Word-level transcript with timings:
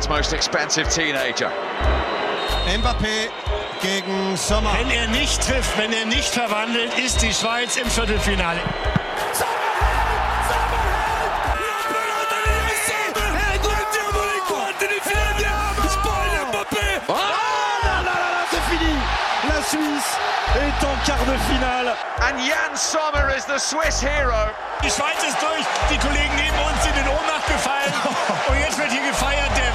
world's 0.00 0.08
most 0.08 0.32
expensive 0.32 0.88
teenager. 0.88 1.50
Mbappé 2.66 3.28
gegen 3.82 4.36
Sommer. 4.36 4.72
Wenn 4.78 4.90
er 4.90 5.08
nicht 5.08 5.42
trifft, 5.42 5.76
wenn 5.76 5.92
er 5.92 6.06
nicht 6.06 6.32
verwandelt, 6.32 6.96
ist 6.98 7.20
die 7.22 7.32
Schweiz 7.32 7.76
im 7.76 7.90
Viertelfinale. 7.90 8.60
La 19.48 19.62
Suisse 19.62 20.18
est 20.54 20.84
en 20.84 20.98
quart 21.04 21.26
de 21.26 21.38
finale. 21.48 21.96
And 22.20 22.38
Jan 22.40 22.76
Sommer 22.76 23.34
is 23.36 23.44
the 23.46 23.58
Swiss 23.58 24.02
hero. 24.02 24.50
Die 24.82 24.90
Schweiz 24.90 25.22
ist 25.26 25.40
durch, 25.40 25.64
die 25.90 25.98
Kollegen 25.98 26.34
neben 26.36 26.58
uns 26.68 26.82
sind 26.82 26.96
in 26.96 27.08
Ohnmacht 27.08 27.46
gefallen. 27.46 27.92
Und 28.48 28.58
jetzt 28.60 28.78
wird 28.78 28.90
hier 28.90 29.06
gefeiert, 29.08 29.50
der 29.56 29.69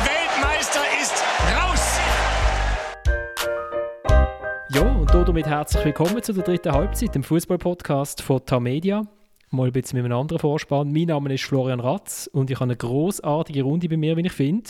damit 5.35 5.51
herzlich 5.51 5.83
willkommen 5.83 6.23
zu 6.23 6.31
der 6.31 6.45
dritten 6.45 6.71
Halbzeit, 6.71 7.13
dem 7.13 7.21
Fußball-Podcast 7.21 8.21
von 8.21 8.45
Tamedia. 8.45 9.05
Mal 9.49 9.67
ein 9.67 9.73
bisschen 9.73 9.97
mit 9.97 10.05
einem 10.05 10.17
anderen 10.17 10.39
Vorspann. 10.39 10.93
Mein 10.93 11.07
Name 11.07 11.33
ist 11.33 11.43
Florian 11.43 11.81
Ratz 11.81 12.29
und 12.31 12.49
ich 12.49 12.55
habe 12.55 12.67
eine 12.67 12.77
großartige 12.77 13.63
Runde 13.63 13.89
bei 13.89 13.97
mir, 13.97 14.15
wie 14.15 14.25
ich 14.25 14.31
finde. 14.31 14.69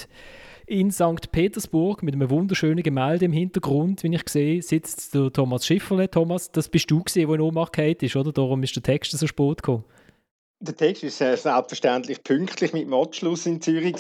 In 0.66 0.90
St. 0.90 1.32
Petersburg 1.32 2.02
mit 2.02 2.16
einem 2.16 2.32
wunderschönen 2.32 2.82
Gemälde 2.82 3.26
im 3.26 3.32
Hintergrund, 3.32 4.02
wie 4.02 4.16
ich 4.16 4.28
sehe, 4.28 4.64
sitzt 4.64 5.14
der 5.14 5.32
Thomas 5.32 5.68
Schifferle. 5.68 6.10
Thomas, 6.10 6.52
das 6.52 6.68
bist 6.68 6.90
du 6.90 7.04
der 7.04 7.36
in 7.36 7.42
Ohnmacht 7.42 7.78
ist, 7.78 8.16
oder? 8.16 8.32
Darum 8.32 8.64
ist 8.64 8.76
der 8.76 8.82
Text 8.82 9.12
so 9.12 9.28
spät 9.28 9.58
gekommen. 9.58 9.84
Der 10.62 10.76
Text 10.76 11.04
ist 11.04 11.20
selbstverständlich 11.20 12.24
pünktlich 12.24 12.74
mit 12.74 12.86
dem 12.86 12.94
Abschluss 12.96 13.46
in 13.46 13.62
Zürich 13.62 13.98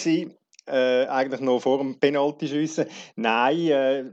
Äh, 0.68 1.06
eigentlich 1.06 1.42
noch 1.42 1.60
vor 1.60 1.78
dem 1.78 2.00
Penaltyschiessen. 2.00 2.88
Nein, 3.16 3.68
äh, 3.68 4.06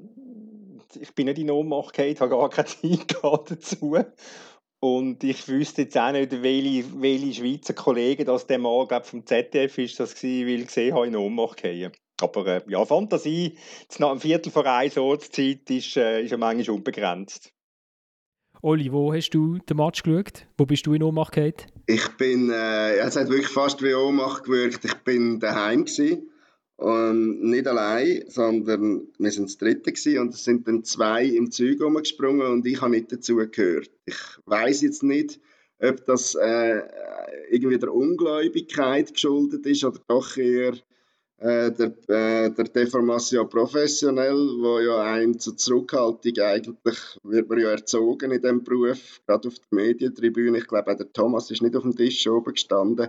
ich 0.97 1.15
bin 1.15 1.27
nicht 1.27 1.39
in 1.39 1.51
Ohnmacht 1.51 1.95
gefallen, 1.95 2.21
habe 2.21 2.31
gar 2.31 2.51
keine 2.51 2.69
Zeit 2.69 3.17
dazu. 3.23 3.97
Und 4.81 5.23
ich 5.23 5.47
wüsste 5.47 5.83
jetzt 5.83 5.97
auch 5.97 6.11
nicht, 6.11 6.43
welche, 6.43 7.01
welche 7.01 7.35
Schweizer 7.35 7.73
Kollegen 7.73 8.27
das 8.27 8.49
der 8.49 8.59
Mann 8.59 8.89
glaub, 8.89 9.07
vom 9.07 9.25
ZDF 9.25 9.79
ist, 9.79 10.01
das 10.01 10.17
gewesen, 10.17 10.47
weil 10.49 10.61
ich 10.61 10.67
gesehen 10.67 10.95
habe, 10.95 11.07
in 11.07 11.15
Ohnmacht 11.15 11.59
gefallen. 11.59 11.93
Aber 12.21 12.47
äh, 12.47 12.63
ja, 12.67 12.85
Fantasie, 12.85 13.59
nach 13.99 14.11
einem 14.11 14.21
Viertel 14.21 14.51
vor 14.51 14.67
eins 14.67 14.99
Ortszeit 14.99 15.71
ist, 15.71 15.97
äh, 15.97 16.23
ist 16.23 16.33
ja 16.33 16.37
manchmal 16.37 16.77
unbegrenzt. 16.77 17.53
Oli, 18.61 18.93
wo 18.93 19.13
hast 19.13 19.31
du 19.31 19.59
den 19.59 19.77
Match 19.77 20.03
geschaut? 20.03 20.47
Wo 20.57 20.67
bist 20.67 20.87
du 20.87 20.95
in 20.95 21.03
Ohnmacht 21.03 21.33
gefallen? 21.33 21.55
Ich 21.87 22.09
bin, 22.17 22.51
äh, 22.51 22.97
es 22.97 23.17
hat 23.17 23.29
wirklich 23.29 23.49
fast 23.49 23.83
wie 23.83 23.95
Ohnmacht 23.95 24.45
gewirkt. 24.45 24.85
Ich 24.85 24.95
bin 25.05 25.39
daheim 25.39 25.85
gewesen. 25.85 26.32
Und 26.77 27.43
nicht 27.43 27.67
allein, 27.67 28.25
sondern 28.29 29.09
wir 29.19 29.31
sind 29.31 29.49
das 29.49 29.59
Dritte 29.59 29.93
gewesen, 29.93 30.19
und 30.19 30.35
es 30.35 30.45
sind 30.45 30.67
dann 30.67 30.85
zwei 30.85 31.27
im 31.27 31.51
Zug 31.51 31.81
rumgesprungen 31.81 32.47
und 32.47 32.67
ich 32.67 32.81
habe 32.81 32.93
nicht 32.93 33.13
dazu 33.13 33.37
gehört. 33.37 33.91
Ich 34.05 34.19
weiß 34.47 34.83
jetzt 34.83 35.03
nicht, 35.03 35.39
ob 35.81 36.05
das 36.07 36.35
äh, 36.35 36.83
irgendwie 37.51 37.79
der 37.79 37.93
Ungläubigkeit 37.93 39.13
geschuldet 39.13 39.67
ist 39.67 39.85
oder 39.85 40.01
doch 40.09 40.37
eher 40.37 40.75
äh, 41.39 41.73
der, 41.73 41.93
äh, 42.09 42.51
der 42.51 42.65
Deformation 42.65 43.49
professionell, 43.49 44.33
wo 44.61 44.79
ja 44.79 45.03
ein 45.03 45.39
zur 45.39 45.57
Zurückhaltung 45.57 46.39
eigentlich 46.39 46.99
wird 47.25 47.49
man 47.49 47.59
ja 47.59 47.71
erzogen 47.71 48.31
in 48.31 48.41
diesem 48.41 48.63
Beruf, 48.63 49.21
gerade 49.27 49.49
auf 49.49 49.55
der 49.55 49.77
Medientribüne. 49.77 50.59
Ich 50.59 50.69
glaube, 50.69 50.97
der 50.97 51.13
Thomas 51.13 51.51
ist 51.51 51.63
nicht 51.63 51.75
auf 51.75 51.83
dem 51.83 51.97
Tisch 51.97 52.27
oben 52.29 52.55
gestanden 52.55 53.09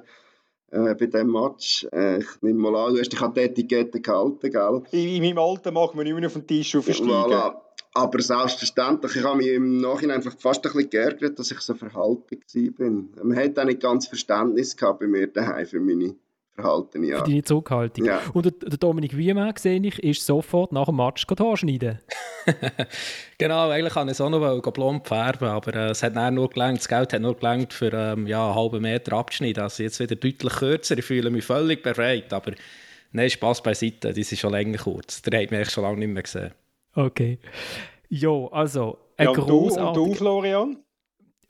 äh, 0.73 0.95
bei 0.95 1.05
diesem 1.05 1.31
Match. 1.31 1.88
Äh, 1.93 2.19
ich 2.19 2.41
nehme 2.41 2.59
mal 2.59 2.75
an, 2.75 2.93
du 2.93 2.99
hast 2.99 3.09
dich 3.09 3.21
an 3.21 3.33
die 3.33 3.41
Etikette 3.41 4.02
gehalten, 4.02 4.52
gell? 4.52 4.83
In, 4.91 5.15
in 5.15 5.21
meinem 5.21 5.38
Alter 5.38 5.71
macht 5.71 5.95
man 5.95 6.05
nicht 6.05 6.15
mehr 6.15 6.25
auf 6.25 6.33
den 6.33 6.48
Tisch 6.48 6.75
aufsteigen. 6.75 7.09
Voilà. 7.09 7.55
Aber 7.95 8.21
selbstverständlich, 8.21 9.15
ich 9.15 9.23
habe 9.23 9.37
mich 9.37 9.49
im 9.49 9.77
Nachhinein 9.77 10.17
einfach 10.17 10.36
fast 10.39 10.65
ein 10.65 10.73
bisschen 10.73 10.89
geärgert, 10.89 11.37
dass 11.37 11.52
ich 11.52 11.59
so 11.59 11.75
verhalten 11.75 12.39
war. 12.77 13.23
Man 13.23 13.37
hat 13.37 13.59
auch 13.59 13.65
nicht 13.65 13.81
ganz 13.81 14.08
Verständnis 14.08 14.75
gehabt 14.75 14.99
bei 14.99 15.08
mir 15.08 15.27
daheim 15.27 15.67
für 15.67 15.80
meine 15.80 16.15
Verhalten, 16.55 17.03
ja. 17.03 17.17
Für 17.17 17.23
deine 17.23 17.43
Zurückhaltung. 17.43 18.05
Ja. 18.05 18.21
Und 18.33 18.45
der, 18.45 18.77
Dominik 18.77 19.17
Wiemann, 19.17 19.55
sehe 19.58 19.80
ich, 19.80 20.02
ist 20.03 20.23
sofort 20.23 20.71
nach 20.71 20.86
dem 20.86 20.97
Match 20.97 21.25
schneiden. 21.55 21.99
genau, 23.39 23.69
eigentlich 23.69 23.93
kann 23.93 24.08
ich 24.08 24.14
es 24.14 24.21
auch 24.21 24.30
noch 24.30 24.61
blond 24.71 25.08
färben, 25.08 25.47
aber 25.47 25.73
äh, 25.73 25.89
es 25.89 26.03
hat 26.03 26.13
nur 26.31 26.49
gelangt, 26.49 26.80
das 26.80 26.87
Geld 26.87 27.11
hat 27.11 27.21
nur 27.21 27.36
gelangt, 27.36 27.73
für 27.73 27.92
ähm, 27.92 28.27
ja, 28.27 28.45
einen 28.45 28.55
halben 28.55 28.83
Meter 28.83 29.13
abzuschneiden. 29.13 29.63
Also 29.63 29.81
jetzt 29.81 29.99
wieder 29.99 30.15
deutlich 30.15 30.53
kürzer, 30.53 30.95
ich 30.95 31.05
fühle 31.05 31.31
mich 31.31 31.43
völlig 31.43 31.81
bereit, 31.81 32.31
aber 32.31 32.52
nein, 33.13 33.31
Spaß 33.31 33.63
beiseite, 33.63 34.09
das 34.09 34.17
ist 34.17 34.39
schon 34.39 34.52
länger 34.52 34.77
kurz. 34.77 35.23
Der 35.23 35.42
hat 35.42 35.49
mich 35.49 35.71
schon 35.71 35.83
lange 35.83 35.97
nicht 35.97 36.09
mehr 36.09 36.23
gesehen. 36.23 36.52
Okay. 36.93 37.39
Jo, 38.09 38.47
also, 38.47 38.99
ein 39.17 39.25
ja, 39.25 39.31
und. 39.31 39.49
Du, 39.49 39.69
und 39.69 39.95
du, 39.95 40.13
Florian? 40.13 40.83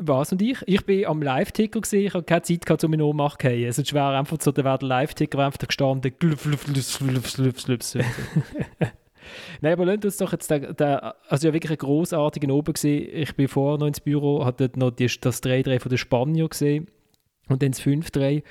Was 0.06 0.32
und 0.32 0.42
ich? 0.42 0.58
Ich 0.66 0.86
bin 0.86 1.06
am 1.06 1.22
Live-Ticker 1.22 1.82
gesehen, 1.82 2.08
ich 2.08 2.14
habe 2.14 2.24
keine 2.24 2.42
Zeit 2.42 2.66
gehabt, 2.66 2.84
um 2.84 2.94
Ohnmacht 2.94 3.42
zu 3.42 3.48
gehen. 3.48 3.70
Es 3.70 3.88
schwer, 3.88 4.10
einfach 4.10 4.38
so, 4.42 4.52
der 4.52 4.66
Live-Ticker 4.82 5.40
einfach 5.40 5.60
gestanden. 5.68 6.14
Nein, 9.62 9.74
aber 9.74 9.86
lasst 9.86 10.06
uns 10.06 10.18
doch 10.18 10.32
jetzt, 10.34 10.52
der, 10.52 10.74
der, 10.74 11.16
also 11.30 11.48
ja 11.48 11.54
wirklich 11.54 11.72
einen 11.72 11.78
großartigen 11.78 12.52
Oben 12.52 12.74
gesehen. 12.74 13.10
Ich 13.14 13.36
bin 13.36 13.48
vorher 13.48 13.80
noch 13.80 13.88
ins 13.88 14.02
Büro, 14.02 14.46
hatte 14.46 14.70
noch 14.76 14.92
die, 14.92 15.10
das 15.22 15.42
3-3 15.42 15.80
von 15.80 15.90
der 15.90 15.98
Spanier 15.98 16.50
gesehen 16.50 16.88
und 17.48 17.62
dann 17.62 17.72
das 17.72 17.82
5-3. 17.82 18.44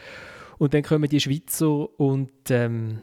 Und 0.58 0.74
dann 0.74 0.82
kommen 0.82 1.08
die 1.08 1.20
Schweizer 1.20 1.88
und 1.98 2.30
ähm, 2.50 3.02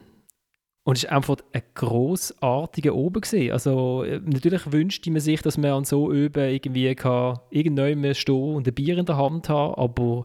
und 0.90 0.96
es 0.96 1.04
war 1.04 1.12
einfach 1.12 1.36
ein 1.52 1.62
grossartiger 1.74 2.96
Oben. 2.96 3.20
Gewesen. 3.20 3.52
Also, 3.52 4.02
äh, 4.02 4.20
natürlich 4.24 4.72
wünschte 4.72 5.08
man 5.12 5.20
sich, 5.20 5.40
dass 5.40 5.56
man 5.56 5.70
an 5.70 5.84
so 5.84 6.10
Öben 6.10 6.50
irgendwie 6.50 6.92
kann, 6.96 7.38
irgendwann 7.50 8.12
stehen 8.16 8.56
und 8.56 8.66
ein 8.66 8.74
Bier 8.74 8.98
in 8.98 9.06
der 9.06 9.16
Hand 9.16 9.48
haben, 9.48 9.76
aber 9.76 10.24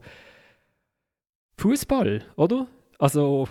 Fußball, 1.59 2.23
oder? 2.35 2.65
Also, 2.97 3.47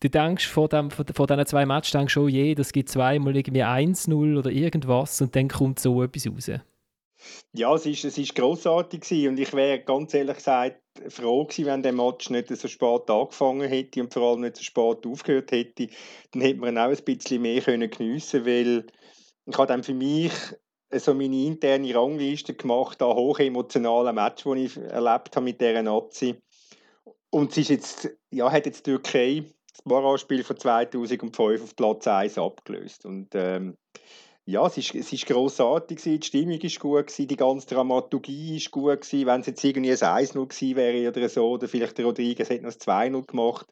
du 0.00 0.08
denkst 0.08 0.46
vor, 0.46 0.70
dem, 0.70 0.90
vor 0.90 1.04
diesen 1.04 1.44
zwei 1.44 1.66
Matches, 1.66 1.92
denkst 1.92 2.14
du, 2.14 2.22
oh 2.22 2.28
je, 2.28 2.54
das 2.54 2.72
gibt 2.72 2.88
zweimal 2.88 3.36
irgendwie 3.36 3.62
1-0 3.62 4.38
oder 4.38 4.50
irgendwas 4.50 5.20
und 5.20 5.36
dann 5.36 5.48
kommt 5.48 5.80
so 5.80 6.02
etwas 6.02 6.26
raus. 6.26 6.50
Ja, 7.52 7.74
es 7.74 7.86
ist, 7.86 8.04
es 8.04 8.18
ist 8.18 8.34
grossartig 8.34 9.02
und 9.28 9.38
ich 9.38 9.52
wäre 9.52 9.80
ganz 9.80 10.14
ehrlich 10.14 10.36
gesagt 10.36 10.80
froh 11.08 11.44
gewesen, 11.44 11.66
wenn 11.66 11.82
der 11.82 11.92
Match 11.92 12.30
nicht 12.30 12.48
so 12.48 12.68
spät 12.68 13.10
angefangen 13.10 13.68
hätte 13.68 14.00
und 14.00 14.12
vor 14.12 14.30
allem 14.30 14.42
nicht 14.42 14.56
so 14.56 14.62
spät 14.62 15.06
aufgehört 15.06 15.50
hätte. 15.52 15.88
Dann 16.32 16.42
hätte 16.42 16.60
man 16.60 16.78
auch 16.78 16.88
ein 16.88 17.04
bisschen 17.04 17.42
mehr 17.42 17.60
können 17.60 17.90
geniessen 17.90 18.46
weil 18.46 18.86
ich 19.46 19.58
habe 19.58 19.66
dann 19.66 19.82
für 19.82 19.94
mich 19.94 20.32
so 20.92 21.14
meine 21.14 21.36
interne 21.36 21.94
Rangliste 21.94 22.54
gemacht 22.54 23.02
an 23.02 23.16
hochemotionalen 23.16 24.14
Match, 24.14 24.44
die 24.44 24.64
ich 24.64 24.76
erlebt 24.76 25.34
habe 25.36 25.44
mit 25.44 25.60
dieser 25.60 25.82
Nazi. 25.82 26.36
Und 27.30 27.50
es 27.50 27.58
ist 27.58 27.70
jetzt, 27.70 28.10
ja, 28.30 28.50
hat 28.50 28.66
jetzt 28.66 28.86
die 28.86 28.92
Türkei 28.92 29.44
das 29.72 29.82
Barrage-Spiel 29.82 30.44
von 30.44 30.56
2005 30.56 31.62
auf 31.62 31.76
Platz 31.76 32.06
1 32.06 32.38
abgelöst. 32.38 33.04
Und 33.04 33.28
ähm, 33.34 33.76
ja, 34.46 34.66
es 34.66 34.76
ist, 34.76 34.94
es 34.94 35.12
ist 35.12 35.26
grossartig, 35.26 35.98
gewesen, 35.98 36.20
die 36.20 36.26
Stimmung 36.26 36.62
war 36.62 36.80
gut, 36.80 37.06
gewesen, 37.06 37.28
die 37.28 37.36
ganze 37.36 37.66
Dramaturgie 37.68 38.60
war 38.60 38.70
gut. 38.70 39.00
Gewesen. 39.00 39.26
Wenn 39.26 39.40
es 39.40 39.46
jetzt 39.46 39.64
irgendwie 39.64 39.90
ein 39.90 39.96
1-0 39.96 40.32
gewesen 40.32 40.76
wäre 40.76 41.08
oder 41.08 41.28
so, 41.28 41.50
oder 41.50 41.66
vielleicht 41.66 41.96
der 41.96 42.04
Rodriguez 42.04 42.50
hätte 42.50 42.64
noch 42.64 42.72
ein 42.72 43.12
2-0 43.14 43.26
gemacht, 43.26 43.66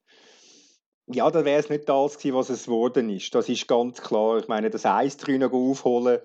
ja, 1.08 1.30
dann 1.30 1.44
wäre 1.44 1.60
es 1.60 1.68
nicht 1.68 1.88
das 1.88 2.16
gewesen, 2.16 2.36
was 2.36 2.48
es 2.48 2.64
geworden 2.64 3.10
ist. 3.10 3.34
Das 3.34 3.48
ist 3.48 3.68
ganz 3.68 4.00
klar. 4.00 4.38
Ich 4.38 4.48
meine, 4.48 4.70
das 4.70 4.86
1-3 4.86 5.38
noch 5.38 5.52
aufholen, 5.52 6.20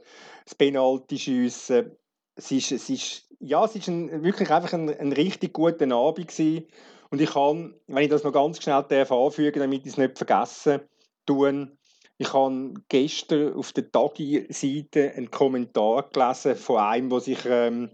das 0.46 0.56
Penalty 0.56 1.18
schiessen, 1.18 1.92
es 2.36 2.52
ist, 2.52 2.72
es 2.72 2.90
ist, 2.90 3.26
ja, 3.40 3.66
es 3.66 3.76
ist 3.76 3.88
ein, 3.88 4.24
wirklich 4.24 4.50
einfach 4.50 4.72
ein, 4.74 4.90
ein 4.90 5.12
richtig 5.12 5.54
guter 5.54 5.92
Abend 5.92 6.28
gewesen. 6.28 6.68
Und 7.10 7.20
ich 7.20 7.32
kann, 7.32 7.74
wenn 7.88 8.04
ich 8.04 8.10
das 8.10 8.24
noch 8.24 8.32
ganz 8.32 8.62
schnell 8.62 8.76
anfügen 8.76 9.60
damit 9.60 9.86
ich 9.86 9.94
es 9.94 9.98
nicht 9.98 10.18
vergessen 10.18 10.82
tun, 11.26 11.77
ich 12.18 12.34
habe 12.34 12.74
gestern 12.90 13.54
auf 13.54 13.74
der 13.74 13.92
Tagi-Seite 13.92 15.14
einen 15.14 15.32
Kommentar 15.32 16.10
gelesen 16.10 16.56
von 16.56 16.78
einem, 16.78 17.10
der 17.10 17.20
sich 17.20 17.40
ähm, 17.46 17.92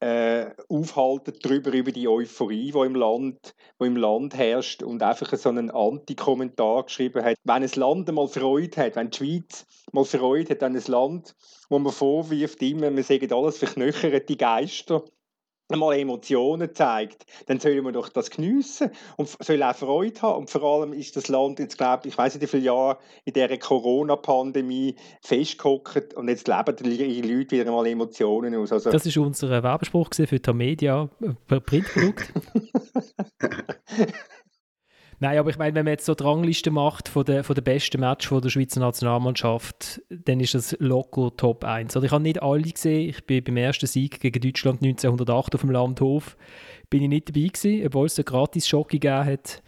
äh, 0.00 0.50
aufhaltet 0.68 1.44
darüber, 1.44 1.72
über 1.72 1.90
die 1.90 2.08
Euphorie, 2.08 2.70
die 2.70 2.78
im, 2.78 2.94
Land, 2.94 3.54
die 3.80 3.86
im 3.86 3.96
Land 3.96 4.34
herrscht 4.36 4.82
und 4.82 5.02
einfach 5.02 5.32
so 5.36 5.48
einen 5.48 5.70
Anti-Kommentar 5.70 6.84
geschrieben 6.84 7.24
hat. 7.24 7.36
Wenn 7.44 7.62
ein 7.62 7.70
Land 7.76 8.12
mal 8.12 8.28
Freude 8.28 8.76
hat, 8.76 8.96
wenn 8.96 9.10
die 9.10 9.16
Schweiz 9.16 9.64
mal 9.92 10.04
Freude 10.04 10.50
hat 10.50 10.62
an 10.62 10.76
ein 10.76 10.82
Land, 10.86 11.34
wo 11.70 11.78
man 11.78 11.92
vorwirft, 11.92 12.60
immer, 12.62 12.90
man 12.90 13.04
sagt 13.04 13.32
alles 13.32 13.58
verknöcherte 13.58 14.36
Geister, 14.36 15.02
mal 15.74 15.98
Emotionen 15.98 16.74
zeigt, 16.74 17.26
dann 17.46 17.58
sollen 17.58 17.84
wir 17.84 17.92
doch 17.92 18.08
das 18.08 18.30
geniessen 18.30 18.90
und 19.16 19.28
soll 19.28 19.62
auch 19.62 19.74
Freude 19.74 20.22
haben. 20.22 20.40
Und 20.40 20.50
vor 20.50 20.62
allem 20.62 20.92
ist 20.92 21.16
das 21.16 21.28
Land 21.28 21.58
jetzt, 21.58 21.76
glaube 21.76 22.08
ich, 22.08 22.16
weiß 22.16 22.34
nicht 22.34 22.42
wie 22.42 22.46
viele 22.46 22.62
Jahre 22.64 22.98
in 23.24 23.32
dieser 23.32 23.56
Corona-Pandemie 23.58 24.94
festgehockt 25.22 26.14
und 26.14 26.28
jetzt 26.28 26.46
leben 26.46 26.76
die 26.76 27.22
Leute 27.22 27.50
wieder 27.52 27.70
mal 27.72 27.86
Emotionen 27.86 28.54
aus. 28.54 28.72
Also, 28.72 28.90
das 28.90 29.06
ist 29.06 29.16
unser 29.16 29.62
Werbespruch 29.62 30.10
für 30.12 30.40
Tamedia, 30.40 31.08
äh, 31.20 31.60
Printprodukt. 31.60 32.32
Nein, 35.18 35.38
aber 35.38 35.48
ich 35.48 35.56
meine, 35.56 35.74
wenn 35.74 35.84
man 35.84 35.92
jetzt 35.92 36.04
so 36.04 36.14
die 36.14 36.22
Rangliste 36.22 36.70
macht 36.70 37.08
von 37.08 37.24
der, 37.24 37.42
von 37.42 37.54
der 37.54 37.62
besten 37.62 38.00
Match 38.00 38.28
von 38.28 38.42
der 38.42 38.50
Schweizer 38.50 38.80
Nationalmannschaft, 38.80 40.02
dann 40.10 40.40
ist 40.40 40.54
das 40.54 40.76
locker 40.78 41.30
Top 41.36 41.64
1. 41.64 41.96
Also 41.96 42.04
ich 42.04 42.12
habe 42.12 42.22
nicht 42.22 42.42
alle 42.42 42.62
gesehen. 42.62 43.08
Ich 43.08 43.24
bin 43.24 43.42
beim 43.42 43.56
ersten 43.56 43.86
Sieg 43.86 44.20
gegen 44.20 44.40
Deutschland 44.40 44.82
1908 44.82 45.54
auf 45.54 45.60
dem 45.62 45.70
Landhof 45.70 46.36
bin 46.90 47.02
ich 47.02 47.08
nicht 47.08 47.28
dabei 47.28 47.48
gewesen, 47.48 47.86
obwohl 47.86 48.06
es 48.06 48.18
einen 48.18 48.26
Gratis-Schock 48.26 48.88
gegeben 48.88 49.24
hat. 49.24 49.62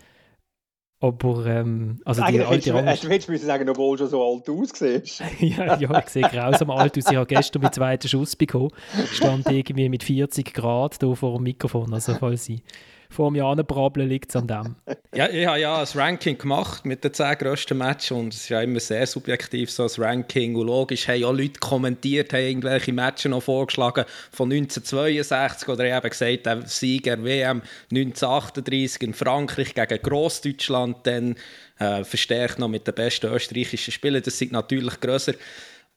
Aber, 1.01 1.47
ähm, 1.47 2.01
also 2.05 2.25
die 2.25 2.41
alte 2.41 2.75
Rangliste... 2.75 3.07
Du 3.07 3.13
hättest 3.13 3.29
müssen 3.29 3.47
sagen, 3.47 3.69
obwohl 3.69 3.97
du 3.97 4.05
schon 4.05 4.11
so 4.11 4.35
alt 4.35 4.49
aussiehst. 4.49 5.23
ja, 5.41 5.79
ja, 5.79 5.99
ich 6.01 6.09
sehe 6.09 6.23
grausam 6.23 6.71
alt 6.71 6.99
aus. 6.99 7.11
Ich 7.11 7.17
habe 7.17 7.27
gestern 7.27 7.63
meinen 7.63 7.73
zweiten 7.73 8.09
Schuss 8.09 8.35
bekommen. 8.35 8.71
Stand 9.13 9.49
irgendwie 9.49 9.89
mit 9.89 10.03
40 10.03 10.53
Grad 10.53 10.97
hier 11.01 11.15
vor 11.15 11.37
dem 11.37 11.45
Mikrofon. 11.45 11.93
Also 11.95 12.15
falls 12.15 12.49
ich 12.49 12.63
vor 13.11 13.31
mir 13.31 13.45
anbrabbeln, 13.45 14.09
liegt 14.09 14.31
es 14.31 14.37
an 14.37 14.47
dem. 14.47 14.77
Ja, 15.15 15.29
ich 15.31 15.47
habe 15.47 15.59
ja 15.59 15.81
ein 15.81 15.87
Ranking 15.95 16.37
gemacht 16.37 16.85
mit 16.85 17.03
den 17.03 17.15
10 17.15 17.39
grössten 17.39 17.79
Matches 17.79 18.11
und 18.11 18.35
es 18.35 18.43
ist 18.43 18.49
ja 18.51 18.61
immer 18.61 18.79
sehr 18.79 19.07
subjektiv, 19.07 19.71
so 19.71 19.85
ein 19.85 19.91
Ranking. 19.97 20.55
Und 20.55 20.67
logisch 20.67 21.09
haben 21.09 21.21
ja 21.21 21.31
Leute 21.31 21.59
kommentiert, 21.59 22.33
haben 22.35 22.43
irgendwelche 22.43 22.93
Matches 22.93 23.31
noch 23.31 23.43
vorgeschlagen 23.43 24.05
von 24.31 24.53
1962 24.53 25.69
oder 25.69 25.93
haben 25.93 26.11
gesagt, 26.11 26.47
der 26.47 26.67
Sieger 26.67 27.25
WM 27.25 27.63
1938 27.91 29.03
in 29.03 29.15
Frankreich 29.15 29.75
gegen 29.75 30.03
Grossdeutschland, 30.03 30.99
dann 31.05 31.37
äh, 31.79 32.05
verstärkt 32.05 32.59
noch 32.59 32.69
mit 32.69 32.87
den 32.87 32.95
besten 32.95 33.33
österreichischen 33.33 33.93
Spielern. 33.93 34.23
Das 34.23 34.39
sind 34.39 34.53
natürlich 34.53 35.01
grösser. 35.01 35.33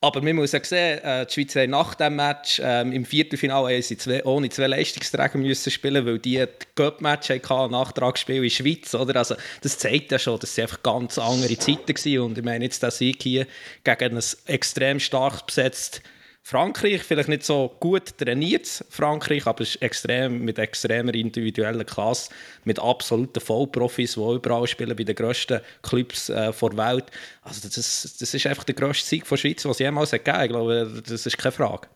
Aber 0.04 0.20
man 0.24 0.36
muss 0.36 0.52
ja 0.52 0.64
sehen, 0.64 0.98
äh, 1.04 1.28
die 1.28 1.34
Schweizer 1.34 1.68
nach 1.68 1.94
dem 1.94 2.16
Match 2.16 2.60
ähm, 2.64 2.92
im 2.92 3.06
Viertelfinale 3.06 3.76
haben 3.76 3.82
sie 3.84 3.98
zwei, 3.98 4.26
ohne 4.26 4.50
zwei 4.50 4.66
Leistungsträger 4.66 5.38
müssen 5.38 5.70
spielen, 5.70 6.04
weil 6.08 6.18
die 6.18 6.44
Cup-Match 6.76 7.30
hatten, 7.30 7.72
Nachtragsspiel 7.72 8.38
in 8.38 8.44
der 8.44 8.50
Schweiz. 8.50 8.96
Oder? 8.96 9.18
Also, 9.18 9.36
das 9.62 9.78
zeigt 9.78 10.12
ja 10.12 10.18
schon, 10.18 10.40
dass 10.40 10.56
sie 10.56 10.64
einfach 10.64 10.82
ganz 10.82 11.20
andere 11.20 11.56
Zeiten 11.56 11.88
waren. 11.88 12.20
Und 12.20 12.38
ich 12.40 12.44
meine 12.44 12.66
jetzt 12.66 12.82
der 12.82 12.90
Sieg 12.90 13.22
hier 13.22 13.46
gegen 13.84 14.18
ein 14.18 14.24
extrem 14.48 15.00
stark 15.00 15.46
besetztes 15.46 16.02
Frankreich, 16.44 17.04
vielleicht 17.04 17.30
nicht 17.30 17.44
so 17.44 17.76
gut 17.80 18.18
trainiert, 18.18 18.84
Frankreich, 18.90 19.46
aber 19.46 19.62
ist 19.62 19.82
extrem, 19.82 20.44
mit 20.44 20.58
extremer 20.58 21.14
individueller 21.14 21.84
Klasse, 21.84 22.32
mit 22.66 22.80
absoluten 22.80 23.40
Vollprofis, 23.40 24.16
die 24.16 24.20
überall 24.20 24.68
spielen, 24.68 24.96
bei 24.96 25.04
den 25.04 25.16
grössten 25.16 25.62
Clubs 25.84 26.30
äh, 26.30 26.52
der 26.52 26.78
Welt. 26.78 27.06
Also 27.44 27.62
das, 27.68 28.18
das 28.20 28.34
ist 28.34 28.48
einfach 28.48 28.64
der 28.64 28.76
grösste 28.76 29.08
Sieg 29.08 29.28
der 29.28 29.38
Schweiz, 29.38 29.64
was 29.66 29.74
es 29.74 29.80
jemals 29.80 30.12
gegeben 30.12 30.38
hat. 30.38 30.44
Ich 30.46 30.50
glaube, 30.50 31.04
das 31.08 31.26
ist 31.26 31.38
keine 31.38 31.52
Frage. 31.52 31.88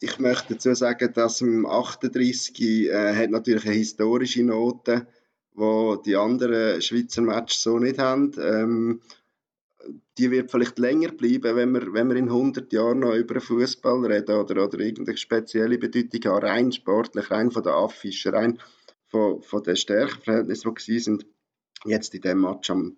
Ich 0.00 0.18
möchte 0.18 0.54
dazu 0.54 0.74
sagen, 0.74 1.12
dass 1.14 1.40
im 1.40 1.64
38 1.64 2.60
äh, 2.60 3.14
hat 3.14 3.30
natürlich 3.30 3.64
eine 3.64 3.74
historische 3.74 4.42
Note, 4.42 5.06
die 5.56 6.02
die 6.04 6.16
anderen 6.16 6.82
Schweizer 6.82 7.22
Matches 7.22 7.62
so 7.62 7.78
nicht 7.78 7.98
haben. 7.98 8.32
Ähm, 8.38 9.00
die 10.18 10.30
wird 10.30 10.50
vielleicht 10.50 10.78
länger 10.78 11.12
bleiben, 11.12 11.56
wenn 11.56 11.72
wir, 11.72 11.92
wenn 11.92 12.08
wir 12.08 12.16
in 12.16 12.28
100 12.28 12.72
Jahren 12.72 13.00
noch 13.00 13.14
über 13.14 13.40
Fußball 13.40 14.06
reden 14.06 14.36
oder, 14.36 14.64
oder 14.64 14.78
irgendeine 14.80 15.16
spezielle 15.16 15.78
Bedeutung 15.78 16.32
haben, 16.32 16.46
rein 16.46 16.72
sportlich, 16.72 17.30
rein 17.30 17.50
von 17.50 17.62
der 17.62 17.74
Affische, 17.74 18.32
rein 18.32 18.58
von, 19.08 19.42
von 19.42 19.62
den 19.62 19.76
Stärkeverhältnissen, 19.76 20.74
die 20.86 20.98
sind 20.98 21.26
jetzt 21.84 22.14
in 22.14 22.20
dem 22.20 22.40
Match 22.40 22.70
am 22.70 22.96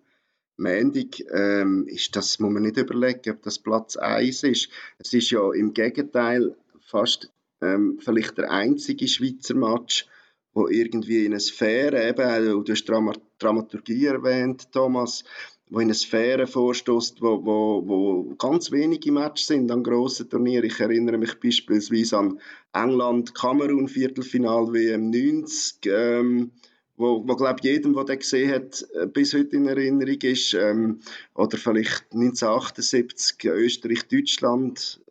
Montag, 0.57 1.19
ähm, 1.31 1.85
ist 1.87 2.15
das, 2.15 2.39
muss 2.39 2.51
man 2.51 2.63
nicht 2.63 2.77
überlegen, 2.77 3.31
ob 3.31 3.43
das 3.43 3.59
Platz 3.59 3.95
1 3.95 4.43
ist. 4.43 4.69
Es 4.97 5.13
ist 5.13 5.29
ja 5.29 5.53
im 5.53 5.73
Gegenteil 5.73 6.55
fast 6.81 7.31
ähm, 7.61 7.99
vielleicht 8.01 8.37
der 8.37 8.51
einzige 8.51 9.07
Schweizer 9.07 9.55
Match, 9.55 10.07
wo 10.53 10.67
irgendwie 10.67 11.25
in 11.25 11.33
eine 11.33 11.39
Sphäre, 11.39 12.07
eben, 12.07 12.63
du 12.63 12.71
hast 12.71 12.85
Dramaturgie 12.85 14.05
erwähnt, 14.05 14.71
Thomas, 14.71 15.23
wo 15.69 15.79
in 15.79 15.87
eine 15.87 15.93
Sphäre 15.93 16.47
vorstößt, 16.47 17.21
wo, 17.21 17.43
wo, 17.45 17.83
wo 17.85 18.35
ganz 18.35 18.71
wenige 18.71 19.11
Matches 19.11 19.47
sind 19.47 19.69
an 19.71 19.83
grossen 19.83 20.29
Turnieren. 20.29 20.65
Ich 20.65 20.79
erinnere 20.79 21.17
mich 21.17 21.39
beispielsweise 21.39 22.17
an 22.17 22.39
England-Kamerun-Viertelfinal 22.73 24.71
WM 24.73 25.09
90, 25.09 25.79
ähm, 25.87 26.51
wo, 26.95 27.27
wo 27.27 27.35
glaube 27.35 27.59
jedem, 27.63 27.93
der 27.93 28.05
den 28.05 28.19
gesehen 28.19 28.51
hat, 28.51 28.85
äh, 28.93 29.07
bis 29.07 29.33
heute 29.33 29.57
in 29.57 29.67
Erinnerung 29.67 30.21
ist. 30.21 30.53
Ähm, 30.53 30.99
oder 31.35 31.57
vielleicht 31.57 32.05
1978 32.13 33.43
Österreich-Deutschland. 33.45 35.01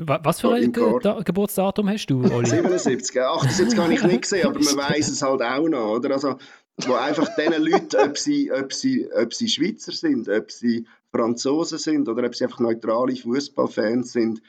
Was 0.00 0.40
für 0.40 0.54
ein 0.54 0.72
Ge 0.72 1.00
Geburtsdatum 1.24 1.88
hast 1.88 2.06
du, 2.06 2.22
Oli? 2.22 2.46
77, 2.46 3.20
78 3.20 3.78
habe 3.78 3.92
ich 3.92 4.02
nicht 4.04 4.22
gesehen, 4.22 4.46
aber 4.46 4.60
man 4.60 4.76
weiß 4.90 5.08
es 5.08 5.22
halt 5.22 5.42
auch 5.42 5.68
noch. 5.68 5.96
Oder? 5.96 6.12
Also, 6.12 6.36
wo 6.86 6.94
einfach 6.94 7.28
diesen 7.36 7.62
Leuten, 7.62 7.96
ob 7.96 8.18
sie, 8.18 8.52
ob, 8.52 8.72
sie, 8.72 9.08
ob 9.12 9.34
sie 9.34 9.48
Schweizer 9.48 9.92
sind, 9.92 10.28
ob 10.28 10.50
sie 10.50 10.86
Franzosen 11.10 11.78
sind 11.78 12.08
oder 12.08 12.26
ob 12.26 12.34
sie 12.34 12.44
einfach 12.44 12.60
neutrale 12.60 13.16
Fußballfans 13.16 14.12
sind, 14.12 14.42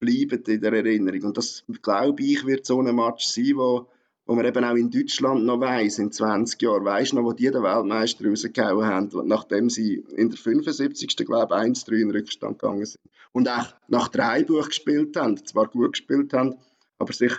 bleiben 0.00 0.42
in 0.46 0.60
der 0.60 0.72
Erinnerung. 0.72 1.24
Und 1.24 1.36
das, 1.36 1.64
glaube 1.82 2.22
ich, 2.22 2.46
wird 2.46 2.66
so 2.66 2.80
ein 2.80 2.94
Match 2.94 3.26
sein, 3.26 3.52
wo, 3.56 3.88
wo 4.26 4.34
man 4.34 4.46
eben 4.46 4.64
auch 4.64 4.76
in 4.76 4.90
Deutschland 4.90 5.44
noch 5.44 5.60
weiss, 5.60 5.98
in 5.98 6.12
20 6.12 6.60
Jahren, 6.62 6.84
weißt 6.84 7.14
noch, 7.14 7.24
wo 7.24 7.32
die 7.32 7.50
den 7.50 7.62
Weltmeister 7.62 8.28
rausgehauen 8.28 8.86
haben, 8.86 9.28
nachdem 9.28 9.68
sie 9.68 10.04
in 10.16 10.30
der 10.30 10.38
75. 10.38 11.16
glaube 11.16 11.54
ich 11.54 11.60
1-3 11.60 12.00
in 12.00 12.10
Rückstand 12.10 12.58
gegangen 12.58 12.86
sind. 12.86 13.00
Und 13.32 13.48
auch 13.48 13.74
nach 13.88 14.08
drei 14.08 14.44
Buch 14.44 14.68
gespielt 14.68 15.16
haben, 15.16 15.44
zwar 15.44 15.68
gut 15.68 15.92
gespielt 15.92 16.32
haben, 16.32 16.56
aber 16.98 17.12
sich, 17.12 17.32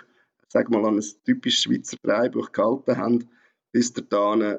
sag 0.48 0.70
mal, 0.70 0.84
an 0.84 0.98
ein 0.98 1.04
typisches 1.24 1.62
Schweizer 1.62 1.96
Dreibuch 2.02 2.52
gehalten 2.52 2.96
haben, 2.96 3.28
bis 3.76 3.92
dahin. 3.92 4.58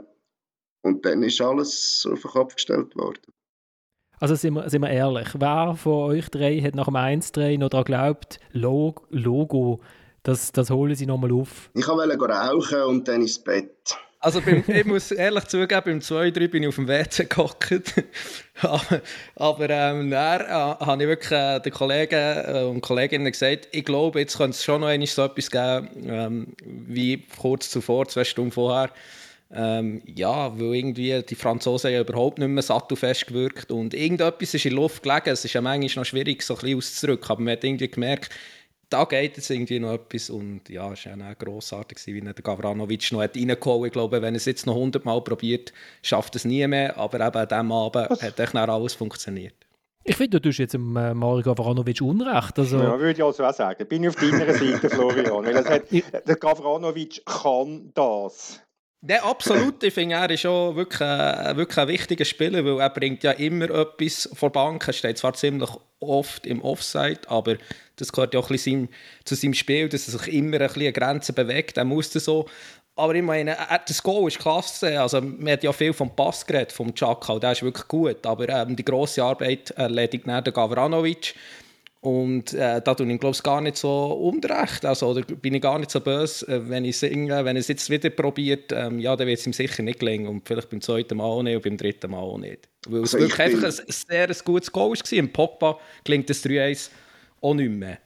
Und 0.83 1.03
dann 1.03 1.23
ist 1.23 1.41
alles 1.41 2.07
auf 2.09 2.21
den 2.21 2.31
Kopf 2.31 2.53
gestellt 2.55 2.95
worden. 2.95 3.33
Also 4.19 4.35
sind 4.35 4.53
wir, 4.53 4.69
sind 4.69 4.83
wir 4.83 4.91
ehrlich, 4.91 5.29
wer 5.39 5.75
von 5.75 6.11
euch 6.11 6.29
drei 6.29 6.59
hat 6.61 6.75
nach 6.75 6.85
dem 6.85 6.95
1-3 6.95 7.57
noch 7.57 7.69
daran 7.69 7.85
geglaubt, 7.85 8.39
Logo, 8.51 9.81
das, 10.27 10.51
das 10.51 10.69
holen 10.69 10.93
sie 10.93 11.05
nochmal 11.05 11.31
auf? 11.31 11.69
Ich 11.73 11.87
wollte 11.87 12.17
rauchen 12.17 12.81
und 12.81 13.07
dann 13.07 13.21
ins 13.21 13.39
Bett. 13.39 13.71
Also 14.19 14.41
beim, 14.41 14.61
ich 14.67 14.83
muss 14.83 15.11
ehrlich 15.11 15.45
zugeben, 15.45 15.81
beim 15.85 15.99
2-3 15.99 16.47
bin 16.49 16.63
ich 16.63 16.69
auf 16.69 16.75
dem 16.75 16.87
WC 16.87 17.25
gehockt. 17.25 17.71
aber 18.61 19.01
aber 19.35 19.69
ähm, 19.69 20.09
dann 20.09 20.41
äh, 20.41 20.45
habe 20.49 21.03
ich 21.03 21.07
wirklich 21.07 21.31
äh, 21.31 21.59
den 21.61 21.71
Kollegen 21.71 22.15
äh, 22.15 22.63
und 22.69 22.81
Kolleginnen 22.81 23.31
gesagt, 23.31 23.69
ich 23.71 23.85
glaube, 23.85 24.19
jetzt 24.19 24.37
könnte 24.37 24.55
es 24.55 24.65
schon 24.65 24.81
noch 24.81 24.87
einmal 24.87 25.07
so 25.07 25.23
etwas 25.23 25.49
geben, 25.49 25.89
ähm, 26.05 26.47
wie 26.65 27.25
kurz 27.39 27.69
zuvor, 27.69 28.07
zwei 28.09 28.25
Stunden 28.25 28.51
vorher. 28.51 28.89
Ähm, 29.49 30.01
ja, 30.13 30.59
weil 30.59 30.75
irgendwie 30.75 31.23
die 31.23 31.35
Franzosen 31.35 31.93
ja 31.93 32.01
überhaupt 32.01 32.37
nicht 32.37 32.49
mehr 32.49 32.63
sattelfest 32.63 33.27
gewirkt 33.27 33.71
und 33.71 33.93
irgendetwas 33.93 34.53
ist 34.53 34.65
in 34.65 34.71
der 34.71 34.81
Luft 34.81 35.03
gelegen. 35.03 35.29
Es 35.29 35.45
ist 35.45 35.53
ja 35.53 35.61
manchmal 35.61 36.01
noch 36.01 36.05
schwierig, 36.05 36.43
so 36.43 36.55
ein 36.55 36.59
bisschen 36.59 36.77
auszudrücken, 36.77 37.29
aber 37.29 37.41
man 37.41 37.53
hat 37.53 37.63
irgendwie 37.63 37.87
gemerkt, 37.87 38.29
da 38.89 39.03
geht 39.05 39.37
jetzt 39.37 39.49
irgendwie 39.49 39.79
noch 39.79 39.93
etwas 39.93 40.29
und 40.29 40.69
ja, 40.69 40.91
es 40.91 41.05
war 41.05 41.13
auch 41.13 41.37
grossartig, 41.37 41.99
wie 42.07 42.21
der 42.21 42.33
Gavranovic 42.33 43.11
noch 43.11 43.19
reingeholt 43.19 43.87
Ich 43.87 43.93
glaube, 43.93 44.21
wenn 44.21 44.33
er 44.33 44.37
es 44.37 44.45
jetzt 44.45 44.65
noch 44.65 44.75
100 44.75 45.03
Mal 45.03 45.21
probiert, 45.21 45.73
schafft 46.01 46.35
es 46.35 46.45
nie 46.45 46.65
mehr, 46.67 46.97
aber 46.97 47.25
eben 47.25 47.37
an 47.37 47.47
diesem 47.47 47.71
Abend 47.71 48.09
Was? 48.09 48.21
hat 48.21 48.39
echt 48.39 48.55
alles 48.55 48.93
funktioniert. 48.93 49.55
Ich 50.09 50.15
finde, 50.15 50.39
du 50.39 50.47
tust 50.47 50.59
jetzt 50.59 50.73
dem 50.73 50.95
äh, 50.95 51.13
Mario 51.13 51.43
Gavranovic 51.43 51.99
Unrecht. 52.01 52.57
Also... 52.57 52.77
Ja, 52.77 52.97
würde 52.97 53.11
ich 53.11 53.23
also 53.23 53.43
auch 53.43 53.53
sagen. 53.53 53.85
Bin 53.87 54.03
ich 54.03 54.09
auf 54.09 54.15
deiner 54.15 54.53
Seite, 54.53 54.89
Florian. 54.89 55.45
Weil 55.45 55.65
hat, 55.65 55.91
der 55.91 56.35
Gavranovic 56.37 57.25
kann 57.25 57.91
das. 57.93 58.61
Ja, 59.01 59.23
absolut. 59.23 59.83
Ich 59.83 59.93
finde, 59.93 60.15
er 60.15 60.29
ist 60.29 60.41
schon 60.41 60.75
wirklich, 60.75 60.99
wirklich 60.99 61.77
ein 61.77 61.87
wichtiger 61.87 62.25
Spieler, 62.25 62.65
weil 62.65 62.79
er 62.79 62.89
bringt 62.89 63.23
ja 63.23 63.31
immer 63.31 63.69
etwas 63.69 64.27
vor 64.33 64.51
Bank. 64.51 64.87
Er 64.87 64.93
steht 64.93 65.17
zwar 65.19 65.33
ziemlich 65.33 65.69
oft 65.99 66.47
im 66.47 66.61
Offside, 66.61 67.21
aber 67.27 67.57
das 67.95 68.11
gehört 68.11 68.33
ja 68.33 68.39
auch 68.39 68.49
ein 68.49 68.53
bisschen 68.53 68.89
zu 69.23 69.35
seinem 69.35 69.53
Spiel, 69.53 69.87
dass 69.87 70.07
er 70.07 70.17
sich 70.17 70.33
immer 70.33 70.59
ein 70.59 70.67
bisschen 70.67 70.87
an 70.87 70.93
Grenzen 70.93 71.35
bewegt. 71.35 71.77
Er 71.77 71.85
muss 71.85 72.09
das 72.09 72.25
so. 72.25 72.47
Aber 72.95 73.13
ich 73.13 73.21
meine, 73.21 73.55
das 73.87 74.01
Goal 74.01 74.27
ist 74.27 74.39
klasse. 74.39 74.99
Also, 74.99 75.21
man 75.21 75.51
hat 75.51 75.63
ja 75.63 75.71
viel 75.71 75.93
vom 75.93 76.15
Pass 76.15 76.43
geredet, 76.43 76.71
vom 76.71 76.95
Chaka, 76.95 77.37
der 77.37 77.51
ist 77.51 77.61
wirklich 77.61 77.87
gut. 77.87 78.25
Aber 78.25 78.49
ähm, 78.49 78.75
die 78.75 78.83
grosse 78.83 79.23
Arbeit 79.23 79.69
erledigt 79.71 80.27
äh, 80.27 80.41
der 80.41 80.51
Gavranovic. 80.51 81.35
Und 81.99 82.53
äh, 82.53 82.81
da 82.81 82.93
tue 82.93 83.11
ich 83.11 83.19
glaube 83.19 83.37
gar 83.43 83.59
nicht 83.59 83.77
so 83.77 83.89
unrecht. 83.89 84.85
Also, 84.85 85.07
oder 85.07 85.21
bin 85.21 85.55
ich 85.55 85.61
gar 85.61 85.79
nicht 85.79 85.89
so 85.89 85.99
böse, 85.99 86.47
äh, 86.47 86.69
wenn 86.69 86.85
ich 86.85 86.97
singe, 86.97 87.43
wenn 87.43 87.57
es 87.57 87.67
jetzt 87.67 87.89
wieder 87.89 88.09
probiert, 88.11 88.71
ähm, 88.71 88.99
ja, 88.99 89.15
dann 89.15 89.27
wird 89.27 89.39
es 89.39 89.47
ihm 89.47 89.53
sicher 89.53 89.81
nicht 89.83 89.99
gelingen. 89.99 90.27
Und 90.27 90.47
vielleicht 90.47 90.69
beim 90.69 90.81
zweiten 90.81 91.17
Mal 91.17 91.23
auch 91.23 91.43
nicht 91.43 91.55
und 91.55 91.63
beim 91.63 91.77
dritten 91.77 92.11
Mal 92.11 92.19
auch 92.19 92.37
nicht. 92.37 92.69
Weil 92.87 93.01
es 93.01 93.15
also 93.15 93.25
wirklich 93.25 93.39
einfach 93.39 93.79
ein, 93.79 93.85
ein 93.87 93.93
sehr 94.07 94.27
gutes 94.45 94.71
Goal 94.71 94.91
war. 94.91 95.13
Im 95.13 95.33
Pogba 95.33 95.79
klingt 96.05 96.29
das 96.29 96.45
3-1 96.45 96.89
auch 97.41 97.55
nicht 97.55 97.71
mehr. 97.71 97.97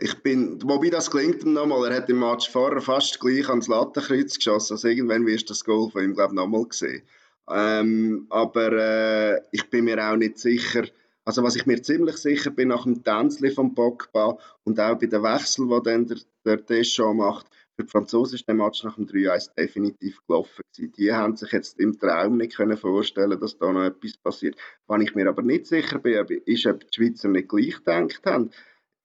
Ich 0.00 0.14
bin, 0.22 0.62
wobei 0.62 0.90
das 0.90 1.10
klingt 1.10 1.42
ihm 1.42 1.54
nochmal, 1.54 1.90
er 1.90 1.96
hat 1.96 2.08
im 2.08 2.20
Match 2.20 2.48
vorher 2.48 2.80
fast 2.80 3.18
gleich 3.18 3.48
ans 3.48 3.66
Lattenkreuz 3.66 4.36
geschossen, 4.36 4.74
also 4.74 4.86
irgendwann 4.86 5.26
wirst 5.26 5.48
du 5.48 5.52
das 5.52 5.64
Goal 5.64 5.90
von 5.90 6.04
ihm, 6.04 6.14
glaube 6.14 6.34
ich, 6.34 6.36
nochmal 6.36 6.66
sehen. 6.70 7.02
Ähm, 7.50 8.26
aber 8.30 8.72
äh, 8.72 9.40
ich 9.50 9.68
bin 9.70 9.86
mir 9.86 9.98
auch 10.08 10.14
nicht 10.14 10.38
sicher, 10.38 10.84
also 11.28 11.42
was 11.42 11.56
ich 11.56 11.66
mir 11.66 11.82
ziemlich 11.82 12.16
sicher 12.16 12.50
bin, 12.50 12.68
nach 12.68 12.84
dem 12.84 13.04
Tänzchen 13.04 13.52
von 13.52 13.74
Pogba 13.74 14.38
und 14.64 14.80
auch 14.80 14.98
bei 14.98 15.04
den 15.04 15.22
Wechsel, 15.22 15.68
die 15.68 15.82
dann 15.84 16.06
der, 16.06 16.16
der 16.46 16.56
Deschamps 16.56 17.18
macht, 17.18 17.46
für 17.76 17.84
die 17.84 17.90
Franzosen 17.90 18.36
ist 18.36 18.48
der 18.48 18.54
Match 18.54 18.82
nach 18.82 18.96
dem 18.96 19.06
3-1 19.06 19.54
definitiv 19.54 20.22
gelaufen. 20.26 20.62
Die 20.78 21.12
haben 21.12 21.36
sich 21.36 21.52
jetzt 21.52 21.78
im 21.78 21.98
Traum 21.98 22.38
nicht 22.38 22.56
können 22.56 22.78
vorstellen 22.78 23.38
dass 23.38 23.58
da 23.58 23.70
noch 23.70 23.84
etwas 23.84 24.16
passiert. 24.16 24.56
Wenn 24.86 25.02
ich 25.02 25.14
mir 25.14 25.28
aber 25.28 25.42
nicht 25.42 25.66
sicher 25.66 25.98
bin, 25.98 26.24
ist, 26.46 26.66
ob 26.66 26.80
die 26.90 26.94
Schweizer 26.94 27.28
nicht 27.28 27.50
gleich 27.50 27.76
gedacht 27.76 28.24
haben. 28.24 28.50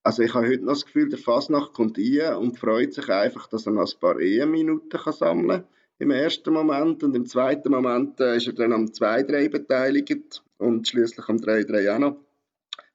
Also 0.03 0.23
ich 0.23 0.33
habe 0.33 0.47
heute 0.47 0.63
noch 0.63 0.75
das 0.75 0.85
Gefühl, 0.85 1.09
der 1.09 1.19
Fasnacht 1.19 1.73
kommt 1.73 1.97
rein 1.97 2.37
und 2.37 2.57
freut 2.57 2.93
sich 2.93 3.09
einfach, 3.09 3.47
dass 3.47 3.65
er 3.65 3.73
noch 3.73 3.93
ein 3.93 3.99
paar 3.99 4.17
Eheminuten 4.21 5.11
sammeln 5.11 5.63
kann 5.63 5.67
im 5.99 6.11
ersten 6.11 6.53
Moment 6.53 7.03
und 7.03 7.15
im 7.15 7.25
zweiten 7.25 7.71
Moment 7.71 8.19
äh, 8.19 8.37
ist 8.37 8.47
er 8.47 8.53
dann 8.53 8.73
am 8.73 8.85
2-3 8.85 9.49
beteiligt 9.49 10.43
und 10.63 10.87
schließlich 10.87 11.27
am 11.27 11.37
3-3 11.37 11.95
auch 11.95 11.99
noch 11.99 12.15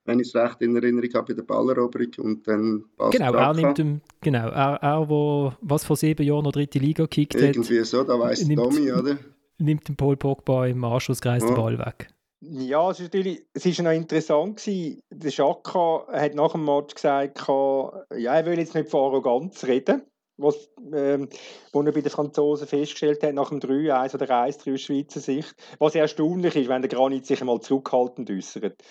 wenn 0.09 0.19
ich 0.19 0.27
es 0.27 0.35
recht 0.35 0.61
in 0.61 0.75
Erinnerung 0.75 1.09
habe, 1.13 1.27
bei 1.27 1.33
der 1.33 1.43
Balleroberung 1.43 2.11
und 2.19 2.47
dann 2.47 2.85
Genau, 3.11 3.33
er 3.33 3.53
nimmt 3.53 3.79
ihm, 3.79 4.01
genau, 4.21 4.49
er, 4.49 4.79
er 4.81 5.07
wo, 5.07 5.53
was 5.61 5.85
vor 5.85 5.95
sieben 5.95 6.25
Jahren 6.25 6.43
noch 6.43 6.51
dritte 6.51 6.79
Liga 6.79 7.03
gekickt 7.03 7.35
hat. 7.35 7.41
Irgendwie 7.41 7.83
so, 7.83 8.03
da 8.03 8.19
weiss 8.19 8.45
nimmt, 8.45 8.61
Tommy, 8.61 8.91
oder? 8.91 9.17
Nimmt 9.59 9.87
den 9.87 9.95
Paul 9.95 10.17
Pogba 10.17 10.67
im 10.67 10.83
Anschlusskreis 10.83 11.43
ja. 11.43 11.49
den 11.49 11.55
Ball 11.55 11.77
weg. 11.77 12.09
Ja, 12.41 12.89
es 12.89 12.99
ist 12.99 13.13
natürlich, 13.13 13.45
es 13.53 13.65
ist 13.65 13.81
noch 13.81 13.91
interessant 13.91 14.57
gewesen. 14.57 15.01
Der 15.11 15.29
Schaka 15.29 16.07
hat 16.11 16.35
nach 16.35 16.53
dem 16.53 16.63
Match 16.63 16.95
gesagt, 16.95 17.37
ja, 17.47 18.35
er 18.35 18.45
will 18.45 18.57
jetzt 18.57 18.75
nicht 18.75 18.89
von 18.89 19.01
Arroganz 19.01 19.65
reden, 19.65 20.01
was, 20.39 20.69
ähm, 20.93 21.29
was 21.71 21.85
er 21.85 21.91
bei 21.91 22.01
den 22.01 22.11
Franzosen 22.11 22.67
festgestellt 22.67 23.23
hat, 23.23 23.33
nach 23.33 23.49
dem 23.49 23.59
3-1 23.59 24.15
oder 24.15 24.29
1-3 24.29 24.73
aus 24.73 24.81
Schweizer 24.81 25.19
Sicht. 25.19 25.53
Was 25.77 25.95
erstaunlich 25.95 26.55
ist, 26.55 26.69
wenn 26.69 26.81
der 26.81 26.89
Granit 26.89 27.25
sich 27.25 27.41
einmal 27.41 27.59
zurückhaltend 27.59 28.29
äußert. 28.29 28.81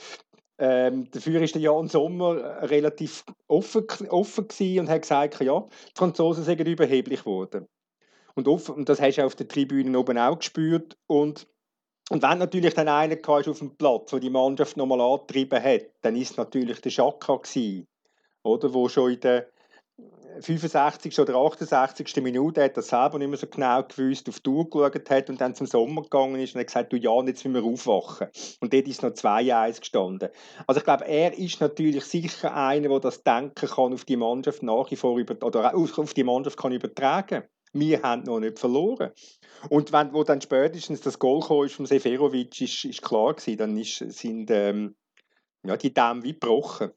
Ähm, 0.61 1.09
dafür 1.11 1.41
ist 1.41 1.55
der 1.55 1.63
Jan 1.63 1.89
Sommer 1.89 2.63
relativ 2.63 3.25
offen, 3.47 3.87
offen 4.09 4.47
und 4.79 4.89
hat 4.89 5.03
gesagt, 5.03 5.41
ja, 5.41 5.61
die 5.61 5.93
Franzosen 5.95 6.45
sind 6.45 6.61
überheblich 6.67 7.21
geworden. 7.21 7.69
Und, 8.35 8.49
offen, 8.49 8.75
und 8.75 8.89
das 8.89 9.01
hast 9.01 9.19
du 9.19 9.25
auf 9.25 9.37
den 9.37 9.49
Tribünen 9.49 9.97
oben 9.97 10.19
auch 10.19 10.39
gespürt. 10.39 10.97
Und, 11.07 11.47
und 12.11 12.23
wenn 12.23 12.39
natürlich 12.39 12.75
dann 12.75 12.89
einer 12.89 13.17
auf 13.29 13.59
dem 13.59 13.77
Platz, 13.77 14.11
der 14.11 14.21
die 14.21 14.31
Mannschaft 14.31 14.77
nochmal 14.77 15.01
angetrieben 15.01 15.63
hat, 15.63 15.87
dann 16.03 16.17
ist 16.17 16.33
es 16.33 16.37
natürlich 16.37 16.81
der 16.81 16.91
Schaka 16.91 17.37
gewesen, 17.37 17.87
oder, 18.43 18.73
wo 18.75 18.89
schon 18.89 19.13
in 19.13 19.21
der 19.21 19.49
65. 20.41 21.19
oder 21.19 21.35
68. 21.35 22.23
Minute 22.23 22.63
hat 22.63 22.77
er 22.77 22.83
selber 22.83 23.19
nicht 23.19 23.29
mehr 23.29 23.39
so 23.39 23.47
genau 23.47 23.83
gewusst, 23.83 24.29
auf 24.29 24.41
die 24.41 24.51
Uhr 24.51 24.69
geschaut 24.71 25.11
hat 25.11 25.31
und 25.31 25.41
dann 25.41 25.55
zum 25.55 25.67
Sommer 25.67 26.03
gegangen 26.03 26.41
ist 26.41 26.55
und 26.55 26.61
hat 26.61 26.69
gesagt, 26.69 26.93
du 26.93 26.97
ja, 26.97 27.13
jetzt 27.25 27.45
müssen 27.45 27.55
wir 27.55 27.65
aufwachen. 27.65 28.29
Und 28.61 28.73
dort 28.73 28.87
ist 28.87 29.03
noch 29.03 29.11
2-1 29.11 29.81
gestanden. 29.81 30.29
Also 30.67 30.79
ich 30.79 30.85
glaube, 30.85 31.07
er 31.07 31.37
ist 31.37 31.61
natürlich 31.61 32.05
sicher 32.05 32.55
einer, 32.55 32.89
der 32.89 33.01
das 33.01 33.23
Denken 33.23 33.69
kann 33.69 33.93
auf 33.93 34.05
die 34.05 34.17
Mannschaft 34.17 34.63
nach 34.63 34.91
wie 34.91 34.97
vor 34.97 35.19
über, 35.19 35.35
oder 35.45 35.75
auf 35.75 36.15
die 36.15 36.25
Mannschaft 36.25 36.59
kann 36.59 36.73
übertragen. 36.73 37.45
Wir 37.73 38.03
haben 38.03 38.23
noch 38.23 38.41
nicht 38.41 38.59
verloren. 38.59 39.11
Und 39.69 39.93
wenn 39.93 40.13
wo 40.13 40.25
dann 40.25 40.41
spätestens 40.41 41.01
das 41.01 41.19
Goal 41.19 41.67
ist 41.67 41.75
von 41.75 41.87
Seferovic, 41.87 42.61
ist, 42.61 42.85
ist 42.85 43.03
klar 43.03 43.35
gewesen, 43.35 43.59
dann 43.59 43.77
ist, 43.77 43.99
sind 43.99 44.51
ähm, 44.51 44.95
ja, 45.65 45.77
die 45.77 45.93
Dämme 45.93 46.23
wie 46.23 46.33
gebrochen. 46.33 46.93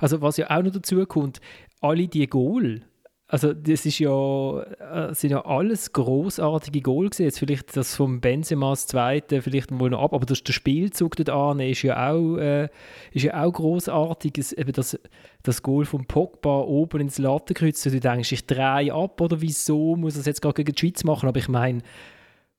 Also 0.00 0.20
was 0.20 0.36
ja 0.36 0.50
auch 0.50 0.62
noch 0.62 0.72
dazu 0.72 1.04
kommt, 1.06 1.40
alle 1.80 2.08
die 2.08 2.26
Goal, 2.26 2.82
also 3.30 3.52
das 3.52 3.84
ist 3.84 3.98
ja, 3.98 4.62
äh, 4.62 5.14
sind 5.14 5.30
ja 5.32 5.44
alles 5.44 5.92
großartige 5.92 6.80
Goal. 6.80 7.10
Jetzt 7.18 7.38
vielleicht 7.38 7.76
das 7.76 7.94
vom 7.94 8.22
Benzema 8.22 8.70
das 8.70 8.86
zweite 8.86 9.42
vielleicht 9.42 9.70
mal 9.70 9.90
noch 9.90 10.02
ab, 10.02 10.14
aber 10.14 10.24
das, 10.24 10.42
der 10.42 10.54
Spielzug 10.54 11.14
dort 11.16 11.28
an 11.28 11.60
ist 11.60 11.82
ja 11.82 12.10
auch, 12.10 12.38
äh, 12.38 12.70
ist 13.12 13.24
ja 13.24 13.44
auch 13.44 13.52
großartig. 13.52 14.38
Es, 14.38 14.52
eben 14.54 14.72
das, 14.72 14.98
das 15.42 15.62
Goal 15.62 15.84
vom 15.84 16.06
Pogba 16.06 16.60
oben 16.60 17.02
ins 17.02 17.18
Lattenkreuz, 17.18 17.82
du 17.82 18.00
denkst, 18.00 18.32
ich 18.32 18.46
drehe 18.46 18.94
ab 18.94 19.20
oder 19.20 19.42
wieso 19.42 19.94
muss 19.94 20.16
es 20.16 20.24
jetzt 20.24 20.40
gerade 20.40 20.54
gegen 20.54 20.74
die 20.74 20.80
Schweiz 20.80 21.04
machen? 21.04 21.28
Aber 21.28 21.38
ich 21.38 21.48
meine, 21.48 21.82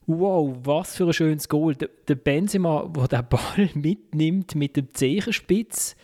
wow, 0.06 0.56
was 0.64 0.96
für 0.96 1.08
ein 1.08 1.14
schönes 1.14 1.50
Goal. 1.50 1.74
Der, 1.78 1.90
der 2.08 2.16
Benzema, 2.16 2.88
der 2.96 3.08
den 3.08 3.28
Ball 3.28 3.70
mitnimmt 3.74 4.54
mit 4.54 4.76
dem 4.76 4.94
Zehenspitz, 4.94 5.96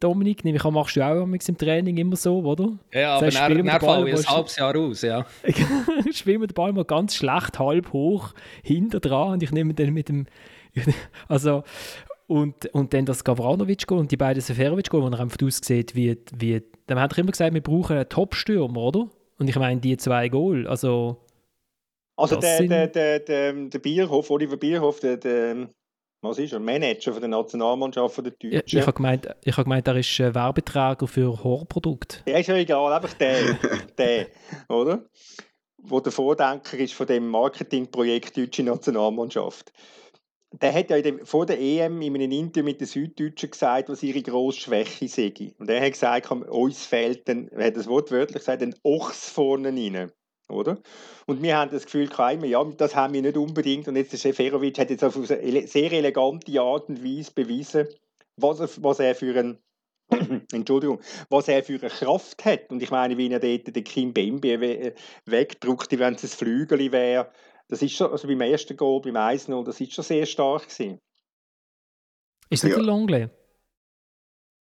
Dominik, 0.00 0.44
nehme 0.44 0.56
ich 0.56 0.64
an, 0.64 0.74
machst 0.74 0.96
du 0.96 1.04
auch 1.04 1.22
im 1.22 1.58
Training 1.58 1.96
immer 1.96 2.16
so, 2.16 2.40
oder? 2.40 2.78
Ja, 2.92 3.16
aber 3.16 3.26
das 3.26 3.40
heißt, 3.40 3.50
dann, 3.50 3.66
dann 3.66 3.80
falle 3.80 4.10
ich 4.10 4.16
ein 4.16 4.34
halbes 4.34 4.56
Jahr 4.56 4.76
aus, 4.76 5.02
ja. 5.02 5.26
spielen 6.12 6.40
wir 6.40 6.48
den 6.48 6.54
Ball 6.54 6.72
mal 6.72 6.84
ganz 6.84 7.14
schlecht 7.14 7.58
halb 7.58 7.92
hoch 7.92 8.32
hinter 8.62 9.00
dran 9.00 9.32
und 9.34 9.42
ich 9.42 9.52
nehme 9.52 9.74
den 9.74 9.92
mit 9.92 10.08
dem, 10.08 10.26
also 11.28 11.62
und, 12.26 12.66
und 12.74 12.92
dann 12.92 13.06
das 13.06 13.22
Gavranovic-Goal 13.22 14.00
und 14.00 14.10
die 14.10 14.16
beiden 14.16 14.42
Seferovic-Goal, 14.42 15.02
wo 15.02 15.08
er 15.08 15.20
einfach 15.20 15.38
aussieht 15.44 15.94
wie, 15.94 16.18
wie, 16.36 16.62
dann 16.86 17.00
hat 17.00 17.12
er 17.12 17.18
immer 17.18 17.30
gesagt, 17.30 17.54
wir 17.54 17.62
brauchen 17.62 17.96
einen 17.96 18.08
Top-Stürmer, 18.08 18.80
oder? 18.80 19.08
Und 19.38 19.48
ich 19.48 19.56
meine, 19.56 19.80
die 19.80 19.96
zwei 19.96 20.28
Goal, 20.28 20.66
also 20.66 21.18
also 22.16 22.36
der, 22.36 22.62
der, 22.62 22.86
der, 22.88 23.20
der, 23.20 23.52
der 23.52 23.78
Bierhof, 23.78 24.30
Oliver 24.30 24.56
Bierhof, 24.56 25.00
der, 25.00 25.18
der 25.18 25.68
was 26.28 26.38
ist 26.38 26.52
er? 26.52 26.60
Manager 26.60 27.12
von 27.12 27.20
der 27.20 27.28
Nationalmannschaft 27.28 28.16
der 28.18 28.24
Deutschen. 28.24 28.52
Ich, 28.52 28.74
ich 28.74 28.80
habe 28.80 28.92
gemeint, 28.92 29.26
hab 29.26 29.64
gemeint, 29.64 29.88
er 29.88 29.96
ist 29.96 30.20
äh, 30.20 30.34
Werbeträger 30.34 31.06
für 31.06 31.42
Horrorprodukte. 31.42 32.18
Ja, 32.26 32.38
ist 32.38 32.48
ja 32.48 32.56
egal, 32.56 32.92
einfach 32.92 33.14
der, 33.14 33.58
der, 33.98 34.26
oder? 34.68 35.04
Wo 35.78 36.00
der 36.00 36.12
Vordenker 36.12 36.78
ist 36.78 36.94
von 36.94 37.06
dem 37.06 37.28
Marketingprojekt 37.28 38.36
Deutsche 38.36 38.62
Nationalmannschaft. 38.62 39.72
Der 40.52 40.72
hat 40.72 40.90
ja 40.90 41.00
dem, 41.00 41.24
vor 41.24 41.44
der 41.44 41.60
EM 41.60 42.00
in 42.02 42.14
einem 42.14 42.32
Interview 42.32 42.64
mit 42.64 42.80
den 42.80 42.86
Süddeutschen 42.86 43.50
gesagt, 43.50 43.88
was 43.88 44.02
ihre 44.02 44.22
grosse 44.22 44.60
Schwäche 44.60 45.08
sei. 45.08 45.32
Und 45.58 45.68
er 45.68 45.84
hat 45.84 45.92
gesagt, 45.92 46.30
uns 46.30 46.86
fehlt, 46.86 47.28
ein, 47.28 47.48
er 47.48 47.66
hat 47.66 47.76
das 47.76 47.88
wortwörtlich 47.88 48.38
gesagt, 48.38 48.62
ein 48.62 48.74
Ochs 48.82 49.30
vorne 49.30 49.68
rein. 49.68 50.10
Oder? 50.48 50.78
Und 51.26 51.42
wir 51.42 51.56
haben 51.56 51.70
das 51.70 51.84
Gefühl, 51.84 52.08
immer, 52.08 52.46
ja, 52.46 52.62
das 52.64 52.94
haben 52.94 53.14
wir 53.14 53.22
nicht 53.22 53.36
unbedingt. 53.36 53.88
Und 53.88 53.96
jetzt 53.96 54.12
der 54.12 54.18
Seferovic 54.18 54.78
hat 54.78 54.90
jetzt 54.90 55.02
auf 55.02 55.16
eine 55.16 55.66
sehr 55.66 55.92
elegante 55.92 56.60
Art 56.60 56.88
und 56.88 57.04
Weise 57.04 57.32
bewiesen, 57.32 57.88
was 58.36 58.60
er, 58.60 58.68
was 58.82 59.00
er 59.00 59.14
für 59.14 59.36
ein 59.36 59.58
Entschuldigung, 60.52 61.00
was 61.30 61.48
er 61.48 61.64
für 61.64 61.80
eine 61.80 61.90
Kraft 61.90 62.44
hat. 62.44 62.70
Und 62.70 62.82
ich 62.82 62.90
meine, 62.90 63.18
wie 63.18 63.30
er 63.30 63.40
dort 63.40 63.74
den 63.74 63.84
Kim 63.84 64.12
Bembe 64.12 64.94
wegdruckt, 65.24 65.98
wenn 65.98 66.14
es 66.14 66.22
ein 66.22 66.28
Flügel 66.28 66.92
wäre. 66.92 67.30
Das 67.68 67.82
ist 67.82 67.94
schon, 67.94 68.12
also 68.12 68.28
beim 68.28 68.40
ersten 68.40 68.76
Goal, 68.76 69.00
beim 69.00 69.16
1-0, 69.16 69.64
das 69.64 69.80
ist 69.80 69.92
schon 69.92 70.04
sehr 70.04 70.26
stark 70.26 70.68
gewesen. 70.68 71.00
Ist 72.48 72.62
das 72.62 72.70
ja. 72.70 72.76
der 72.76 72.84
Longley? 72.84 73.28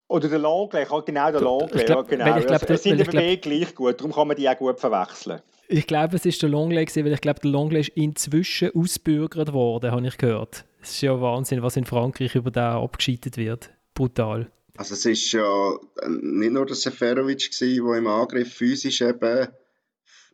Oder 0.09 0.29
der 0.29 0.38
Longley, 0.38 0.87
genau 1.05 1.31
der 1.31 1.41
Longley, 1.41 1.87
ja, 1.87 2.00
genau. 2.03 2.38
Ich 2.38 2.47
glaub, 2.47 2.67
das, 2.67 2.83
sind 2.83 3.00
aber 3.00 3.11
glaub, 3.11 3.43
gleich 3.43 3.75
gut, 3.75 4.00
darum 4.00 4.12
kann 4.12 4.29
man 4.29 4.37
die 4.37 4.49
auch 4.49 4.57
gut 4.57 4.81
verwechseln. 4.81 5.43
Ich 5.68 5.87
glaube, 5.87 6.16
es 6.16 6.26
ist 6.26 6.42
der 6.42 6.50
Longley 6.50 6.87
weil 6.87 7.12
ich 7.12 7.21
glaube, 7.21 7.40
der 7.40 7.50
Longley 7.50 7.80
ist 7.80 7.88
inzwischen 7.90 8.71
ausbürgert 8.75 9.52
worden, 9.52 9.90
habe 9.90 10.06
ich 10.06 10.18
gehört. 10.18 10.64
Es 10.83 10.90
ist 10.90 11.00
ja 11.00 11.18
Wahnsinn, 11.21 11.62
was 11.62 11.76
in 11.76 11.87
Frankreich 11.87 12.35
über 12.35 12.50
den 12.50 12.62
abgeschiedet 12.62 13.37
wird. 13.37 13.71
Brutal. 13.94 14.50
Also 14.76 14.94
es 14.94 15.06
ist 15.06 15.33
ja 15.33 15.76
nicht 16.09 16.52
nur 16.52 16.66
der 16.66 16.76
Seferovic 16.76 17.50
der 17.59 17.94
im 17.94 18.06
Angriff 18.06 18.52
physisch 18.54 19.00
eben 19.00 19.49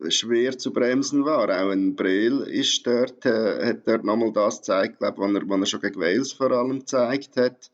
schwer 0.09 0.57
zu 0.59 0.73
bremsen 0.73 1.25
war. 1.25 1.45
Auch 1.45 1.71
ein 1.71 1.95
Breel 1.95 2.41
ist 2.43 2.87
dort, 2.87 3.25
äh, 3.27 3.67
hat 3.67 3.87
dort 3.87 4.05
nochmal 4.05 4.33
das 4.33 4.59
gezeigt, 4.59 4.99
glaube 4.99 5.19
was 5.19 5.35
er, 5.35 5.49
was 5.49 5.61
er 5.61 5.67
schon 5.67 5.81
gegen 5.81 6.01
Wales 6.01 6.33
vor 6.33 6.51
allem 6.51 6.81
gezeigt 6.81 7.37
hat. 7.37 7.71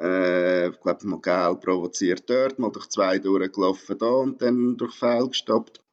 Äh, 0.00 0.70
ich 0.70 0.80
glaube, 0.80 1.06
mal 1.06 1.20
Gel 1.20 1.56
provoziert 1.56 2.28
dort, 2.28 2.58
mal 2.58 2.72
durch 2.72 2.88
zwei 2.88 3.18
durchgelaufen 3.18 3.98
da 3.98 4.06
und 4.06 4.40
dann 4.40 4.76
durch 4.76 4.94
Foul 4.94 5.28
gestoppt. 5.28 5.83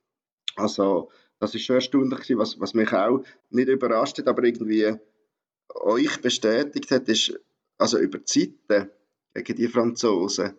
Also, 0.61 1.09
das 1.39 1.55
ist 1.55 1.63
schon 1.63 1.77
erstaunlich, 1.77 2.37
was, 2.37 2.59
was 2.59 2.73
mich 2.73 2.93
auch 2.93 3.23
nicht 3.49 3.67
überrascht 3.67 4.19
hat, 4.19 4.27
aber 4.27 4.43
irgendwie 4.43 4.93
euch 5.73 6.21
bestätigt 6.21 6.91
hat, 6.91 7.07
ist, 7.07 7.33
also 7.77 7.97
über 7.97 8.23
Zeiten 8.23 8.89
gegen 9.33 9.55
die 9.55 9.67
Franzosen 9.67 10.53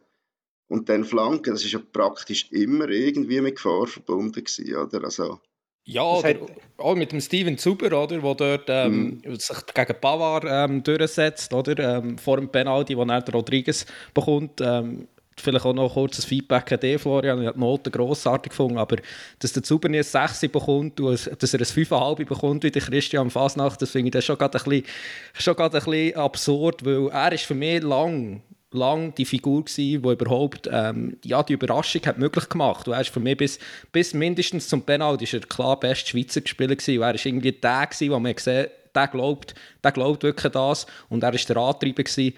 und 0.69 0.89
dann 0.89 1.05
Flanken, 1.05 1.53
das 1.53 1.65
ist 1.65 1.73
ja 1.73 1.81
praktisch 1.93 2.51
immer 2.51 2.89
irgendwie 2.89 3.41
mit 3.41 3.57
Gefahr 3.57 3.87
verbunden 3.87 4.43
gewesen, 4.43 4.75
oder? 4.75 5.05
Also, 5.05 5.41
ja, 5.85 6.03
oder 6.03 6.37
auch 6.79 6.95
mit 6.95 7.11
dem 7.11 7.21
Steven 7.21 7.59
Zuber, 7.59 7.87
oder, 7.87 8.19
der 8.19 8.35
dort 8.35 8.65
ähm, 8.69 9.21
mm. 9.25 9.35
sich 9.35 9.67
gegen 9.75 10.01
Pavard 10.01 10.45
ähm, 10.49 10.83
durchsetzt, 10.83 11.53
oder, 11.53 11.99
ähm, 11.99 12.19
vor 12.19 12.37
dem 12.37 12.49
Penalty, 12.49 12.97
wo 12.97 13.03
er 13.03 13.33
Rodriguez 13.33 13.85
bekommt. 14.15 14.61
Ähm, 14.61 15.09
vielleicht 15.37 15.65
auch 15.65 15.73
noch 15.73 15.97
ein 15.97 16.09
Feedback 16.11 16.73
an 16.73 16.81
dich, 16.81 17.01
Florian. 17.01 17.41
Ich 17.41 17.47
habe 17.47 17.59
die 17.59 17.61
Noten 17.61 17.93
grossartig 17.93 18.51
gefunden, 18.51 18.79
aber 18.79 18.97
dass 19.39 19.53
der 19.53 19.63
Zuber 19.63 19.89
nicht 19.89 20.15
ein 20.15 20.29
6 20.29 20.53
bekommt 20.53 21.01
und 21.01 21.13
dass 21.13 21.55
er 21.55 21.61
ein 21.61 21.67
5,5 21.67 22.25
bekommt 22.25 22.65
wie 22.65 22.71
der 22.71 22.83
Christian 22.83 23.31
Fasnacht, 23.31 23.81
das 23.83 23.91
finde 23.91 24.09
ich 24.09 24.13
das 24.13 24.25
schon 24.25 24.39
gerade 24.39 24.59
ein, 24.59 24.65
bisschen, 24.65 24.87
schon 25.35 25.57
gerade 25.57 25.79
ein 25.79 25.85
bisschen 25.85 26.17
absurd, 26.17 26.85
weil 26.85 27.09
er 27.09 27.33
ist 27.33 27.45
für 27.45 27.55
mich 27.55 27.83
lang 27.83 28.43
lang 28.75 29.15
die 29.15 29.25
Figur 29.25 29.65
gewesen, 29.65 30.03
die 30.03 30.09
überhaupt 30.09 30.69
ähm, 30.71 31.17
ja, 31.25 31.43
die 31.43 31.53
Überraschung 31.53 32.03
hat 32.07 32.19
möglich 32.19 32.49
gemacht. 32.49 32.89
Und 32.89 32.95
er 32.95 33.03
ist 33.03 33.11
für 33.11 33.21
mich 33.21 33.37
bis, 33.37 33.59
bis 33.93 34.15
mindestens 34.15 34.69
zum 34.69 34.83
Penalty 34.83 35.25
ist 35.25 35.35
er 35.35 35.41
klar 35.41 35.79
best 35.79 36.09
Schweizer 36.09 36.41
Spieler 36.45 36.77
gewesen. 36.77 37.03
Er 37.03 37.15
ist 37.15 37.27
irgendwie 37.27 37.53
der 37.53 37.87
gewesen, 37.87 38.11
wo 38.11 38.19
man 38.19 38.35
gesehen 38.35 38.69
der 38.95 39.09
glaubt, 39.09 39.55
der 39.83 39.93
glaubt 39.93 40.23
wirklich 40.23 40.53
das. 40.53 40.87
Und 41.09 41.23
er 41.23 41.35
ist 41.35 41.49
der 41.49 41.57
Antreiber 41.57 42.03
gewesen. 42.03 42.35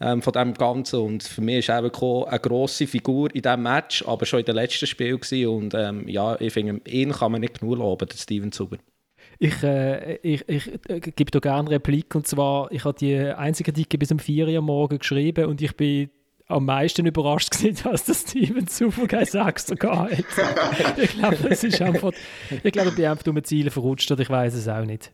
Ähm, 0.00 0.22
von 0.22 0.32
dem 0.32 0.54
Ganzen. 0.54 1.00
Und 1.00 1.22
für 1.22 1.40
mich 1.40 1.58
ist 1.58 1.68
er 1.68 1.78
eine 1.78 1.90
grosse 1.90 2.86
Figur 2.86 3.34
in 3.34 3.42
diesem 3.42 3.62
Match, 3.62 4.06
aber 4.06 4.26
schon 4.26 4.40
in 4.40 4.46
den 4.46 4.54
letzten 4.54 4.86
Spiel 4.86 5.18
gewesen. 5.18 5.48
Und 5.48 5.74
ähm, 5.74 6.08
ja, 6.08 6.40
ich 6.40 6.52
finde, 6.52 6.80
ihn 6.90 7.12
kann 7.12 7.32
man 7.32 7.40
nicht 7.40 7.60
genug 7.60 7.78
loben, 7.78 8.08
den 8.08 8.18
Steven 8.18 8.52
Zuber. 8.52 8.78
Ich, 9.38 9.62
äh, 9.62 10.16
ich, 10.16 10.48
ich 10.48 10.72
äh, 10.88 11.00
gebe 11.00 11.30
da 11.30 11.40
gerne 11.40 11.70
Replik 11.70 12.14
und 12.14 12.26
zwar, 12.26 12.72
ich 12.72 12.84
habe 12.84 12.98
die 12.98 13.16
einzige 13.16 13.72
Dicke 13.72 13.98
bis 13.98 14.10
um 14.10 14.18
4 14.18 14.48
Uhr 14.48 14.62
morgen 14.62 14.98
geschrieben 14.98 15.46
und 15.46 15.60
ich 15.60 15.76
bin 15.76 16.10
am 16.48 16.64
meisten 16.64 17.06
überrascht 17.06 17.50
gewesen, 17.50 17.82
dass 17.90 18.04
der 18.04 18.14
Steven 18.14 18.66
Zuber 18.66 19.06
kein 19.06 19.26
Sechster 19.26 19.76
gehabt 19.76 20.12
hat. 20.16 20.98
ich 20.98 21.10
glaube, 21.10 21.36
das 21.36 21.64
ist 21.64 21.82
einfach, 21.82 22.12
ich 22.62 22.72
glaube, 22.72 22.90
ich 22.90 22.96
bin 22.96 23.06
einfach 23.06 23.26
um 23.26 23.42
Ziele 23.42 23.70
verrutscht 23.70 24.10
oder 24.12 24.22
ich 24.22 24.30
weiß 24.30 24.54
es 24.54 24.68
auch 24.68 24.84
nicht. 24.84 25.12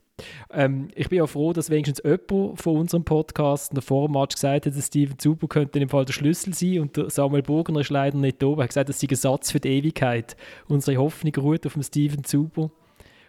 Ähm, 0.53 0.89
ich 0.95 1.09
bin 1.09 1.23
auch 1.23 1.27
froh, 1.27 1.53
dass 1.53 1.71
wenigstens 1.71 2.03
jemand 2.05 2.61
von 2.61 2.77
unserem 2.77 3.05
Podcast 3.05 3.73
in 3.73 3.77
der 3.77 3.83
Vormatch 3.83 4.35
gesagt 4.35 4.67
hat, 4.67 4.77
dass 4.77 4.87
Steven 4.87 5.19
Zuber 5.19 5.49
könnte 5.49 5.79
dem 5.79 5.89
Fall 5.89 6.05
der 6.05 6.13
Schlüssel 6.13 6.53
sein 6.53 6.81
und 6.81 6.97
der 6.97 7.09
Samuel 7.09 7.43
Burgener 7.43 7.81
ist 7.81 7.91
leider 7.91 8.19
nicht 8.19 8.43
da. 8.43 8.49
Er 8.49 8.57
hat 8.59 8.69
gesagt, 8.69 8.89
das 8.91 9.01
sei 9.01 9.09
ein 9.11 9.17
Satz 9.17 9.51
für 9.51 9.61
die 9.61 9.71
Ewigkeit. 9.71 10.37
Unsere 10.69 10.99
Hoffnung 10.99 11.35
ruht 11.37 11.67
auf 11.67 11.73
dem 11.73 11.83
Steven 11.83 12.25
Zuber. 12.25 12.71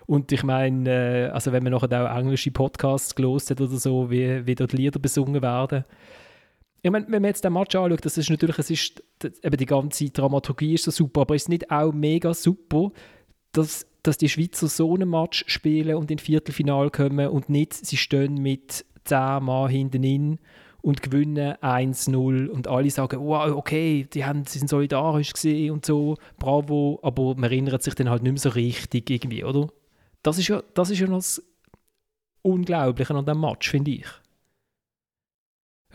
Und 0.06 0.34
ich 0.34 0.44
meine, 0.44 0.90
äh, 0.90 1.30
also 1.30 1.54
wenn 1.54 1.64
man 1.64 1.72
nachher 1.72 2.12
auch 2.12 2.18
englische 2.18 2.52
Podcasts 2.52 3.16
gelost 3.16 3.50
hat 3.50 3.62
oder 3.62 3.78
so, 3.78 4.12
wie, 4.12 4.46
wie 4.46 4.56
dort 4.56 4.74
Lieder 4.74 5.00
besungen 5.00 5.42
werden. 5.42 5.86
Ich 6.86 6.92
meine, 6.92 7.06
wenn 7.06 7.22
man 7.22 7.30
jetzt 7.30 7.46
den 7.46 7.54
Match 7.54 7.76
anschaut, 7.76 8.06
das 8.06 8.18
ist 8.18 8.30
natürlich, 8.30 8.60
es 8.60 8.70
ist, 8.70 9.04
eben 9.42 9.58
die 9.58 9.66
ganze 9.66 10.10
Dramaturgie 10.10 10.74
ist 10.74 10.84
so 10.84 10.92
super, 10.92 11.22
aber 11.22 11.34
ist 11.34 11.44
es 11.44 11.50
nicht 11.50 11.72
auch 11.72 11.94
mega 11.94 12.34
super, 12.34 12.92
dass, 13.54 13.88
dass 14.04 14.18
die 14.18 14.28
Schweizer 14.28 14.68
so 14.68 14.94
einen 14.94 15.10
Match 15.10 15.46
spielen 15.48 15.96
und 15.96 16.12
in 16.12 16.20
Viertelfinal 16.20 16.90
kommen 16.92 17.30
und 17.30 17.48
nicht, 17.48 17.74
sie 17.74 17.96
stehen 17.96 18.36
mit 18.36 18.86
10 19.06 19.44
Mann 19.44 19.70
hinten 19.70 20.04
in 20.04 20.40
und 20.82 21.02
gewinnen 21.02 21.54
1-0 21.54 22.48
und 22.50 22.68
alle 22.68 22.90
sagen, 22.90 23.22
wow, 23.22 23.56
okay, 23.56 24.06
die 24.14 24.26
haben, 24.26 24.46
sie 24.46 24.60
sind 24.60 24.68
solidarisch 24.68 25.32
gesehen 25.32 25.72
und 25.72 25.86
so, 25.86 26.18
bravo, 26.38 27.00
aber 27.02 27.36
man 27.36 27.46
erinnert 27.46 27.82
sich 27.82 27.96
dann 27.96 28.10
halt 28.10 28.24
nicht 28.24 28.34
mehr 28.34 28.42
so 28.42 28.50
richtig 28.50 29.10
irgendwie, 29.10 29.46
oder? 29.46 29.70
Das 30.22 30.38
ist 30.38 30.50
ja, 30.50 30.62
das 30.74 30.90
ist 30.90 31.00
ja 31.00 31.08
noch 31.08 31.20
das 31.20 31.42
Unglaubliche 32.42 33.16
an 33.16 33.26
diesem 33.26 33.40
Match, 33.40 33.70
finde 33.70 33.92
ich. 33.92 34.08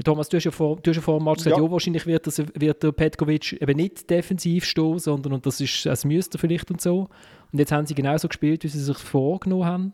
Thomas, 0.05 0.29
du 0.29 0.37
hast 0.37 0.45
ja 0.45 0.51
vor, 0.51 0.77
du 0.77 0.91
hast 0.91 0.97
ja 0.97 1.03
vor 1.03 1.19
dem 1.19 1.25
Match 1.25 1.39
gesagt, 1.39 1.57
ja. 1.57 1.63
ja, 1.63 1.71
wahrscheinlich 1.71 2.07
wird, 2.07 2.27
das, 2.27 2.39
wird 2.39 2.83
der 2.83 2.93
Petkovic 2.93 3.53
eben 3.61 3.77
nicht 3.77 4.09
defensiv 4.09 4.65
stehen, 4.65 4.99
sondern 4.99 5.33
und 5.35 5.47
das 5.47 5.61
ist 5.61 5.87
das 5.87 6.05
müsste 6.05 6.39
vielleicht 6.39 6.71
und 6.71 6.81
so. 6.81 7.09
Und 7.53 7.59
jetzt 7.59 7.73
haben 7.73 7.87
sie 7.87 7.95
genauso 7.95 8.29
gespielt, 8.29 8.63
wie 8.65 8.69
sie 8.69 8.81
sich 8.81 8.99
vorgenommen 8.99 9.65
haben. 9.65 9.93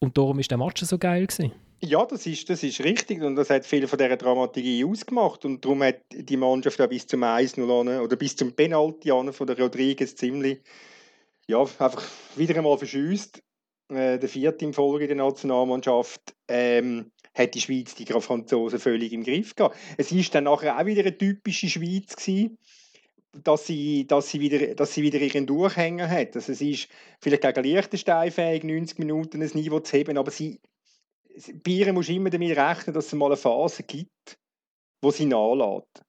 Und 0.00 0.16
darum 0.16 0.38
ist 0.38 0.50
der 0.50 0.58
Match 0.58 0.82
so 0.82 0.98
geil 0.98 1.26
gewesen. 1.26 1.52
Ja, 1.80 2.04
das 2.04 2.26
ist, 2.26 2.50
das 2.50 2.64
ist 2.64 2.82
richtig 2.82 3.22
und 3.22 3.36
das 3.36 3.50
hat 3.50 3.64
viel 3.64 3.86
von 3.86 3.98
dieser 3.98 4.16
Dramaturgie 4.16 4.84
ausgemacht 4.84 5.44
und 5.44 5.64
darum 5.64 5.82
hat 5.84 6.00
die 6.12 6.36
Mannschaft 6.36 6.80
ja 6.80 6.88
bis 6.88 7.06
zum 7.06 7.22
1-0 7.22 8.00
oder 8.00 8.16
bis 8.16 8.34
zum 8.34 8.52
Penalty 8.52 9.10
von 9.32 9.46
der 9.46 9.56
Rodriguez 9.56 10.16
ziemlich 10.16 10.60
ja, 11.46 11.60
einfach 11.60 12.02
wieder 12.36 12.56
einmal 12.56 12.76
verschüsst 12.76 13.42
äh, 13.88 14.18
der 14.18 14.28
vierte 14.28 14.64
im 14.64 14.74
Folge 14.74 15.06
der 15.06 15.16
Nationalmannschaft, 15.16 16.34
ähm, 16.48 17.10
hat 17.38 17.54
die 17.54 17.60
Schweiz 17.60 17.94
die 17.94 18.06
Franzosen 18.06 18.78
völlig 18.78 19.12
im 19.12 19.24
Griff 19.24 19.54
gehabt. 19.54 19.76
Es 19.96 20.12
ist 20.12 20.34
dann 20.34 20.44
nachher 20.44 20.78
auch 20.78 20.86
wieder 20.86 21.02
eine 21.02 21.16
typische 21.16 21.68
Schweiz 21.68 22.16
gewesen, 22.16 22.58
dass 23.44 23.66
sie, 23.66 24.06
dass 24.06 24.30
sie, 24.30 24.40
wieder, 24.40 24.74
dass 24.74 24.94
sie 24.94 25.02
wieder 25.02 25.18
ihren 25.18 25.46
Durchhänger 25.46 26.08
hat. 26.08 26.34
Also 26.34 26.52
es 26.52 26.60
ist 26.60 26.88
vielleicht 27.20 27.42
gegen 27.42 27.64
Liechtenstein 27.64 28.30
fähig, 28.32 28.64
90 28.64 28.98
Minuten 28.98 29.42
ein 29.42 29.50
Niveau 29.54 29.80
zu 29.80 29.96
heben, 29.96 30.18
aber 30.18 30.30
sie, 30.30 30.60
ihr 31.66 31.92
muss 31.92 32.08
immer 32.08 32.30
damit 32.30 32.56
rechnen, 32.56 32.94
dass 32.94 33.06
es 33.06 33.12
mal 33.12 33.26
eine 33.26 33.36
Phase 33.36 33.82
gibt, 33.82 34.38
wo 35.02 35.10
sie 35.10 35.26
nachlässt. 35.26 36.02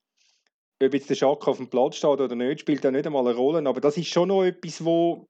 Ob 0.82 0.94
jetzt 0.94 1.10
der 1.10 1.16
Schaka 1.16 1.52
auf 1.52 1.58
dem 1.58 1.70
Platz 1.70 1.98
steht 1.98 2.22
oder 2.22 2.36
nicht, 2.36 2.62
spielt 2.62 2.84
da 2.84 2.90
nicht 2.90 3.06
einmal 3.06 3.28
eine 3.28 3.36
Rolle, 3.36 3.68
aber 3.68 3.82
das 3.82 3.98
ist 3.98 4.08
schon 4.08 4.30
noch 4.30 4.46
etwas, 4.46 4.84
wo 4.84 5.28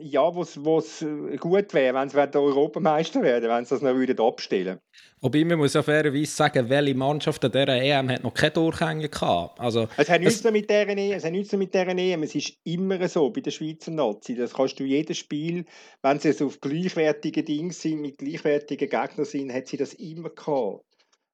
ja, 0.00 0.34
wo 0.34 0.42
es 0.78 1.02
äh, 1.02 1.36
gut 1.36 1.72
wäre, 1.74 1.94
wenn 1.94 2.08
sie 2.08 2.18
Europameister 2.18 3.22
werden, 3.22 3.48
wenn 3.48 3.64
sie 3.64 3.70
das 3.70 3.82
noch 3.82 3.94
würden 3.94 4.18
abstellen 4.18 4.80
Wobei, 5.20 5.44
man 5.44 5.58
muss 5.58 5.74
ja 5.74 5.82
fairerweise 5.82 6.30
sagen, 6.30 6.68
welche 6.68 6.94
Mannschaft 6.94 7.44
an 7.44 7.52
dieser 7.52 7.68
EM 7.68 8.10
hat 8.10 8.24
noch 8.24 8.34
keine 8.34 8.52
Durchhänge 8.52 9.08
gehabt. 9.08 9.60
Also, 9.60 9.86
es 9.96 10.08
hat 10.08 10.22
nichts 10.22 10.44
es, 10.44 10.50
mit 10.50 10.68
dieser 10.68 10.88
EM, 10.88 11.12
es 11.12 11.24
hat 11.24 11.32
nichts 11.32 11.52
mit 11.52 11.74
dieser 11.74 11.88
EM, 11.88 12.22
es 12.22 12.34
ist 12.34 12.54
immer 12.64 13.06
so 13.06 13.30
bei 13.30 13.42
der 13.42 13.50
Schweizer 13.50 13.90
Nazi. 13.90 14.34
Das 14.34 14.54
kannst 14.54 14.80
du 14.80 14.84
jedes 14.84 15.18
Spiel, 15.18 15.66
wenn 16.02 16.18
sie 16.18 16.30
es 16.30 16.42
auf 16.42 16.60
gleichwertigen 16.60 17.44
Dingen 17.44 17.70
sind, 17.70 18.00
mit 18.00 18.18
gleichwertigen 18.18 18.88
Gegnern 18.88 19.24
sind, 19.24 19.52
hat 19.52 19.68
sie 19.68 19.76
das 19.76 19.94
immer 19.94 20.30
gehabt. 20.30 20.84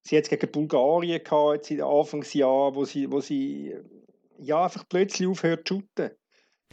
Sie 0.03 0.17
hat 0.17 0.25
es 0.25 0.31
gegen 0.31 0.51
Bulgarien 0.51 1.23
gehabt, 1.23 1.55
jetzt 1.55 1.71
in 1.71 1.81
Anfangsjahr, 1.81 2.75
wo 2.75 2.85
sie, 2.85 3.11
wo 3.11 3.21
sie 3.21 3.75
ja, 4.39 4.65
einfach 4.65 4.85
plötzlich 4.89 5.29
aufhört 5.29 5.67
zu 5.67 5.77
shooten. 5.77 6.11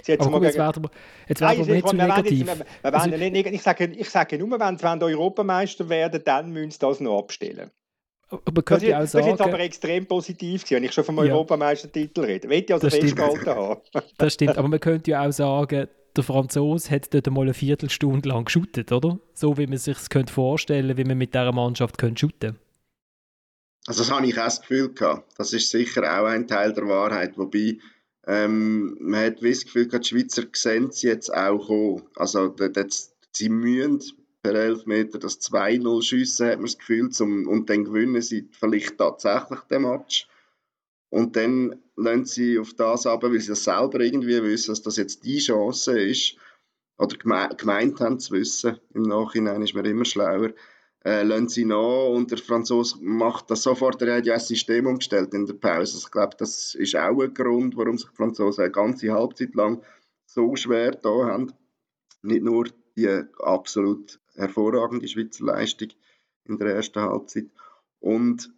Sie 0.02 0.14
aber 0.14 0.32
komm, 0.32 0.44
jetzt 0.44 0.58
werden 0.58 0.84
wir, 0.84 0.92
jetzt 1.28 1.42
werden 1.42 1.68
wir 1.68 1.76
nicht 1.76 1.88
zu 1.88 1.96
negativ. 1.96 2.48
Jetzt, 2.48 2.60
wir, 2.60 2.66
wir 2.92 2.94
also, 2.94 3.10
nicht, 3.10 3.48
ich, 3.48 3.62
sage, 3.62 3.86
ich 3.86 4.10
sage 4.10 4.38
nur, 4.38 4.60
wenn 4.60 4.78
sie 4.78 4.86
Europameister 4.86 5.88
werden, 5.88 6.22
dann 6.26 6.52
müssen 6.52 6.72
sie 6.72 6.80
das 6.80 7.00
noch 7.00 7.20
abstellen. 7.20 7.72
Aber 8.30 8.64
könnte 8.64 8.88
das, 8.88 8.96
auch 8.96 9.08
sagen, 9.08 9.12
das 9.12 9.14
ist 9.14 9.28
jetzt 9.28 9.42
aber 9.42 9.60
extrem 9.60 10.06
positiv 10.06 10.64
gewesen, 10.64 10.76
wenn 10.78 10.84
ich 10.86 10.92
schon 10.92 11.04
vom 11.04 11.18
ja, 11.18 11.32
Europameistertitel 11.32 12.22
rede. 12.22 12.50
Will 12.50 12.64
ich 12.64 12.74
also 12.74 12.90
festgehalten 12.90 13.46
haben. 13.46 13.82
das 14.18 14.34
stimmt, 14.34 14.58
aber 14.58 14.68
man 14.68 14.80
könnte 14.80 15.12
ja 15.12 15.26
auch 15.26 15.32
sagen, 15.32 15.88
der 16.16 16.24
Franzose 16.24 16.90
hat 16.92 17.14
dort 17.14 17.30
mal 17.30 17.42
eine 17.42 17.54
Viertelstunde 17.54 18.30
lang 18.30 18.46
geschootet, 18.46 18.92
oder? 18.92 19.20
So 19.34 19.58
wie 19.58 19.68
man 19.68 19.78
sich 19.78 19.98
es 19.98 20.32
vorstellen 20.32 20.88
könnte, 20.88 20.98
wie 20.98 21.08
man 21.08 21.18
mit 21.18 21.34
dieser 21.34 21.52
Mannschaft 21.52 21.98
könnte 21.98 22.20
shooten 22.20 22.60
Also 23.88 24.02
das 24.02 24.12
habe 24.12 24.26
ich 24.26 24.38
auch 24.38 24.46
das 24.46 24.62
Gefühl 24.62 24.94
gehabt. 24.94 25.32
Das 25.38 25.54
ist 25.54 25.70
sicher 25.70 26.02
auch 26.02 26.26
ein 26.26 26.48
Teil 26.48 26.74
der 26.74 26.88
Wahrheit, 26.88 27.38
wobei 27.38 27.78
ähm, 28.26 28.98
man 29.00 29.26
hat 29.26 29.44
das 29.44 29.66
Gefühl, 29.66 29.88
die 29.88 30.04
Schweizer 30.04 30.44
sehen 30.54 30.92
sie 30.92 31.08
jetzt 31.08 31.34
auch 31.34 31.68
kommen. 31.68 32.04
Also, 32.16 32.50
das, 32.50 33.14
sie 33.32 33.50
müssen 33.50 34.02
per 34.42 34.56
Elfmeter 34.56 35.20
das 35.20 35.40
2-0 35.42 36.02
schiessen, 36.04 36.48
hat 36.48 36.58
man 36.58 36.66
das 36.66 36.78
Gefühl, 36.78 37.10
zum, 37.10 37.48
und 37.48 37.70
dann 37.70 37.86
gewinnen 37.86 38.22
sie 38.22 38.48
vielleicht 38.52 38.98
tatsächlich 38.98 39.60
den 39.70 39.84
Match. 39.84 40.28
Und 41.10 41.36
dann 41.36 41.82
lassen 41.96 42.26
sie 42.26 42.60
auf 42.60 42.74
das 42.74 43.06
ab, 43.06 43.24
weil 43.24 43.40
sie 43.40 43.50
das 43.50 43.64
selber 43.64 44.00
irgendwie 44.00 44.42
wissen, 44.44 44.72
dass 44.72 44.82
das 44.82 44.98
jetzt 44.98 45.24
die 45.24 45.40
Chance 45.40 46.00
ist, 46.00 46.36
oder 46.98 47.18
gemeint 47.18 48.00
haben 48.00 48.20
zu 48.20 48.34
wissen. 48.34 48.80
Im 48.94 49.04
Nachhinein 49.04 49.62
ist 49.62 49.74
man 49.74 49.86
immer 49.86 50.06
schlauer 50.06 50.52
äh, 51.06 51.24
lassen 51.24 51.50
sie 51.50 51.66
nach 51.66 52.08
und 52.10 52.32
der 52.32 52.38
Franzose 52.38 52.98
macht 53.02 53.52
das 53.52 53.64
sofort. 53.64 54.02
Er 54.02 54.18
hat 54.18 54.26
ja 54.26 54.36
ein 54.36 54.40
System 54.40 54.88
umgestellt 54.88 55.34
in 55.34 55.46
der 55.46 55.54
Pause. 55.54 55.98
Ich 55.98 56.12
glaube, 56.12 56.36
das 56.38 56.76
ist 56.76 56.96
auch 56.96 57.22
ein 57.22 57.34
Grund, 57.34 57.76
warum 57.76 57.98
sich 57.98 58.10
die 58.10 58.16
Franzosen 58.16 58.64
eine 58.64 58.72
ganze 58.72 59.12
Halbzeit 59.12 59.54
lang 59.54 59.84
so 60.26 60.56
schwer 60.56 60.92
da 60.92 61.26
haben. 61.26 61.54
Nicht 62.22 62.44
nur 62.44 62.70
die 62.96 63.24
absolut 63.40 64.20
hervorragende 64.36 65.08
Schweizer 65.08 65.46
Leistung 65.46 65.90
in 66.46 66.58
der 66.58 66.76
ersten 66.76 67.02
Halbzeit. 67.02 67.48
Und, 68.00 68.54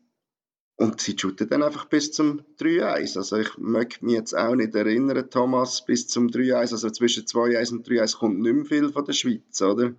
und 0.76 1.02
sie 1.02 1.18
shooten 1.18 1.50
dann 1.50 1.64
einfach 1.64 1.86
bis 1.86 2.12
zum 2.12 2.42
3-1. 2.60 3.18
Also 3.18 3.38
ich 3.38 3.58
möchte 3.58 4.06
mich 4.06 4.16
jetzt 4.16 4.38
auch 4.38 4.56
nicht 4.56 4.76
erinnern, 4.76 5.30
Thomas, 5.32 5.84
bis 5.84 6.08
zum 6.08 6.28
3-1, 6.28 6.72
also 6.72 6.90
zwischen 6.92 7.26
2-1 7.26 7.72
und 7.72 7.88
3-1 7.88 8.18
kommt 8.18 8.40
nicht 8.40 8.54
mehr 8.54 8.66
viel 8.66 8.90
von 8.90 9.06
der 9.06 9.14
Schweiz, 9.14 9.62
oder? 9.62 9.96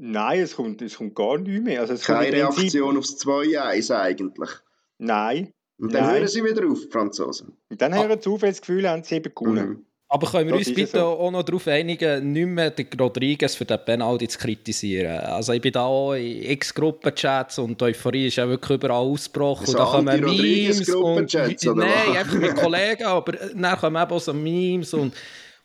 Nein, 0.00 0.40
es 0.40 0.54
kommt, 0.54 0.80
es 0.80 0.96
kommt 0.96 1.14
gar 1.16 1.38
nicht 1.38 1.62
mehr. 1.62 1.80
Also 1.80 1.96
Keine 1.96 2.32
Reaktion 2.32 2.96
aufs 2.96 3.16
2-1 3.16 3.94
eigentlich? 3.94 4.50
Nein. 4.98 5.52
Und 5.80 5.92
dann 5.92 6.04
Nein. 6.04 6.14
hören 6.16 6.28
sie 6.28 6.44
wieder 6.44 6.66
auf, 6.68 6.80
die 6.80 6.90
Franzosen. 6.90 7.56
Und 7.68 7.82
dann 7.82 7.94
hören 7.94 8.20
sie 8.20 8.30
auf, 8.30 8.42
wenn 8.42 8.52
sie 8.52 8.60
das 8.60 8.66
Gefühl 8.66 8.88
haben, 8.88 9.02
sie 9.02 9.16
haben 9.16 9.34
gewonnen. 9.34 9.68
Mhm. 9.68 9.84
Aber 10.10 10.30
können 10.30 10.48
wir 10.48 10.56
das 10.56 10.68
uns 10.68 10.74
bitte 10.74 11.00
so. 11.00 11.04
auch 11.04 11.30
noch 11.30 11.42
darauf 11.42 11.66
einigen, 11.66 12.32
nicht 12.32 12.46
mehr 12.46 12.70
den 12.70 12.86
Rodriguez 12.98 13.54
für 13.54 13.66
den 13.66 13.78
Penalty 13.84 14.26
zu 14.28 14.38
kritisieren? 14.38 15.18
Also 15.18 15.52
ich 15.52 15.60
bin 15.60 15.72
da 15.72 15.84
auch 15.84 16.14
in 16.14 16.44
X-Gruppenchats 16.50 17.58
und 17.58 17.78
die 17.78 17.84
Euphorie 17.86 18.28
ist 18.28 18.36
ja 18.36 18.48
wirklich 18.48 18.78
überall 18.78 19.02
ausgebrochen. 19.02 19.66
So 19.66 19.72
und 19.72 19.78
da 19.78 19.84
kommen 19.84 20.20
Memes 20.24 20.88
und... 20.88 21.34
Nein, 21.34 22.16
einfach 22.16 22.38
mit 22.38 22.56
Kollegen, 22.56 23.04
aber 23.04 23.32
dann 23.32 23.78
kommen 23.78 24.02
eben 24.02 24.12
auch 24.12 24.20
so 24.20 24.32
Memes 24.32 24.94
und 24.94 25.12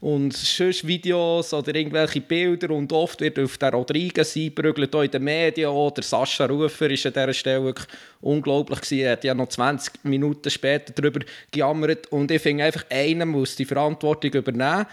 und 0.03 0.33
sonst 0.33 0.85
Videos 0.85 1.53
oder 1.53 1.73
irgendwelche 1.73 2.19
Bilder 2.19 2.71
und 2.71 2.91
oft 2.91 3.21
wird 3.21 3.39
auf 3.39 3.57
den 3.57 3.69
Rodriguez 3.69 4.35
eingeprügelt, 4.35 4.93
auch 4.93 5.03
in 5.03 5.11
den 5.11 5.23
Medien. 5.23 5.69
Oder 5.69 6.01
Sascha 6.01 6.45
Rufer 6.45 6.89
ist 6.89 7.05
an 7.05 7.13
dieser 7.13 7.33
Stelle 7.33 7.63
wirklich 7.63 7.87
unglaublich 8.19 8.81
gewesen. 8.81 9.05
Er 9.05 9.13
hat 9.13 9.23
ja 9.23 9.33
noch 9.33 9.47
20 9.47 10.03
Minuten 10.03 10.49
später 10.49 10.91
darüber 10.91 11.21
gejammert 11.51 12.11
und 12.11 12.29
ich 12.31 12.41
finde 12.41 12.65
einfach, 12.65 12.83
einer 12.89 13.25
muss 13.25 13.55
die 13.55 13.63
Verantwortung 13.63 14.33
übernehmen. 14.33 14.85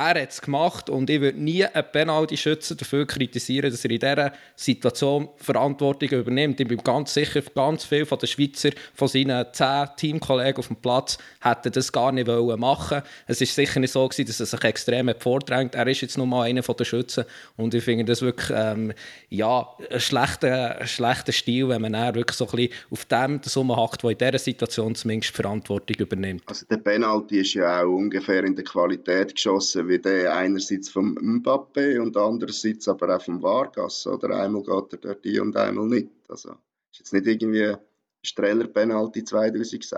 Er 0.00 0.22
hat 0.22 0.30
es 0.30 0.40
gemacht 0.40 0.88
und 0.88 1.10
ich 1.10 1.20
würde 1.20 1.42
nie 1.42 1.64
einen 1.64 1.84
Penalty-Schützer 1.90 2.76
dafür 2.76 3.04
kritisieren, 3.04 3.68
dass 3.68 3.84
er 3.84 3.90
in 3.90 3.98
dieser 3.98 4.32
Situation 4.54 5.28
Verantwortung 5.38 6.10
übernimmt. 6.10 6.60
Ich 6.60 6.68
bin 6.68 6.78
ganz 6.78 7.14
sicher, 7.14 7.42
ganz 7.52 7.84
viele 7.84 8.06
von 8.06 8.16
den 8.16 8.28
Schweizer, 8.28 8.70
von 8.94 9.08
seinen 9.08 9.44
zehn 9.52 9.88
Teamkollegen 9.96 10.58
auf 10.58 10.68
dem 10.68 10.76
Platz, 10.76 11.18
hätten 11.40 11.72
das 11.72 11.90
gar 11.90 12.12
nicht 12.12 12.28
wollen 12.28 12.60
machen 12.60 13.02
Es 13.26 13.40
ist 13.40 13.56
sicher 13.56 13.80
nicht 13.80 13.90
so 13.90 14.06
gewesen, 14.06 14.28
dass 14.28 14.38
er 14.38 14.46
sich 14.46 14.62
extrem 14.62 15.12
vordrängt. 15.18 15.74
Er 15.74 15.88
ist 15.88 16.00
jetzt 16.00 16.16
nur 16.16 16.28
mal 16.28 16.44
einer 16.44 16.62
der 16.62 16.84
Schützen 16.84 17.24
und 17.56 17.74
ich 17.74 17.82
finde 17.82 18.04
das 18.04 18.22
wirklich 18.22 18.50
ähm, 18.54 18.92
ja, 19.30 19.66
ein 19.90 19.98
schlechter, 19.98 20.80
ein 20.80 20.86
schlechter 20.86 21.32
Stil, 21.32 21.70
wenn 21.70 21.82
man 21.82 21.94
dann 21.94 22.14
wirklich 22.14 22.36
so 22.36 22.46
ein 22.46 22.52
bisschen 22.52 22.72
auf 22.90 23.04
dem 23.06 23.40
das 23.40 23.56
rumhackt, 23.56 24.04
der 24.04 24.10
in 24.10 24.18
dieser 24.18 24.38
Situation 24.38 24.94
zumindest 24.94 25.34
Verantwortung 25.34 25.96
übernimmt. 25.96 26.44
Also 26.46 26.66
der 26.66 26.76
Penalty 26.76 27.40
ist 27.40 27.54
ja 27.54 27.82
auch 27.82 27.88
ungefähr 27.88 28.44
in 28.44 28.54
der 28.54 28.64
Qualität 28.64 29.34
geschossen 29.34 29.87
wie 29.88 29.98
der 29.98 30.34
einerseits 30.34 30.88
vom 30.88 31.16
Mbappe 31.20 32.00
und 32.00 32.16
andererseits 32.16 32.88
aber 32.88 33.16
auch 33.16 33.22
vom 33.22 33.42
Vargas. 33.42 34.06
Oder 34.06 34.40
einmal 34.40 34.62
geht 34.62 34.92
er 34.92 34.98
dort 34.98 35.26
ein 35.26 35.40
und 35.40 35.56
einmal 35.56 35.86
nicht. 35.86 36.10
Also 36.28 36.50
ist 36.92 37.00
jetzt 37.00 37.12
nicht 37.12 37.26
irgendwie 37.26 37.66
ein 37.66 37.78
Streller-Penalty 38.22 39.24
2006. 39.24 39.94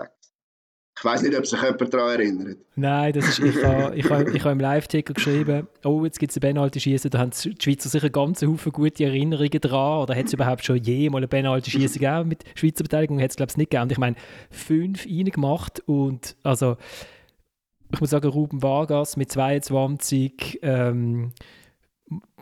Ich 0.97 1.05
weiß 1.05 1.23
nicht, 1.23 1.37
ob 1.37 1.47
sich 1.47 1.59
jemand 1.59 1.93
daran 1.93 2.09
erinnert. 2.09 2.57
Nein, 2.75 3.13
das 3.13 3.29
ist, 3.29 3.39
ich 3.39 3.55
habe 3.63 3.95
ich 3.95 4.09
ha, 4.09 4.21
ich 4.21 4.43
ha 4.43 4.51
im 4.51 4.59
Live-Ticker 4.59 5.13
geschrieben, 5.13 5.67
oh, 5.83 6.03
jetzt 6.03 6.19
gibt 6.19 6.31
es 6.31 6.37
ein 6.37 6.41
Penalty-Schießen, 6.41 7.09
da 7.09 7.17
haben 7.17 7.31
die 7.31 7.55
Schweizer 7.59 7.89
sicher 7.89 8.09
ganz 8.09 8.43
Haufen 8.43 8.71
gute 8.71 9.05
Erinnerungen 9.05 9.61
dran. 9.61 10.03
Oder 10.03 10.15
hat 10.15 10.25
es 10.27 10.33
überhaupt 10.33 10.63
schon 10.63 10.77
jemals 10.77 11.23
ein 11.23 11.29
Penalty-Schießen 11.29 11.99
gegeben 11.99 12.27
mit 12.27 12.43
Schweizer 12.55 12.83
Beteiligung? 12.83 13.19
Hat 13.19 13.31
es, 13.31 13.35
glaube 13.35 13.51
ich, 13.51 13.57
nicht 13.57 13.71
gegeben. 13.71 13.83
Und 13.83 13.91
ich 13.93 13.97
meine, 13.97 14.15
fünf 14.51 15.05
reingemacht 15.07 15.81
und 15.87 16.35
also 16.43 16.77
ich 17.93 17.99
muss 17.99 18.09
sagen, 18.09 18.27
Ruben 18.27 18.61
Vargas 18.61 19.17
mit 19.17 19.31
22, 19.31 20.59
ähm, 20.61 21.31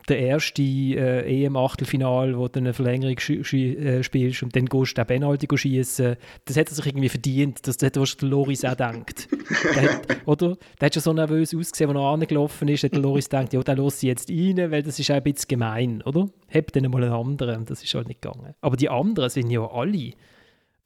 der 0.07 0.19
erste 0.19 0.61
äh, 0.61 1.45
EM-Achtelfinal, 1.45 2.37
wo 2.37 2.47
du 2.47 2.59
eine 2.59 2.73
Verlängerung 2.73 3.17
äh, 3.17 4.03
spielst 4.03 4.43
und 4.43 4.55
dann 4.55 4.65
gehst 4.65 4.97
du 4.97 5.01
den 5.01 5.07
Penalty 5.07 5.47
schießen, 5.55 6.15
das 6.45 6.57
hat 6.57 6.69
er 6.69 6.73
sich 6.73 6.85
irgendwie 6.85 7.09
verdient. 7.09 7.67
Das, 7.67 7.77
hat 7.81 7.97
was 7.97 8.17
der 8.17 8.29
Loris 8.29 8.65
auch 8.65 8.75
denkt. 8.75 9.27
der 9.75 9.93
hat, 9.93 10.27
oder? 10.27 10.57
Der 10.79 10.85
hat 10.87 10.93
schon 10.93 11.03
so 11.03 11.13
nervös 11.13 11.53
ausgesehen, 11.53 11.89
als 11.91 11.99
er 11.99 12.03
angelaufen 12.03 12.67
ist, 12.67 12.83
hat 12.83 12.93
der 12.93 13.01
Loris 13.01 13.29
gedacht, 13.29 13.53
ja, 13.53 13.61
den 13.61 13.77
lasse 13.77 13.97
ich 14.05 14.09
jetzt 14.09 14.29
rein, 14.29 14.71
weil 14.71 14.83
das 14.83 14.99
ist 14.99 15.11
auch 15.11 15.15
ein 15.15 15.23
bisschen 15.23 15.47
gemein, 15.47 16.01
oder? 16.03 16.27
Hab 16.53 16.71
dann 16.71 16.89
mal 16.89 17.03
einen 17.03 17.13
anderen, 17.13 17.65
das 17.65 17.83
ist 17.83 17.93
halt 17.93 18.07
nicht 18.07 18.21
gegangen. 18.21 18.55
Aber 18.61 18.77
die 18.77 18.89
anderen 18.89 19.29
sind 19.29 19.49
ja 19.49 19.65
alle, 19.69 20.11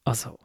also... 0.04 0.38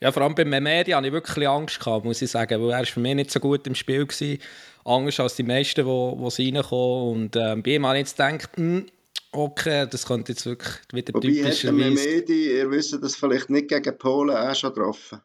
Ja, 0.00 0.12
vor 0.12 0.22
allem 0.22 0.34
bei 0.34 0.44
Memedi 0.44 0.92
hatte 0.92 1.08
ich 1.08 1.12
wirklich 1.12 1.48
Angst, 1.48 1.80
gehabt, 1.80 2.04
muss 2.04 2.22
ich 2.22 2.30
sagen, 2.30 2.62
weil 2.62 2.70
er 2.70 2.86
für 2.86 3.00
mich 3.00 3.16
nicht 3.16 3.30
so 3.30 3.40
gut 3.40 3.66
im 3.66 3.74
Spiel 3.74 4.06
war. 4.06 4.96
Anders 4.96 5.18
als 5.18 5.34
die 5.34 5.42
meisten, 5.42 5.84
die, 5.84 6.36
die 6.36 6.50
reinkommen. 6.50 7.24
Und 7.24 7.36
äh, 7.36 7.56
bei 7.56 7.72
ihm 7.72 7.86
habe 7.86 7.96
ich 7.96 8.06
jetzt 8.06 8.16
gedacht, 8.16 8.56
hm, 8.56 8.86
okay, 9.32 9.86
das 9.90 10.06
könnte 10.06 10.32
jetzt 10.32 10.46
wirklich 10.46 10.78
wieder 10.92 11.14
Wobei 11.14 11.28
typischerweise... 11.28 11.72
Memedi, 11.72 12.56
ihr 12.56 12.70
wisst 12.70 12.96
das 13.02 13.16
vielleicht 13.16 13.50
nicht 13.50 13.68
gegen 13.68 13.98
Polen 13.98 14.36
auch 14.36 14.54
schon 14.54 14.72
getroffen. 14.72 15.20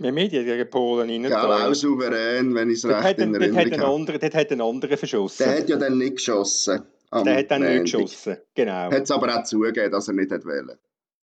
Memedi 0.00 0.36
hat 0.36 0.46
gegen 0.46 0.70
Polen 0.70 1.10
rein. 1.10 1.30
Ja, 1.30 1.68
auch 1.68 1.74
souverän, 1.74 2.54
wenn 2.54 2.70
ich 2.70 2.78
es 2.78 2.86
recht 2.86 3.18
in 3.18 3.34
Erinnerung 3.34 4.06
habe. 4.06 4.18
Dort 4.18 4.34
hat 4.34 4.52
ein 4.52 4.60
anderer 4.60 4.96
verschossen. 4.96 5.44
Der 5.44 5.58
hat 5.58 5.68
ja 5.68 5.76
dann 5.76 5.98
nicht 5.98 6.16
geschossen. 6.16 6.82
Der 7.12 7.36
hat 7.36 7.50
dann 7.50 7.62
nicht 7.62 7.92
geschossen, 7.92 8.38
genau. 8.54 8.90
Hat 8.90 9.02
es 9.02 9.10
aber 9.10 9.36
auch 9.36 9.44
zugegeben, 9.44 9.90
dass 9.90 10.08
er 10.08 10.14
nicht 10.14 10.30
wollte. 10.30 10.78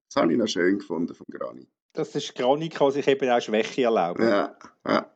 Das 0.07 0.21
habe 0.21 0.31
ich 0.31 0.37
noch 0.37 0.47
schön 0.47 0.77
gefunden 0.77 1.15
von 1.15 1.25
Granit 1.31 1.67
dass 1.95 2.11
das 2.11 2.33
Granit 2.33 2.75
kann 2.75 2.91
sich 2.91 3.07
eben 3.07 3.29
auch 3.29 3.41
Schwäche 3.41 3.83
erlauben. 3.83 4.27
Ja, 4.27 4.55
ja. 4.87 5.09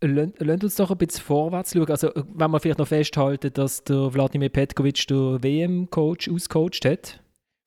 Lasst 0.00 0.64
uns 0.64 0.76
doch 0.76 0.90
ein 0.90 0.98
bisschen 0.98 1.24
vorwärts 1.24 1.72
schauen. 1.72 1.90
Also, 1.90 2.12
wenn 2.14 2.50
wir 2.50 2.60
vielleicht 2.60 2.78
noch 2.78 2.86
festhalten, 2.86 3.52
dass 3.52 3.82
der 3.82 4.14
Wladimir 4.14 4.48
Petkovic 4.48 5.06
den 5.08 5.42
WM-Coach 5.42 6.28
ausgecoacht 6.28 6.84
hat. 6.84 7.20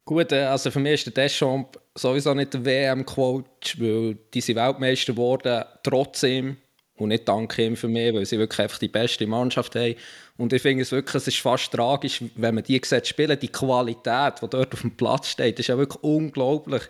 Gut, 0.05 0.31
äh, 0.31 0.43
also 0.43 0.71
für 0.71 0.79
mich 0.79 0.93
ist 0.93 1.07
der 1.07 1.25
Deschamps 1.25 1.77
sowieso 1.95 2.33
nicht 2.33 2.53
der 2.53 2.63
WM-Coach, 2.63 3.79
weil 3.79 4.17
die 4.33 4.41
sind 4.41 4.55
Weltmeister 4.55 5.13
geworden, 5.13 5.63
trotzdem 5.83 6.57
und 7.01 7.09
nicht 7.09 7.27
dank 7.27 7.57
ihm 7.57 7.75
für 7.75 7.87
mich, 7.87 8.13
weil 8.13 8.25
sie 8.25 8.37
wirklich 8.37 8.59
einfach 8.59 8.79
die 8.79 8.87
beste 8.87 9.27
Mannschaft 9.27 9.75
haben. 9.75 9.95
Und 10.37 10.53
ich 10.53 10.61
finde 10.61 10.83
es 10.83 10.91
wirklich, 10.91 11.15
es 11.15 11.27
ist 11.27 11.39
fast 11.39 11.71
tragisch, 11.71 12.23
wenn 12.35 12.55
man 12.55 12.63
die 12.63 12.79
sieht 12.83 13.07
spielen, 13.07 13.37
die 13.39 13.47
Qualität, 13.47 14.35
die 14.41 14.49
dort 14.49 14.73
auf 14.73 14.81
dem 14.81 14.95
Platz 14.95 15.29
steht, 15.29 15.59
ist 15.59 15.67
ja 15.67 15.77
wirklich 15.77 16.01
unglaublich. 16.03 16.83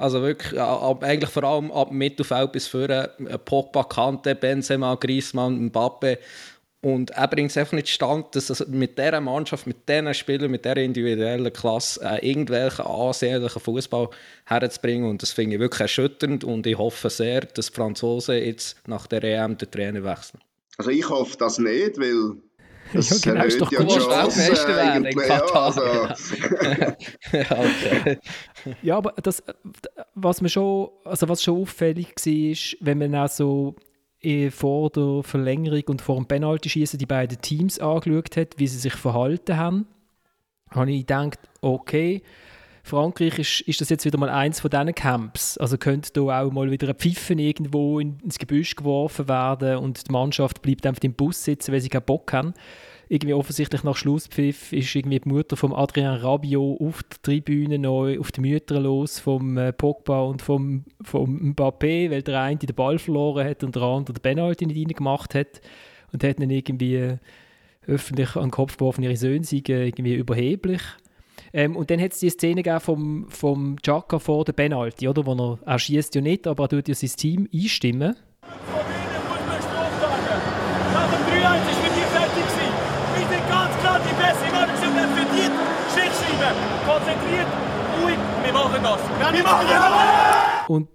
Also 0.00 0.22
wirklich, 0.22 0.58
ab, 0.58 1.04
eigentlich 1.04 1.28
vor 1.28 1.44
allem 1.44 1.70
ab 1.70 1.92
Mittelfeld 1.92 2.52
bis 2.52 2.66
vorne, 2.66 3.10
äh, 3.28 3.36
Pogba, 3.36 3.84
Kante, 3.84 4.34
Benzema, 4.34 4.94
Griezmann, 4.94 5.66
Mbappe. 5.66 6.18
Und 6.80 7.10
er 7.10 7.28
bringt 7.28 7.50
es 7.50 7.58
einfach 7.58 7.74
nicht 7.74 7.90
stand, 7.90 8.34
dass 8.34 8.66
mit 8.68 8.96
dieser 8.96 9.20
Mannschaft, 9.20 9.66
mit 9.66 9.86
diesen 9.86 10.14
Spielern, 10.14 10.50
mit 10.50 10.64
dieser 10.64 10.78
individuellen 10.78 11.52
Klasse 11.52 12.00
äh, 12.02 12.26
irgendwelchen 12.26 12.86
ansehnlichen 12.86 13.60
Fußball 13.60 14.08
herzubringen. 14.46 15.10
Und 15.10 15.20
das 15.20 15.32
finde 15.32 15.56
ich 15.56 15.60
wirklich 15.60 15.82
erschütternd. 15.82 16.44
Und 16.44 16.66
ich 16.66 16.78
hoffe 16.78 17.10
sehr, 17.10 17.42
dass 17.42 17.66
die 17.66 17.74
Franzosen 17.74 18.36
jetzt 18.36 18.78
nach 18.88 19.06
der 19.06 19.22
EM 19.22 19.58
den 19.58 19.70
Trainer 19.70 20.02
wechseln. 20.02 20.40
Also 20.78 20.92
ich 20.92 21.06
hoffe 21.10 21.36
das 21.36 21.58
nicht, 21.58 21.98
weil 21.98 22.36
das 22.92 23.24
ja, 23.24 23.32
genau, 23.32 23.44
ist 23.44 23.60
doch 23.60 23.72
ja 23.72 23.80
gut. 23.80 23.90
Weltmeister 23.90 24.68
werden 24.68 25.04
in 25.04 25.18
Katar. 25.18 25.74
Ja, 25.76 26.10
also. 26.10 26.34
ja, 27.32 27.50
okay. 27.50 28.18
ja, 28.82 28.96
aber 28.96 29.12
das, 29.22 29.42
was, 30.14 30.40
mir 30.40 30.48
schon, 30.48 30.90
also 31.04 31.28
was 31.28 31.42
schon 31.42 31.62
auffällig 31.62 32.14
war, 32.16 32.32
ist, 32.32 32.76
wenn 32.80 32.98
man 32.98 33.14
auch 33.14 33.28
so 33.28 33.76
eh, 34.20 34.50
vor 34.50 34.90
der 34.90 35.22
Verlängerung 35.22 35.82
und 35.86 36.02
vor 36.02 36.16
dem 36.16 36.26
Penalty-Schießen 36.26 36.98
die 36.98 37.06
beiden 37.06 37.40
Teams 37.40 37.78
angeschaut 37.78 38.36
hat, 38.36 38.58
wie 38.58 38.66
sie 38.66 38.78
sich 38.78 38.94
verhalten 38.94 39.56
haben, 39.56 39.86
habe 40.70 40.90
ich 40.90 41.00
gedacht, 41.00 41.38
okay, 41.60 42.22
Frankreich 42.90 43.38
ist, 43.38 43.60
ist 43.62 43.80
das 43.80 43.88
jetzt 43.88 44.04
wieder 44.04 44.18
mal 44.18 44.28
eins 44.28 44.60
von 44.60 44.70
diesen 44.70 44.94
Camps. 44.94 45.56
Also 45.58 45.78
könnte 45.78 46.12
da 46.12 46.42
auch 46.42 46.50
mal 46.52 46.70
wieder 46.70 46.88
ein 46.88 46.94
Pfiffen 46.94 47.38
irgendwo 47.38 48.00
ins 48.00 48.38
Gebüsch 48.38 48.76
geworfen 48.76 49.28
werden 49.28 49.78
und 49.78 50.08
die 50.08 50.12
Mannschaft 50.12 50.60
bleibt 50.62 50.86
einfach 50.86 51.02
im 51.02 51.14
Bus 51.14 51.44
sitzen, 51.44 51.72
weil 51.72 51.80
sie 51.80 51.88
keinen 51.88 52.04
Bock 52.04 52.32
haben. 52.32 52.54
Irgendwie 53.08 53.34
offensichtlich 53.34 53.82
nach 53.82 53.96
Schlusspfiff 53.96 54.72
ist 54.72 54.94
irgendwie 54.94 55.18
die 55.18 55.28
Mutter 55.28 55.56
von 55.56 55.72
Adrien 55.72 56.14
Rabiot 56.14 56.80
auf 56.80 57.02
der 57.02 57.22
Tribüne 57.22 57.78
neu 57.78 58.20
auf 58.20 58.30
die 58.30 58.40
Mütter 58.40 58.78
los 58.78 59.18
vom 59.18 59.58
äh, 59.58 59.72
Pogba 59.72 60.22
und 60.22 60.42
vom, 60.42 60.84
vom 61.02 61.54
Mbappé, 61.54 62.10
weil 62.10 62.22
der 62.22 62.40
eine 62.40 62.58
den 62.58 62.74
Ball 62.74 62.98
verloren 63.00 63.48
hat 63.48 63.64
und 63.64 63.74
der 63.74 63.82
andere 63.82 64.14
den 64.14 64.22
Penalty 64.22 64.66
nicht 64.66 64.78
reingemacht 64.78 65.34
hat 65.34 65.60
und 66.12 66.22
hat 66.22 66.40
dann 66.40 66.50
irgendwie 66.50 66.96
äh, 66.96 67.18
öffentlich 67.86 68.36
an 68.36 68.44
den 68.44 68.50
Kopf 68.50 68.76
geworfen, 68.76 69.02
ihre 69.02 69.16
Söhne 69.16 69.44
seien 69.44 69.64
irgendwie 69.66 70.14
überheblich. 70.14 70.82
Ähm, 71.52 71.74
und 71.76 71.90
dann 71.90 72.00
hat 72.00 72.12
es 72.12 72.20
die 72.20 72.30
Szene 72.30 72.80
vom, 72.80 73.26
vom 73.28 73.76
Chaka 73.82 74.18
vor 74.18 74.44
der 74.44 74.52
Penalty, 74.52 75.08
oder? 75.08 75.26
Wo 75.26 75.34
er, 75.34 75.58
er 75.66 75.78
schießt 75.78 76.14
ja 76.14 76.20
nicht, 76.20 76.46
aber 76.46 76.64
er 76.64 76.68
tut 76.68 76.88
ja 76.88 76.94
sein 76.94 77.10
Team 77.10 77.48
einstimmen. 77.52 78.14
Nach 80.92 81.10
dem 81.10 81.22
3-1 81.26 81.70
ist 81.70 81.82
mit 81.82 81.96
dir 81.96 82.08
fertig 82.14 82.44
gewesen. 82.44 82.74
Wir 83.16 83.26
sind 83.28 83.48
ganz 83.48 83.76
klar 83.78 84.00
die 84.00 84.14
Beste. 84.14 84.44
Wir 84.52 84.76
sind 84.76 84.94
nicht 84.94 85.12
verdient. 85.18 85.54
Schicht 85.94 86.14
schreiben. 86.20 86.56
Konzentriert. 86.86 87.50
Ruhig. 88.02 88.18
Wir 88.44 88.52
machen 88.52 88.82
das. 88.82 89.00
Wir 89.34 89.42
machen 89.42 89.66
das. 89.68 90.68
Und 90.68 90.88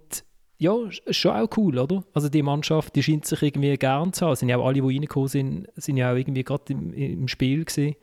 ja, 0.58 0.74
ist 0.86 1.16
schon 1.16 1.32
auch 1.32 1.48
cool, 1.58 1.78
oder? 1.78 2.02
Also 2.14 2.30
die 2.30 2.42
Mannschaft, 2.42 2.96
die 2.96 3.02
scheint 3.02 3.26
sich 3.26 3.42
irgendwie 3.42 3.76
gern 3.76 4.14
zu 4.14 4.26
haben. 4.26 4.36
Sind 4.36 4.48
ja 4.48 4.56
auch 4.56 4.66
alle, 4.66 4.80
die 4.80 4.80
reingekommen 4.80 5.28
sind, 5.28 5.68
sind 5.76 5.98
ja 5.98 6.12
auch 6.12 6.16
irgendwie 6.16 6.44
gerade 6.44 6.72
im, 6.72 6.94
im 6.94 7.28
Spiel 7.28 7.64
gewesen. 7.64 7.96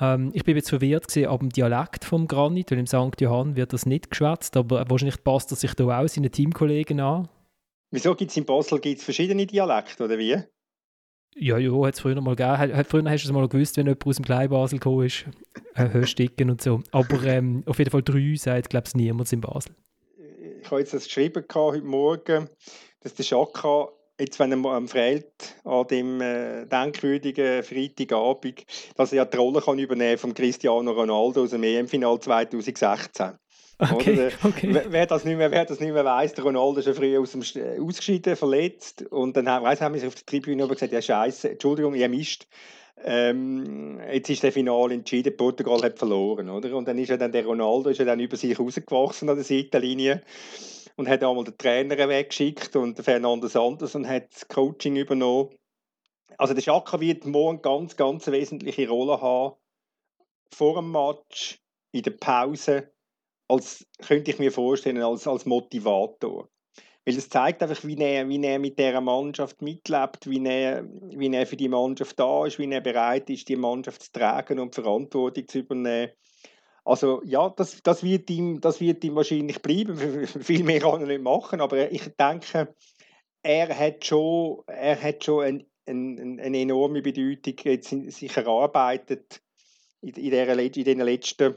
Ähm, 0.00 0.30
ich 0.32 0.44
bin 0.44 0.56
jetzt 0.56 0.68
verwirrt 0.68 1.08
gewesen, 1.08 1.28
ab 1.28 1.40
dem 1.40 1.50
Dialekt 1.50 2.04
vom 2.04 2.28
Granit, 2.28 2.70
weil 2.70 2.78
im 2.78 2.86
St. 2.86 3.20
Johann 3.20 3.56
wird 3.56 3.72
das 3.72 3.86
nicht 3.86 4.10
geschwätzt, 4.10 4.56
aber 4.56 4.88
wahrscheinlich 4.88 5.22
passt 5.24 5.50
er 5.52 5.56
sich 5.56 5.74
da 5.74 5.84
auch 5.84 6.08
seinen 6.08 6.30
Teamkollegen 6.30 7.00
an. 7.00 7.28
Wieso 7.90 8.14
gibt 8.14 8.30
es 8.30 8.36
in 8.36 8.44
Basel 8.44 8.80
gibt's 8.80 9.04
verschiedene 9.04 9.46
Dialekte, 9.46 10.04
oder 10.04 10.18
wie? 10.18 10.36
Ja, 11.34 11.56
ja, 11.56 11.86
hat 11.86 11.94
es 11.94 12.00
früher 12.00 12.20
mal 12.20 12.34
gegeben. 12.34 12.84
Früher 12.84 13.10
hast 13.10 13.24
du 13.24 13.28
es 13.28 13.32
mal 13.32 13.48
gewusst, 13.48 13.76
wenn 13.76 13.86
jemand 13.86 14.06
aus 14.06 14.16
dem 14.16 14.24
Kleinbasel 14.24 14.78
gekommen 14.78 15.06
ist. 15.06 15.24
Äh, 15.74 15.90
Hörsticken 15.90 16.50
und 16.50 16.60
so. 16.60 16.82
Aber 16.90 17.22
ähm, 17.22 17.62
auf 17.66 17.78
jeden 17.78 17.90
Fall 17.90 18.02
drei 18.02 18.34
sagt, 18.36 18.70
glaube 18.70 18.86
ich, 18.88 18.94
niemand 18.94 19.32
in 19.32 19.40
Basel. 19.40 19.72
Ich 20.60 20.70
habe 20.70 20.80
jetzt 20.80 20.92
das 20.92 21.04
geschrieben 21.04 21.44
heute 21.54 21.84
Morgen, 21.84 22.48
dass 23.00 23.14
der 23.14 23.22
Schaka 23.22 23.88
jetzt, 24.18 24.38
wenn 24.38 24.52
er 24.52 24.70
am 24.70 24.88
fehlt, 24.88 25.56
an 25.64 25.86
dem 25.86 26.20
äh, 26.20 26.66
denkwürdigen 26.66 27.62
Freitagabend, 27.62 28.64
dass 28.96 29.12
er 29.12 29.18
ja 29.18 29.24
die 29.24 29.36
Rolle 29.36 29.60
kann 29.60 29.78
übernehmen 29.78 30.18
von 30.18 30.34
Cristiano 30.34 30.90
Ronaldo 30.90 31.42
aus 31.42 31.50
dem 31.50 31.62
EM-Final 31.62 32.18
2016. 32.18 33.32
Okay, 33.80 34.30
okay. 34.42 34.80
Wer, 34.88 35.06
das 35.06 35.24
nicht 35.24 35.36
mehr, 35.36 35.52
wer 35.52 35.64
das 35.64 35.78
nicht 35.78 35.92
mehr 35.92 36.04
weiss, 36.04 36.34
der 36.34 36.42
Ronaldo 36.42 36.80
ist 36.80 36.86
ja 36.86 36.94
früher 36.94 37.20
aus 37.20 37.30
dem, 37.30 37.42
ausgeschieden, 37.80 38.34
verletzt. 38.34 39.02
Und 39.10 39.36
dann 39.36 39.46
weiss, 39.46 39.80
haben 39.80 39.94
wir 39.94 40.06
auf 40.08 40.16
der 40.16 40.26
Tribüne 40.26 40.66
gesagt: 40.66 40.92
Ja, 40.92 41.00
Scheiße, 41.00 41.50
Entschuldigung, 41.50 41.94
ihr 41.94 42.08
Mist. 42.08 42.48
Ähm, 43.04 44.00
jetzt 44.12 44.28
ist 44.28 44.42
der 44.42 44.50
Finale 44.50 44.94
entschieden, 44.94 45.36
Portugal 45.36 45.80
hat 45.82 46.00
verloren. 46.00 46.50
Oder? 46.50 46.76
Und 46.76 46.88
dann 46.88 46.98
ist 46.98 47.10
ja 47.10 47.16
dann 47.16 47.30
der 47.30 47.46
Ronaldo 47.46 47.90
ist 47.90 47.98
ja 47.98 48.04
dann 48.04 48.18
über 48.18 48.36
sich 48.36 48.58
rausgewachsen 48.58 49.28
an 49.28 49.36
der 49.36 49.44
Seitenlinie 49.44 50.22
und 50.98 51.08
hat 51.08 51.22
einmal 51.22 51.44
den 51.44 51.56
Trainer 51.56 52.08
weggeschickt 52.08 52.74
und 52.74 52.98
Fernando 52.98 53.46
Santos 53.46 53.94
und 53.94 54.08
hat 54.08 54.34
das 54.34 54.48
Coaching 54.48 54.96
übernommen. 54.96 55.54
also 56.36 56.54
der 56.54 56.60
Schaka 56.60 57.00
wird 57.00 57.24
morgen 57.24 57.62
ganz, 57.62 57.96
ganz 57.96 58.26
wesentliche 58.26 58.88
Rolle 58.88 59.20
haben. 59.20 59.54
Vor 60.52 60.74
dem 60.74 60.90
Match, 60.90 61.60
in 61.92 62.02
der 62.02 62.10
Pause, 62.10 62.90
als, 63.46 63.86
könnte 64.04 64.32
ich 64.32 64.40
mir 64.40 64.50
vorstellen, 64.50 65.00
als, 65.00 65.26
als 65.28 65.46
Motivator. 65.46 66.48
Weil 67.04 67.16
es 67.16 67.28
zeigt 67.28 67.62
einfach, 67.62 67.84
wie 67.84 67.96
er, 67.96 68.28
wie 68.28 68.44
er 68.44 68.58
mit 68.58 68.76
dieser 68.76 69.00
Mannschaft 69.00 69.62
mitlebt, 69.62 70.28
wie 70.28 70.44
er, 70.44 70.84
wie 70.84 71.32
er 71.32 71.46
für 71.46 71.56
die 71.56 71.68
Mannschaft 71.68 72.18
da 72.18 72.44
ist, 72.44 72.58
wie 72.58 72.70
er 72.70 72.80
bereit 72.80 73.30
ist, 73.30 73.48
die 73.48 73.56
Mannschaft 73.56 74.02
zu 74.02 74.12
tragen 74.12 74.58
und 74.58 74.74
Verantwortung 74.74 75.46
zu 75.46 75.60
übernehmen. 75.60 76.10
Also 76.88 77.20
ja, 77.22 77.50
das, 77.50 77.82
das, 77.82 78.02
wird, 78.02 78.30
ihm, 78.30 78.62
das 78.62 78.80
wird 78.80 79.04
ihm 79.04 79.14
wahrscheinlich 79.14 79.60
bleiben. 79.60 80.26
Viel 80.26 80.64
mehr 80.64 80.80
kann 80.80 81.02
er 81.02 81.06
nicht 81.06 81.22
machen, 81.22 81.60
aber 81.60 81.92
ich 81.92 82.16
denke, 82.16 82.74
er 83.42 83.78
hat 83.78 84.06
schon, 84.06 84.62
er 84.66 84.98
hat 84.98 85.22
schon 85.22 85.44
ein, 85.44 85.66
ein, 85.86 86.40
eine 86.40 86.58
enorme 86.58 87.02
Bedeutung 87.02 87.56
jetzt 87.64 87.90
sich 87.90 88.34
erarbeitet 88.34 89.42
in, 90.00 90.14
in, 90.14 90.30
der, 90.30 90.58
in 90.58 90.72
den 90.72 91.00
letzten, 91.00 91.56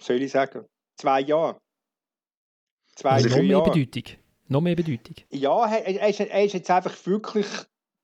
soll 0.00 0.22
ich 0.22 0.32
sagen, 0.32 0.64
zwei 0.96 1.20
Jahren. 1.20 1.58
Zwei, 2.96 3.10
also 3.10 3.28
noch 3.28 3.36
mehr 3.36 3.44
Jahre. 3.44 3.70
Bedeutung. 3.72 4.16
Noch 4.48 4.60
mehr 4.62 4.76
Bedeutung. 4.76 5.16
Ja, 5.28 5.70
er, 5.70 5.84
er, 6.00 6.08
ist, 6.08 6.20
er 6.20 6.44
ist 6.44 6.54
jetzt 6.54 6.70
einfach 6.70 6.96
wirklich 7.04 7.46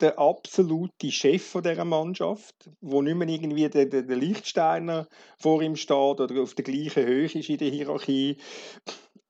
der 0.01 0.19
absolute 0.19 1.11
Chef 1.11 1.53
dieser 1.53 1.85
Mannschaft, 1.85 2.71
wo 2.81 3.03
nicht 3.03 3.17
mehr 3.17 3.29
irgendwie 3.29 3.69
der, 3.69 3.87
der, 3.87 4.03
der 4.03 4.17
Lichtsteiner 4.17 5.09
vor 5.39 5.63
ihm 5.63 5.77
steht 5.77 6.21
oder 6.21 6.41
auf 6.43 6.55
der 6.55 6.65
gleichen 6.65 7.05
Höhe 7.05 7.25
ist 7.25 7.49
in 7.49 7.59
der 7.59 7.71
Hierarchie. 7.71 8.37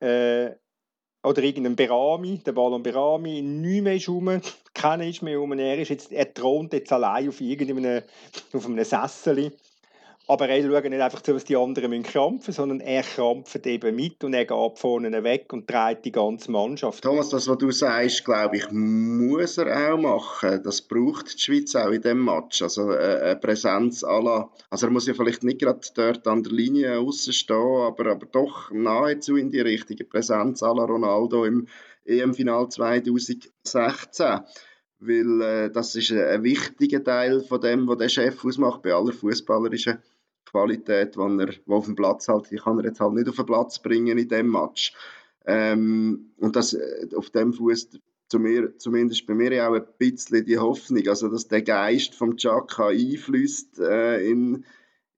Äh, 0.00 0.50
oder 1.24 1.42
irgendein 1.42 1.74
Berami, 1.74 2.38
der 2.38 2.52
Ballon 2.52 2.82
Berami, 2.82 3.42
nicht 3.42 3.82
mehr 3.82 3.96
ist 3.96 4.08
rum, 4.08 4.40
keiner 4.72 5.06
ist 5.06 5.22
mehr 5.22 5.38
rum. 5.38 5.52
Er, 5.58 5.78
ist 5.78 5.88
jetzt, 5.88 6.12
er 6.12 6.32
thront 6.32 6.72
jetzt 6.72 6.92
allein 6.92 7.28
auf 7.28 7.40
auf 8.52 8.66
einem 8.66 8.84
Sessel 8.84 9.52
aber 10.28 10.46
er 10.50 10.62
schaut 10.62 10.84
nicht 10.84 11.00
einfach 11.00 11.22
zu, 11.22 11.34
was 11.34 11.44
die 11.44 11.56
anderen 11.56 12.02
krampfen 12.02 12.36
müssen 12.36 12.52
sondern 12.52 12.80
er 12.80 13.02
krampft 13.02 13.66
eben 13.66 13.96
mit 13.96 14.22
und 14.22 14.34
er 14.34 14.44
geht 14.44 14.78
vorne 14.78 15.24
weg 15.24 15.50
und 15.54 15.66
trägt 15.66 16.04
die 16.04 16.12
ganze 16.12 16.50
Mannschaft. 16.50 17.02
Thomas, 17.02 17.30
das, 17.30 17.48
was 17.48 17.56
du 17.56 17.70
sagst, 17.70 18.26
glaube 18.26 18.58
ich, 18.58 18.70
muss 18.70 19.56
er 19.56 19.94
auch 19.94 19.98
machen. 19.98 20.62
Das 20.62 20.82
braucht 20.82 21.34
die 21.34 21.38
Schweiz 21.38 21.74
auch 21.74 21.90
in 21.90 22.02
diesem 22.02 22.24
Match. 22.26 22.60
Also 22.60 22.92
äh, 22.92 23.20
eine 23.22 23.36
Präsenz 23.36 24.04
aller. 24.04 24.50
Also 24.68 24.86
er 24.86 24.92
muss 24.92 25.06
ja 25.06 25.14
vielleicht 25.14 25.44
nicht 25.44 25.60
gerade 25.60 25.80
dort 25.94 26.26
an 26.28 26.42
der 26.42 26.52
Linie 26.52 26.98
außen 26.98 27.32
stehen, 27.32 27.56
aber, 27.56 28.10
aber 28.10 28.26
doch 28.26 28.70
nahezu 28.70 29.36
in 29.36 29.50
die 29.50 29.60
richtige 29.60 30.04
Präsenz 30.04 30.62
aller 30.62 30.84
Ronaldo 30.84 31.46
im 31.46 31.66
EM-Final 32.04 32.68
2016 32.68 34.40
weil 35.00 35.42
äh, 35.42 35.70
das 35.70 35.94
ist 35.94 36.10
ein, 36.10 36.42
wichtiger 36.42 37.02
Teil 37.02 37.40
von 37.40 37.60
dem, 37.60 37.86
was 37.86 37.98
der 37.98 38.08
Chef 38.08 38.44
ausmacht 38.44 38.82
bei 38.82 38.92
aller 38.92 39.12
fußballerischen 39.12 39.98
Qualität, 40.50 41.16
die 41.16 41.20
er 41.20 41.54
wo 41.66 41.76
auf 41.76 41.86
dem 41.86 41.96
Platz 41.96 42.28
halt, 42.28 42.50
die 42.50 42.56
kann 42.56 42.78
er 42.78 42.86
jetzt 42.86 43.00
halt 43.00 43.14
nicht 43.14 43.28
auf 43.28 43.36
den 43.36 43.46
Platz 43.46 43.78
bringen 43.80 44.18
in 44.18 44.28
dem 44.28 44.50
Match. 44.50 44.94
Ähm, 45.46 46.32
und 46.38 46.56
das, 46.56 46.74
äh, 46.74 47.08
auf 47.14 47.30
dem 47.30 47.52
Fuß 47.52 47.88
zu 48.28 48.38
mir, 48.38 48.76
zumindest 48.76 49.26
bei 49.26 49.34
mir 49.34 49.68
auch 49.68 49.74
ein 49.74 49.86
bisschen 49.96 50.44
die 50.44 50.58
Hoffnung, 50.58 51.06
also 51.08 51.28
dass 51.28 51.48
der 51.48 51.62
Geist 51.62 52.14
vom 52.14 52.36
Chaka 52.36 52.88
einflüsst 52.88 53.78
äh, 53.78 54.28
in, 54.28 54.64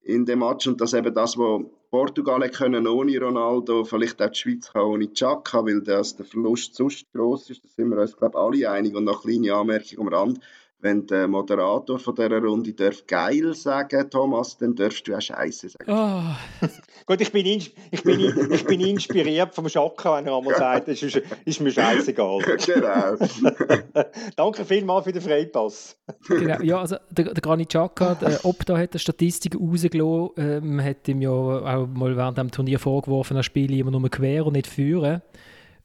in 0.02 0.26
dem 0.26 0.38
Match. 0.38 0.68
Und 0.68 0.80
dass 0.80 0.94
eben 0.94 1.12
das, 1.12 1.36
was 1.36 1.62
Portugal 1.90 2.48
können 2.50 2.86
ohne 2.86 3.20
Ronaldo, 3.20 3.84
vielleicht 3.84 4.22
auch 4.22 4.30
die 4.30 4.38
Schweiz 4.38 4.72
kann 4.72 4.82
ohne 4.82 5.12
Chaka, 5.12 5.64
weil 5.64 5.80
das, 5.80 6.16
der 6.16 6.24
Verlust 6.24 6.76
sonst 6.76 7.12
groß 7.12 7.50
ist, 7.50 7.64
da 7.64 7.68
sind 7.68 7.88
wir 7.88 7.98
uns 7.98 8.16
glaube 8.16 8.38
alle 8.38 8.70
einig. 8.70 8.94
Und 8.94 9.04
noch 9.04 9.24
eine 9.24 9.34
kleine 9.34 9.54
Anmerkung 9.54 10.06
am 10.06 10.08
Rand 10.08 10.40
wenn 10.82 11.06
der 11.06 11.28
Moderator 11.28 11.98
von 11.98 12.14
dieser 12.14 12.40
Runde 12.40 12.72
darf 12.72 13.06
geil 13.06 13.52
sagen, 13.54 14.08
Thomas, 14.10 14.56
dann 14.56 14.74
darfst 14.74 15.06
du 15.06 15.14
auch 15.14 15.20
Scheiße 15.20 15.68
sagen. 15.68 15.90
Oh. 15.90 16.66
Gut, 17.06 17.20
ich 17.20 17.32
bin, 17.32 17.46
ich, 17.46 17.74
bin, 18.02 18.50
ich 18.50 18.64
bin 18.64 18.80
inspiriert 18.80 19.54
vom 19.54 19.68
Schaka, 19.68 20.16
wenn 20.16 20.26
er 20.26 20.36
einmal 20.36 20.54
sagt, 20.54 20.88
es 20.88 21.02
ist, 21.02 21.20
ist 21.44 21.60
mir 21.60 21.70
scheißegal. 21.70 22.38
genau. 22.66 23.16
Danke 24.36 24.64
vielmals 24.64 25.04
für 25.04 25.12
den 25.12 25.22
Freipass. 25.22 25.96
genau, 26.26 26.62
ja, 26.62 26.80
also 26.80 26.96
der, 27.10 27.34
der 27.34 27.42
Granit 27.42 27.68
Xhaka, 27.68 28.14
der 28.14 28.44
Opta 28.44 28.78
hat 28.78 28.92
eine 28.92 28.98
Statistik 28.98 29.56
rausgelassen, 29.60 30.30
ähm, 30.36 30.82
hat 30.82 31.08
ihm 31.08 31.20
ja 31.20 31.30
auch 31.30 31.86
mal 31.86 32.16
während 32.16 32.38
dem 32.38 32.50
Turnier 32.50 32.78
vorgeworfen, 32.78 33.36
er 33.36 33.42
spiele 33.42 33.76
immer 33.76 33.90
nur 33.90 34.08
quer 34.08 34.46
und 34.46 34.54
nicht 34.54 34.66
führen. 34.66 35.22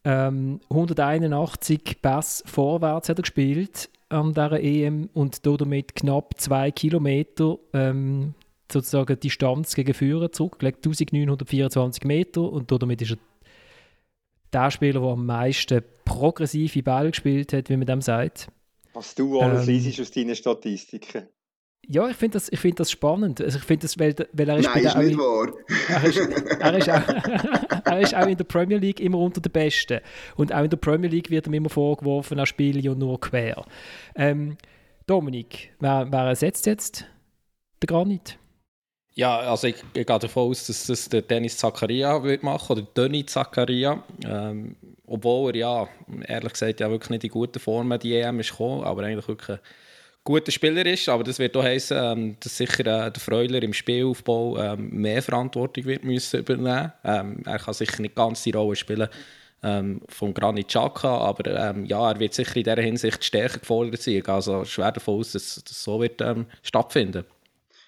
Ähm, 0.06 0.62
181 0.70 2.02
Pass 2.02 2.44
vorwärts 2.46 3.10
hat 3.10 3.20
er 3.20 3.24
gespielt 3.24 3.90
an 4.10 4.34
dieser 4.34 4.62
EM 4.62 5.10
und 5.14 5.46
damit 5.46 5.96
knapp 5.96 6.40
zwei 6.40 6.72
Kilometer 6.72 7.58
ähm, 7.74 8.34
sozusagen 8.72 9.20
Distanz 9.20 9.76
gegen 9.76 9.94
Führer 9.94 10.32
zurückgelegt, 10.32 10.86
1924 10.86 12.04
Meter 12.04 12.42
und 12.42 12.72
damit 12.72 13.02
ist 13.02 13.12
er 13.12 13.18
der 14.54 14.72
Spieler, 14.72 15.02
der 15.02 15.10
am 15.10 15.26
meisten 15.26 15.84
progressive 16.06 16.84
Ball 16.84 17.12
gespielt 17.12 17.54
hat, 17.54 17.70
wie 17.70 17.78
man 17.78 17.88
dem 17.88 18.02
sagt. 18.02 18.48
Was 18.94 19.14
du 19.14 19.40
alles 19.40 19.68
ähm, 19.68 19.74
liest 19.74 20.00
aus 20.00 20.12
deinen 20.12 20.36
Statistiken. 20.36 21.28
Ja, 21.88 22.10
ich 22.10 22.16
finde 22.16 22.34
das, 22.34 22.50
find 22.54 22.80
das 22.80 22.92
spannend. 22.92 23.42
Also 23.42 23.58
ich 23.58 23.64
finde 23.64 23.84
das, 23.84 24.00
weil, 24.00 24.16
weil 24.34 24.50
er 24.50 24.58
ist 24.58 24.66
Nein, 24.66 24.86
ist 24.86 24.98
nicht 24.98 25.18
wahr. 25.18 25.54
Er 25.90 26.04
ist, 26.04 26.18
er, 26.18 26.78
ist 26.78 26.90
auch, 26.90 27.86
er 27.86 28.00
ist 28.02 28.16
auch 28.16 28.28
in 28.28 28.38
der 28.38 28.44
Premier 28.44 28.78
League 28.78 29.00
immer 29.00 29.20
unter 29.20 29.42
den 29.42 29.52
Besten. 29.52 30.00
Und 30.36 30.54
auch 30.54 30.64
in 30.64 30.70
der 30.70 30.78
Premier 30.78 31.10
League 31.10 31.30
wird 31.30 31.48
ihm 31.48 31.54
immer 31.54 31.70
vorgeworfen, 31.70 32.40
er 32.40 32.46
spiele 32.46 32.80
ja 32.80 32.96
nur 32.96 33.20
quer. 33.20 33.66
Ähm, 34.16 34.58
Dominik, 35.06 35.74
wer, 35.80 36.08
wer 36.10 36.22
ersetzt 36.22 36.66
jetzt 36.66 37.06
den 37.82 37.88
Granit? 37.88 38.38
Ja, 39.14 39.40
also 39.40 39.68
ich, 39.68 39.78
ich, 39.94 40.06
gehe 40.06 40.20
davon 40.20 40.50
aus, 40.50 40.68
dass 40.68 40.88
das 40.88 41.08
der 41.08 41.22
Dennis 41.22 41.58
Zakaria 41.58 42.22
wird 42.22 42.44
machen 42.44 42.74
oder 42.74 42.82
Denny 42.82 43.26
Zakaria. 43.26 44.04
Ähm, 44.26 44.76
obwohl 45.08 45.52
er 45.52 45.56
ja, 45.56 45.88
ehrlich 46.28 46.52
gesagt, 46.52 46.80
ja 46.80 46.90
wirklich 46.90 47.12
nicht 47.12 47.24
in 47.24 47.30
guter 47.30 47.60
Form 47.60 47.98
die 48.00 48.16
EM 48.16 48.40
ist 48.40 48.52
gekommen, 48.52 48.84
aber 48.84 49.04
eigentlich 49.04 49.28
wirklich 49.28 49.60
guter 50.26 50.52
Spieler 50.52 50.86
ist, 50.86 51.08
aber 51.08 51.24
das 51.24 51.40
wird 51.40 51.56
auch 51.56 51.64
heißen, 51.64 51.98
ähm, 51.98 52.38
dass 52.42 52.58
sicher 52.58 52.82
äh, 52.82 53.12
der 53.12 53.22
Freuler 53.22 53.64
im 53.64 53.74
Spielaufbau 53.74 54.58
ähm, 54.58 54.90
mehr 54.90 55.22
Verantwortung 55.22 55.86
wird 55.86 56.04
müssen 56.04 56.40
übernehmen. 56.40 56.92
Ähm, 57.04 57.44
er 57.46 57.60
kann 57.60 57.74
sicher 57.74 58.02
nicht 58.02 58.16
ganz 58.16 58.44
die 58.44 58.52
Rolle 58.52 58.76
spielen 58.76 59.08
ähm, 59.64 60.02
von 60.10 60.34
Granit 60.34 60.68
Xhaka, 60.68 61.20
aber 61.20 61.46
ähm, 61.70 61.86
ja, 61.86 62.12
er 62.12 62.20
wird 62.20 62.34
sicher 62.34 62.58
in 62.58 62.64
dieser 62.64 62.82
Hinsicht 62.82 63.24
stärker 63.24 63.60
gefordert 63.60 64.02
sein. 64.02 64.24
Also 64.26 64.66
schwer 64.66 64.92
davon 64.92 65.20
aus, 65.20 65.32
dass 65.32 65.64
das 65.64 65.84
so 65.84 66.02
wird 66.02 66.20
ähm, 66.22 66.48
stattfinden. 66.64 67.24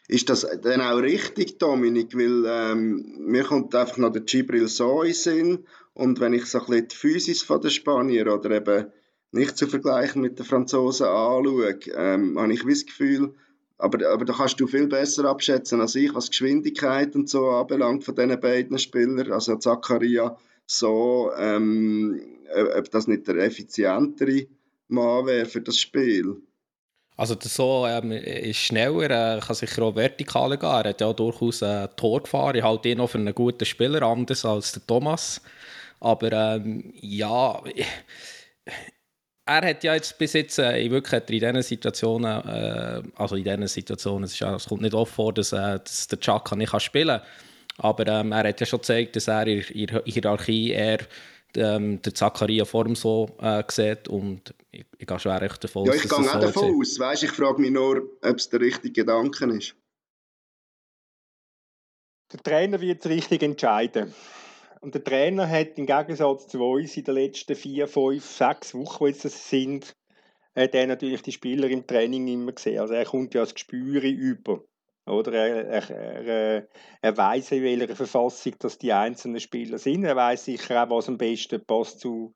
Ist 0.08 0.30
das 0.30 0.48
dann 0.62 0.80
auch 0.80 1.00
richtig, 1.00 1.58
Dominik? 1.58 2.16
Weil 2.16 2.46
ähm, 2.48 3.18
mir 3.20 3.44
kommt 3.44 3.76
einfach 3.76 3.98
noch 3.98 4.12
der 4.12 4.22
Gibril 4.22 4.68
so 4.68 5.02
in 5.02 5.14
Sinn 5.14 5.66
und 5.94 6.20
wenn 6.20 6.34
ich 6.34 6.46
so 6.46 6.60
ein 6.60 6.66
bisschen 6.68 6.88
die 6.88 6.96
Physis 6.96 7.44
von 7.44 7.60
den 7.60 7.72
Spanier 7.72 8.34
oder 8.34 8.52
eben 8.52 8.86
nicht 9.32 9.58
zu 9.58 9.68
vergleichen 9.68 10.22
mit 10.22 10.40
den 10.40 10.46
Franzosen 10.46 11.08
anschaue, 11.08 11.80
ähm, 11.96 12.40
habe 12.40 12.54
ich 12.54 12.64
das 12.64 12.86
Gefühl, 12.86 13.34
aber, 13.78 14.10
aber 14.10 14.26
da 14.26 14.34
kannst 14.34 14.60
du 14.60 14.68
viel 14.68 14.88
besser 14.88 15.26
abschätzen 15.26 15.82
als 15.82 15.96
ich, 15.96 16.14
was 16.16 16.30
Geschwindigkeit 16.30 17.16
und 17.16 17.30
so 17.30 17.50
anbelangt 17.50 18.04
von 18.04 18.16
diesen 18.16 18.40
beiden 18.40 18.80
Spielern. 18.80 19.32
Also 19.32 19.56
Zakaria 19.58 20.38
so, 20.66 21.32
ähm, 21.38 22.22
ob 22.76 22.90
das 22.92 23.08
nicht 23.08 23.28
der 23.28 23.38
effizientere 23.38 24.48
Mann 24.88 25.26
wäre 25.28 25.46
für 25.46 25.62
das 25.62 25.78
Spiel. 25.78 26.42
Also 27.16 27.34
der 27.34 27.50
So 27.50 27.86
ähm, 27.88 28.12
ist 28.12 28.58
schneller, 28.58 29.10
er 29.10 29.40
kann 29.40 29.56
sicher 29.56 29.82
auch 29.82 29.96
vertikal 29.96 30.56
gehen. 30.58 30.70
Er 30.70 30.90
hat 30.90 31.02
ja 31.02 31.12
durchaus 31.14 31.64
ein 31.64 31.90
Tor 31.96 32.22
gefahren. 32.22 32.56
Ich 32.56 32.64
halte 32.64 32.90
ihn 32.90 33.00
auch 33.00 33.08
für 33.08 33.18
einen 33.18 33.34
guten 33.34 33.66
Spieler, 33.66 34.04
anders 34.04 34.46
als 34.46 34.74
der 34.74 34.86
Thomas. 34.86 35.42
Aber 36.00 36.32
ähm, 36.32 36.94
ja, 37.02 37.60
er 39.48 39.70
hat 39.70 39.84
ja 39.84 39.96
jetzt 39.96 40.18
bis 40.18 40.34
jetzt 40.34 40.60
äh, 40.60 40.90
wirklich 40.92 41.14
hat 41.14 41.30
in 41.30 41.40
diesen 41.40 41.62
Situationen, 41.62 42.46
äh, 42.48 43.02
also 43.16 43.36
in 43.36 43.44
diesen 43.44 43.68
Situationen, 43.68 44.26
es, 44.26 44.34
ist, 44.34 44.42
es 44.42 44.66
kommt 44.66 44.82
nicht 44.82 44.94
oft 44.94 45.14
vor, 45.14 45.34
dass, 45.34 45.54
äh, 45.54 45.80
dass 45.80 46.08
der 46.08 46.20
Chaka 46.20 46.56
nicht 46.56 46.72
kann 46.72 46.80
spielen 46.80 47.20
kann. 47.20 47.28
Aber 47.78 48.08
ähm, 48.08 48.32
er 48.32 48.48
hat 48.48 48.60
ja 48.60 48.66
schon 48.66 48.80
gezeigt, 48.80 49.16
dass 49.16 49.28
er 49.28 49.48
in 49.48 49.88
der 49.88 50.04
Hierarchie 50.06 50.72
eher 50.72 51.00
ähm, 51.56 52.02
der 52.02 52.14
Zakaria 52.14 52.66
Form 52.66 52.96
so 52.96 53.30
äh, 53.40 53.64
sieht 53.70 54.08
und 54.08 54.54
ich, 54.72 54.86
ich 54.98 55.08
gehe 55.08 55.20
schwer 55.20 55.40
davon 55.40 55.84
aus, 55.84 55.88
Ja, 55.88 55.94
ich 55.94 56.10
gehe 56.10 56.18
auch 56.18 56.24
so 56.24 56.40
davon 56.40 56.80
aus. 56.82 57.00
Weißt, 57.00 57.24
ich 57.24 57.32
frage 57.32 57.62
mich 57.62 57.72
nur, 57.72 58.04
ob 58.22 58.36
es 58.36 58.50
der 58.50 58.60
richtige 58.60 58.92
Gedanke 58.92 59.46
ist. 59.46 59.76
Der 62.34 62.44
Trainer 62.44 62.82
wird 62.82 63.06
es 63.06 63.10
richtig 63.10 63.42
entscheiden. 63.44 64.14
Und 64.82 64.96
der 64.96 65.04
Trainer 65.04 65.50
hat 65.50 65.78
im 65.78 65.86
Gegensatz 65.86 66.48
zu 66.48 66.64
uns 66.64 66.96
in 66.98 67.04
den 67.04 67.16
letzten 67.16 67.56
vier, 67.56 67.88
fünf, 67.88 68.26
sechs 68.26 68.74
Wochen, 68.74 69.06
die 69.06 69.12
jetzt 69.12 69.26
das 69.26 69.50
sind, 69.50 69.96
hat 70.56 70.76
er 70.76 70.88
natürlich 70.88 71.22
die 71.22 71.32
Spieler 71.32 71.70
im 71.70 71.86
Training 71.86 72.28
immer 72.28 72.52
gesehen. 72.52 72.80
Also 72.80 72.94
er 72.94 73.06
kommt 73.06 73.34
ja 73.34 73.42
als 73.42 73.54
Gespür 73.54 74.04
über. 74.04 74.64
Oder 75.06 75.34
er, 75.34 75.66
er, 75.66 75.90
er, 76.26 76.68
er 77.02 77.18
weiß 77.18 77.54
in 77.54 77.64
welcher 77.64 77.96
Verfassung 77.96 78.56
dass 78.60 78.78
die 78.78 78.92
einzelnen 78.92 79.40
Spieler 79.40 79.78
sind. 79.78 80.04
Er 80.04 80.16
weiß 80.16 80.46
sicher 80.46 80.84
auch, 80.84 80.90
was 80.90 81.08
am 81.08 81.18
besten 81.18 81.64
passt 81.66 82.02
zu, 82.02 82.34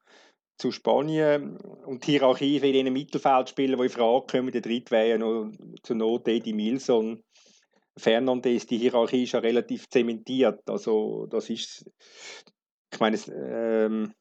zu 0.57 0.71
Spanien 0.71 1.57
und 1.57 2.07
die 2.07 2.11
Hierarchie 2.11 2.59
für 2.59 2.71
den 2.71 2.93
Mittelfeldspieler, 2.93 3.75
die 3.75 3.83
in 3.83 3.89
Frage 3.89 4.25
kommen, 4.27 4.51
der 4.51 4.61
dritte 4.61 4.91
wäre 4.91 5.09
ja 5.09 5.17
noch 5.17 5.51
zur 5.83 5.95
Not 5.97 6.27
Eddie 6.27 6.53
Milson. 6.53 7.21
Fernandes, 7.97 8.65
die 8.65 8.77
Hierarchie 8.77 9.23
ist 9.23 9.33
ja 9.33 9.39
relativ 9.39 9.89
zementiert. 9.89 10.61
Also 10.69 11.27
das 11.27 11.49
ist, 11.49 11.89
ich 12.93 12.99
meine, 12.99 13.17
ähm, 13.27 14.13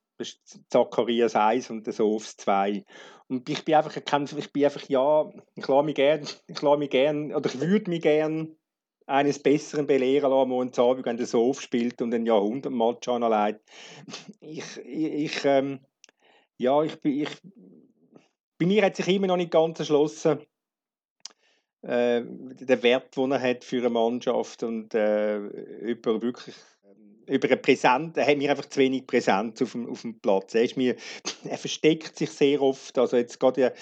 Zacharias 0.68 1.34
1 1.34 1.70
und 1.70 1.86
der 1.86 1.92
Sofs 1.92 2.36
2. 2.36 2.84
Und 3.28 3.48
ich 3.48 3.64
bin 3.64 3.74
einfach, 3.76 3.96
ich 3.96 4.52
bin 4.52 4.64
einfach, 4.64 4.88
ja, 4.88 5.30
ich 5.54 5.66
lasse 5.66 5.84
mich 5.84 5.94
gerne, 5.94 6.26
ich 6.46 6.62
lasse 6.62 6.78
mich 6.78 6.90
gern, 6.90 7.34
oder 7.34 7.48
ich 7.48 7.60
würde 7.60 7.90
mich 7.90 8.02
gerne 8.02 8.54
eines 9.06 9.42
Besseren 9.42 9.86
belehren 9.86 10.30
lassen, 10.30 10.52
ein 10.52 10.72
Zabig, 10.72 11.06
wenn 11.06 11.16
der 11.16 11.26
Sof 11.26 11.60
spielt 11.60 12.00
und 12.02 12.14
ein 12.14 12.26
Jahrhundertmatch 12.26 13.08
anlegt. 13.08 13.60
Ich, 14.40 14.76
ich 14.84 15.44
ähm, 15.44 15.80
ja, 16.58 16.82
ich 16.82 17.00
bin, 17.00 17.20
ich, 17.22 17.30
bei 18.58 18.66
mir 18.66 18.84
hat 18.84 18.96
sich 18.96 19.08
immer 19.08 19.26
noch 19.26 19.38
nicht 19.38 19.50
ganz 19.50 19.78
erschlossen, 19.78 20.40
äh, 21.82 22.22
der 22.24 22.82
Wert, 22.82 23.16
den 23.16 23.32
er 23.32 23.40
hat 23.40 23.64
für 23.64 23.78
eine 23.78 23.90
Mannschaft 23.90 24.62
und 24.62 24.94
äh, 24.94 25.38
über 25.38 26.20
wirklich 26.22 26.54
über 27.30 27.46
eine 27.46 27.56
Präsenz, 27.58 28.16
er 28.16 28.26
hat 28.26 28.38
mir 28.38 28.50
einfach 28.50 28.66
zu 28.66 28.80
wenig 28.80 29.06
Präsenz 29.06 29.62
auf 29.62 29.72
dem, 29.72 29.88
auf 29.88 30.02
dem 30.02 30.18
Platz. 30.18 30.54
Er, 30.54 30.64
ist 30.64 30.76
mir, 30.76 30.96
er 31.44 31.58
versteckt 31.58 32.18
sich 32.18 32.30
sehr 32.30 32.60
oft, 32.60 32.98
also 32.98 33.16
jetzt 33.16 33.38
gerade 33.38 33.72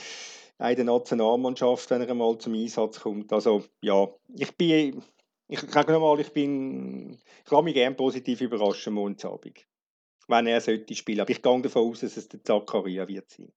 in 0.58 0.76
der 0.76 0.84
Nationalmannschaft, 0.84 1.90
wenn 1.90 2.02
er 2.02 2.10
einmal 2.10 2.36
zum 2.38 2.54
Einsatz 2.54 3.00
kommt. 3.00 3.32
Also 3.32 3.64
ja, 3.80 4.08
ich 4.36 4.54
bin, 4.56 5.02
ich 5.48 5.60
sage 5.60 5.92
nochmal, 5.92 6.20
ich 6.20 6.32
bin, 6.32 7.18
ich 7.44 7.50
lasse 7.50 7.64
mich 7.64 7.74
gerne 7.74 7.96
positiv 7.96 8.40
überraschen 8.40 8.92
Montagabend, 8.92 9.66
wenn 10.26 10.46
er 10.46 10.60
sollte. 10.60 10.94
Aber 11.20 11.30
ich 11.30 11.42
gehe 11.42 11.62
davon 11.62 11.90
aus, 11.90 12.00
dass 12.00 12.16
es 12.16 12.28
der 12.28 12.42
Zakaria 12.42 13.08
wird 13.08 13.30
sein. 13.30 13.52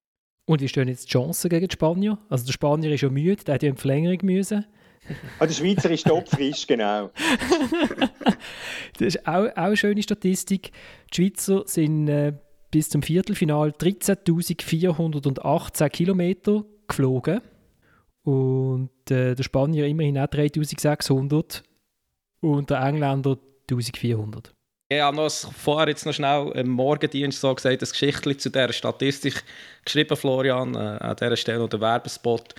Und 0.45 0.61
wie 0.61 0.67
stehen 0.67 0.87
jetzt 0.87 1.07
die 1.07 1.11
Chancen 1.11 1.49
gegen 1.49 1.67
die 1.67 1.73
Spanier? 1.73 2.19
Also 2.29 2.45
der 2.45 2.53
Spanier 2.53 2.91
ist 2.91 3.01
ja 3.01 3.09
müde, 3.09 3.43
der 3.43 3.55
hätte 3.55 3.65
ja 3.67 3.71
in 3.71 3.77
Verlängerung 3.77 4.19
müssen. 4.23 4.65
Ah, 5.39 5.47
der 5.47 5.53
Schweizer 5.53 5.89
ist 5.89 6.05
topfrisch, 6.05 6.67
genau. 6.67 7.09
das 8.99 9.15
ist 9.15 9.27
auch, 9.27 9.47
auch 9.47 9.55
eine 9.55 9.75
schöne 9.75 10.03
Statistik. 10.03 10.71
Die 11.11 11.15
Schweizer 11.15 11.63
sind 11.65 12.07
äh, 12.07 12.33
bis 12.69 12.89
zum 12.89 13.01
Viertelfinal 13.01 13.71
13.418 13.71 15.89
Kilometer 15.89 16.65
geflogen. 16.87 17.41
Und 18.23 18.91
äh, 19.09 19.33
der 19.33 19.43
Spanier 19.43 19.87
immerhin 19.87 20.19
auch 20.19 20.27
3600 20.27 21.63
und 22.41 22.69
der 22.69 22.81
Engländer 22.81 23.39
1400. 23.69 24.53
Ich 24.93 24.99
habe 24.99 25.15
noch 25.15 25.31
vorher 25.31 25.87
jetzt 25.87 26.05
noch 26.05 26.11
schnell 26.11 26.51
im 26.53 26.67
Morgendienst 26.67 27.39
so 27.39 27.55
gesagt, 27.55 27.81
das 27.81 27.93
Geschichtchen 27.93 28.37
zu 28.37 28.49
dieser 28.49 28.73
Statistik 28.73 29.41
geschrieben, 29.85 30.17
Florian, 30.17 30.75
äh, 30.75 30.77
an 30.77 31.15
dieser 31.15 31.37
Stelle 31.37 31.59
noch 31.59 31.69
der 31.69 31.79
Werbespot. 31.79 32.55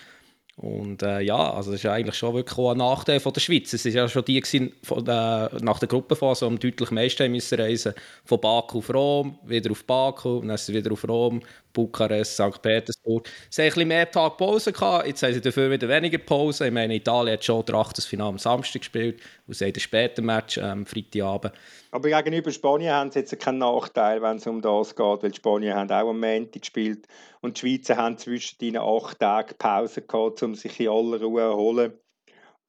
Und 0.57 1.03
äh, 1.03 1.21
ja, 1.21 1.53
also 1.53 1.73
das 1.73 1.81
ist 1.85 1.91
eigentlich 1.91 2.15
schon 2.15 2.35
wirklich 2.35 2.57
ein 2.57 2.79
Nachteil 2.79 3.21
von 3.21 3.35
der 3.35 3.41
Schweiz. 3.43 3.75
Es 3.75 3.85
war 3.85 3.93
ja 3.93 4.09
schon 4.09 4.25
die 4.25 4.41
gewesen, 4.41 4.73
von, 4.83 5.07
äh, 5.07 5.49
nach 5.61 5.79
der 5.79 5.89
Gruppenphase, 5.89 6.47
um 6.47 6.59
deutlich 6.59 6.91
meiste 6.91 7.29
müssen 7.29 7.61
reisen 7.61 7.93
von 8.25 8.41
Baku 8.41 8.79
auf 8.79 8.95
Rom, 8.95 9.39
wieder 9.45 9.71
auf 9.71 9.85
Baku, 9.85 10.41
dann 10.41 10.59
wieder 10.69 10.93
auf 10.93 11.07
Rom, 11.07 11.43
Bukarest, 11.73 12.35
St. 12.35 12.61
Petersburg. 12.63 13.29
Sie 13.51 13.63
hatten 13.67 13.81
ein 13.81 13.89
mehr 13.89 14.11
Tage 14.11 14.37
Pause 14.37 14.73
gehabt, 14.73 15.07
jetzt 15.07 15.23
haben 15.23 15.35
sie 15.35 15.41
dafür 15.41 15.71
wieder 15.71 15.89
weniger 15.89 16.19
Pause. 16.19 16.67
Ich 16.67 16.73
meine, 16.73 16.95
Italien 16.95 17.35
hat 17.35 17.45
schon 17.45 17.65
das 17.65 18.07
Finale 18.07 18.31
am 18.31 18.39
Samstag 18.39 18.81
gespielt 18.83 19.21
und 19.47 19.55
sie 19.55 19.67
haben 19.67 19.81
später 19.81 20.23
Match 20.23 20.59
am 20.59 20.87
Freitagabend. 20.87 21.53
Aber 21.91 22.09
gegenüber 22.09 22.51
Spanien 22.51 22.93
haben 22.93 23.11
sie 23.11 23.21
jetzt 23.21 23.39
keinen 23.39 23.59
Nachteil, 23.59 24.23
wenn 24.23 24.37
es 24.37 24.47
um 24.47 24.63
das 24.63 24.97
geht, 24.97 25.23
weil 25.23 25.35
Spanien 25.35 25.75
haben 25.75 25.91
auch 25.91 26.09
am 26.09 26.21
Montag 26.21 26.63
gespielt 26.63 27.07
und 27.41 27.57
die 27.57 27.61
Schweizer 27.61 27.97
haben 27.97 28.17
zwischen 28.17 28.65
ihnen 28.65 28.83
acht 28.83 29.19
Tage 29.19 29.55
Pause 29.55 30.03
gehabt, 30.03 30.43
um 30.43 30.55
sich 30.55 30.81
in 30.81 30.89
aller 30.89 31.21
Ruhe 31.21 31.43
zu 31.43 31.49
erholen. 31.49 31.93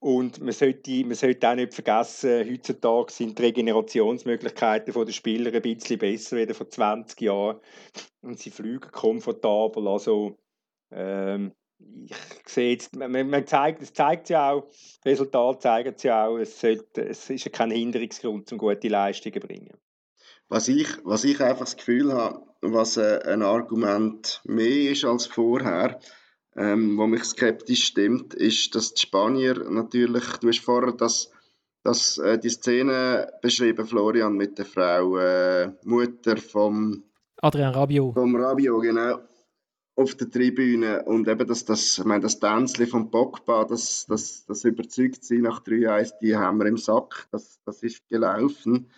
Und 0.04 0.42
man 0.42 0.52
sollte, 0.52 1.06
man 1.06 1.16
sollte 1.16 1.50
auch 1.50 1.56
nicht 1.56 1.74
vergessen, 1.74 2.46
heutzutage 2.46 3.10
sind 3.10 3.40
die 3.40 3.44
Regenerationsmöglichkeiten 3.44 4.94
der 4.94 5.14
Spieler 5.14 5.54
ein 5.54 5.62
bisschen 5.62 5.98
besser 5.98 6.36
als 6.36 6.58
vor 6.58 6.70
20 6.70 7.22
Jahren. 7.22 7.62
Und 8.22 8.38
sie 8.38 8.50
fliegen 8.50 8.92
komfortabel. 8.92 9.88
Also, 9.88 10.38
ähm, 10.92 11.54
ich 11.80 12.18
sehe 12.50 12.72
jetzt, 12.72 12.94
man, 12.98 13.30
man 13.30 13.48
zeigt, 13.48 13.82
es 13.82 13.94
zeigt 13.94 14.28
ja 14.28 14.52
auch, 14.52 14.68
das 14.68 15.00
Resultat 15.06 15.62
zeigt 15.62 16.04
ja 16.04 16.28
auch, 16.28 16.38
es, 16.38 16.60
sollte, 16.60 17.08
es 17.08 17.30
ist 17.30 17.46
ja 17.46 17.52
kein 17.52 17.72
Hinderungsgrund, 17.72 18.52
um 18.52 18.58
gute 18.58 18.90
Leistungen 18.90 19.42
zu 19.42 19.48
bringen. 19.48 19.78
Was 20.50 20.68
ich, 20.68 20.90
was 21.06 21.24
ich 21.24 21.40
einfach 21.40 21.64
das 21.64 21.78
Gefühl 21.78 22.12
habe, 22.12 22.42
was 22.60 22.98
äh, 22.98 23.22
ein 23.26 23.42
Argument 23.42 24.42
mehr 24.44 24.92
ist 24.92 25.06
als 25.06 25.28
vorher, 25.28 25.98
ähm, 26.56 26.98
wo 26.98 27.08
mich 27.08 27.24
skeptisch 27.24 27.86
stimmt, 27.86 28.34
ist, 28.34 28.76
dass 28.76 28.94
die 28.94 29.02
Spanier 29.02 29.70
natürlich, 29.70 30.24
du 30.38 30.48
hast 30.48 30.60
vorher 30.60 30.94
das, 30.94 31.32
das, 31.84 32.18
äh, 32.18 32.38
die 32.38 32.50
Szene 32.50 33.32
beschrieben, 33.42 33.86
Florian, 33.86 34.36
mit 34.36 34.58
der 34.58 34.66
Frau 34.66 35.18
äh, 35.18 35.72
Mutter 35.84 36.38
vom 36.38 37.04
Adrian 37.42 37.74
Rabiot. 37.74 38.14
Vom 38.14 38.36
Rabiot, 38.36 38.82
genau 38.82 39.20
auf 39.96 40.16
der 40.16 40.30
Tribüne 40.30 41.04
und 41.04 41.28
eben 41.28 41.48
das, 41.48 41.66
das, 41.66 42.00
ich 42.00 42.06
meine, 42.06 42.22
das 42.22 42.40
Tänzchen 42.40 42.88
von 42.88 43.12
Pogba, 43.12 43.66
das, 43.66 44.06
das, 44.08 44.46
das 44.46 44.64
überzeugt 44.64 45.24
sie 45.24 45.40
nach 45.40 45.64
3-1, 45.64 46.14
die 46.22 46.36
haben 46.36 46.58
wir 46.58 46.66
im 46.66 46.78
Sack, 46.78 47.28
das, 47.32 47.60
das 47.66 47.84
ist 47.84 48.08
gelaufen. 48.10 48.90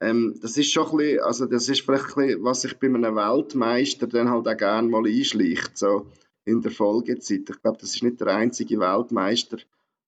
Ähm, 0.00 0.38
das 0.42 0.56
ist 0.56 0.72
schon 0.72 0.90
ein 0.90 0.96
bisschen, 0.96 1.20
also 1.20 1.46
das 1.46 1.68
ist 1.68 1.82
vielleicht 1.82 2.16
ein 2.16 2.26
bisschen, 2.26 2.44
was 2.44 2.62
sich 2.62 2.76
bei 2.78 2.88
einem 2.88 3.14
Weltmeister 3.14 4.08
dann 4.08 4.30
halt 4.30 4.48
auch 4.48 4.56
gerne 4.56 4.88
mal 4.88 5.06
einschleicht, 5.06 5.78
so 5.78 6.06
in 6.44 6.60
der 6.60 6.72
Folgezeit. 6.72 7.48
Ich 7.48 7.62
glaube, 7.62 7.78
das 7.78 7.94
ist 7.94 8.02
nicht 8.02 8.20
der 8.20 8.28
einzige 8.28 8.80
Weltmeister 8.80 9.58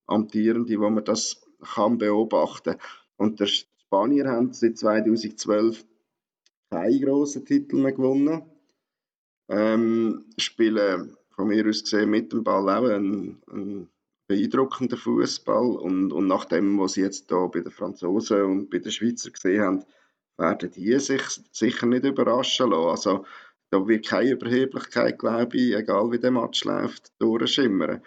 amtierende, 0.07 0.79
wo 0.79 0.89
man 0.89 1.03
das 1.03 1.41
kann 1.73 1.97
beobachten. 1.97 2.75
Und 3.17 3.39
der 3.39 3.47
Spanier 3.47 4.27
haben 4.27 4.53
seit 4.53 4.77
2012 4.77 5.85
keine 6.69 6.99
grossen 6.99 7.45
Titel 7.45 7.77
mehr 7.77 7.93
gewonnen 7.93 8.43
ähm, 9.49 10.25
spielen 10.37 11.15
von 11.29 11.47
mir 11.47 11.67
aus 11.67 11.83
gesehen 11.83 12.09
mit 12.09 12.31
dem 12.31 12.43
Ball 12.43 12.69
auch 12.69 12.89
einen, 12.89 13.41
einen 13.51 13.89
beeindruckenden 14.27 14.97
Fußball 14.97 15.75
und, 15.75 16.11
und 16.11 16.27
nach 16.27 16.45
dem, 16.45 16.79
was 16.79 16.93
sie 16.93 17.01
jetzt 17.01 17.31
da 17.31 17.45
bei 17.47 17.59
den 17.59 17.71
Franzosen 17.71 18.43
und 18.43 18.69
bei 18.69 18.79
den 18.79 18.91
Schweizer 18.91 19.29
gesehen 19.29 19.61
haben, 19.61 19.85
werden 20.37 20.71
die 20.71 20.97
sich 20.99 21.21
sicher 21.51 21.85
nicht 21.85 22.05
überraschen 22.05 22.71
lassen. 22.71 22.89
Also 22.89 23.25
da 23.71 23.87
wird 23.87 24.07
keine 24.07 24.31
Überheblichkeit, 24.31 25.19
glaube 25.19 25.57
ich, 25.57 25.75
egal 25.75 26.11
wie 26.11 26.19
der 26.19 26.31
Match 26.31 26.63
läuft, 26.63 27.11
durchschimmern. 27.19 28.01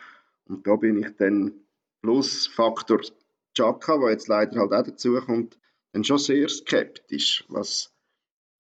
Und 0.47 0.67
da 0.67 0.77
bin 0.77 1.03
ich 1.03 1.17
dann 1.17 1.53
plus 2.01 2.47
Faktor 2.47 3.01
Chaka, 3.55 3.99
der 3.99 4.11
jetzt 4.11 4.29
leider 4.29 4.61
halt 4.61 4.73
auch 4.73 4.83
dazu 4.83 5.21
kommt, 5.21 5.59
dann 5.93 6.05
schon 6.05 6.19
sehr 6.19 6.49
skeptisch, 6.49 7.45
was 7.49 7.93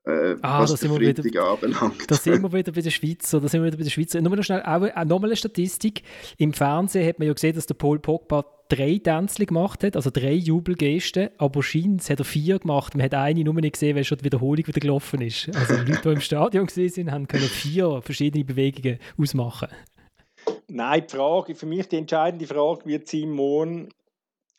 äh, 0.04 0.36
ah, 0.42 0.62
was 0.62 0.80
Freitag 0.80 1.24
wieder, 1.24 1.50
anbelangt. 1.50 2.10
Da 2.10 2.14
sind 2.14 2.42
wir 2.42 2.52
wieder 2.58 2.72
bei 2.72 2.80
der 2.80 2.90
Schweiz. 2.90 3.30
Da 3.30 3.40
sind 3.40 3.60
wir 3.60 3.66
wieder 3.66 3.76
bei 3.76 3.84
der 3.84 3.90
Schweiz. 3.90 4.14
Nur 4.14 4.34
noch 4.34 4.42
schnell, 4.42 4.62
auch, 4.62 4.82
auch 4.82 5.04
nochmal 5.04 5.30
eine 5.30 5.36
Statistik. 5.36 6.02
Im 6.38 6.52
Fernsehen 6.52 7.06
hat 7.06 7.18
man 7.18 7.28
ja 7.28 7.34
gesehen, 7.34 7.54
dass 7.54 7.66
der 7.66 7.74
Paul 7.74 7.98
Pogba 7.98 8.44
drei 8.68 9.00
Tänzchen 9.02 9.46
gemacht 9.46 9.82
hat, 9.82 9.96
also 9.96 10.10
drei 10.10 10.32
Jubelgesten, 10.32 11.30
aber 11.38 11.62
scheint 11.62 12.08
hat 12.08 12.18
er 12.18 12.24
vier 12.24 12.58
gemacht. 12.58 12.94
Man 12.94 13.04
hat 13.04 13.14
eine 13.14 13.42
nur 13.42 13.54
nicht 13.54 13.72
gesehen, 13.72 13.96
weil 13.96 14.04
schon 14.04 14.18
die 14.18 14.24
Wiederholung 14.24 14.66
wieder 14.66 14.80
gelaufen 14.80 15.20
ist. 15.22 15.48
Also 15.54 15.76
die 15.76 15.90
Leute, 15.90 16.02
die 16.02 16.14
im 16.14 16.20
Stadion 16.20 16.68
sind, 16.68 17.10
haben 17.10 17.26
können 17.26 17.44
vier 17.44 18.00
verschiedene 18.02 18.44
Bewegungen 18.44 18.98
ausmachen. 19.16 19.68
Nein, 20.68 21.04
die 21.08 21.16
Frage, 21.16 21.54
für 21.54 21.66
mich 21.66 21.88
die 21.88 21.96
entscheidende 21.96 22.46
Frage 22.46 22.86
wird 22.86 23.08
sein, 23.08 23.30
morgen, 23.30 23.88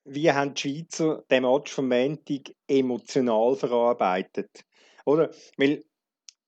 wie 0.06 0.32
haben 0.32 0.54
die 0.54 0.62
Schweizer 0.62 1.24
den 1.30 1.43
Match 1.43 1.72
vom 1.72 1.88
Montag 1.88 2.52
emotional 2.67 3.56
verarbeitet? 3.56 4.65
Oder? 5.06 5.32
Weil 5.58 5.84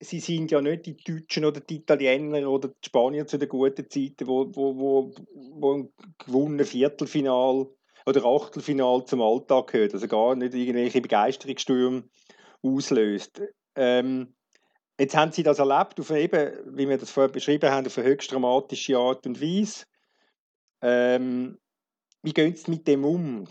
sie 0.01 0.19
sind 0.19 0.51
ja 0.51 0.61
nicht 0.61 0.85
die 0.85 0.97
Deutschen 0.97 1.45
oder 1.45 1.59
die 1.59 1.77
Italiener 1.77 2.49
oder 2.49 2.69
die 2.69 2.87
Spanier 2.87 3.27
zu 3.27 3.37
den 3.37 3.49
guten 3.49 3.89
Zeiten, 3.89 4.27
wo, 4.27 4.47
wo, 4.53 4.75
wo, 4.77 5.15
wo 5.53 5.73
ein 5.75 5.93
gewonnenes 6.17 6.71
Viertelfinal 6.71 7.67
oder 8.05 8.25
Achtelfinal 8.25 9.05
zum 9.05 9.21
Alltag 9.21 9.67
gehört. 9.67 9.93
Also 9.93 10.07
gar 10.07 10.35
nicht 10.35 10.55
irgendwelche 10.55 11.01
Begeisterungsstürme 11.01 12.03
auslöst. 12.63 13.41
Ähm, 13.75 14.33
jetzt 14.99 15.15
haben 15.15 15.31
sie 15.31 15.43
das 15.43 15.59
erlebt, 15.59 15.99
auf 15.99 16.09
eben, 16.09 16.77
wie 16.77 16.89
wir 16.89 16.97
das 16.97 17.11
vorher 17.11 17.31
beschrieben 17.31 17.69
haben, 17.69 17.85
auf 17.85 17.97
eine 17.97 18.07
höchst 18.07 18.31
dramatische 18.31 18.97
Art 18.97 19.25
und 19.27 19.39
Weise. 19.39 19.85
Ähm, 20.81 21.59
wie 22.23 22.33
gehen 22.33 22.55
sie 22.55 22.71
mit 22.71 22.87
dem 22.87 23.05
um? 23.05 23.47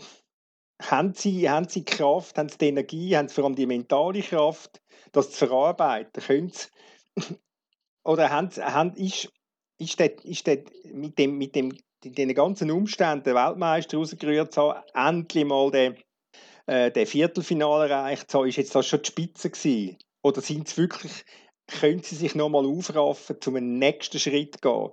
Haben 0.81 1.13
sie, 1.13 1.49
haben 1.49 1.67
sie 1.67 1.85
Kraft, 1.85 2.37
haben 2.37 2.49
sie 2.49 2.57
die 2.57 2.67
Energie, 2.67 3.15
haben 3.15 3.27
sie 3.27 3.35
vor 3.35 3.45
allem 3.45 3.55
die 3.55 3.65
mentale 3.65 4.21
Kraft, 4.21 4.81
das 5.11 5.31
zu 5.31 5.45
verarbeiten? 5.45 6.23
Können 6.23 6.49
sie, 6.49 6.67
oder 8.03 8.29
haben, 8.29 8.49
haben, 8.49 8.93
ist, 8.95 9.31
ist, 9.77 9.99
dort, 9.99 10.23
ist 10.25 10.47
dort 10.47 10.71
mit, 10.91 11.17
dem, 11.17 11.37
mit 11.37 11.55
dem, 11.55 11.75
den 12.03 12.33
ganzen 12.33 12.71
Umständen 12.71 13.23
der 13.23 13.35
Weltmeister 13.35 13.97
rausgerührt 13.97 14.57
haben, 14.57 14.81
endlich 14.93 15.45
mal 15.45 15.69
den, 15.71 15.97
äh, 16.65 16.91
den 16.91 17.05
Viertelfinale 17.05 17.89
erreicht 17.89 18.31
zu 18.31 18.39
haben, 18.39 18.47
ist 18.47 18.57
jetzt 18.57 18.73
das 18.73 18.87
schon 18.87 19.01
die 19.01 19.07
Spitze 19.07 19.49
gewesen? 19.49 19.97
Oder 20.23 20.41
sind 20.41 20.67
sie 20.67 20.77
wirklich 20.77 21.25
können 21.79 22.03
sie 22.03 22.15
sich 22.15 22.35
nochmal 22.35 22.65
aufraffen, 22.65 23.37
zum 23.39 23.55
nächsten 23.55 24.19
Schritt 24.19 24.61
gehen. 24.61 24.89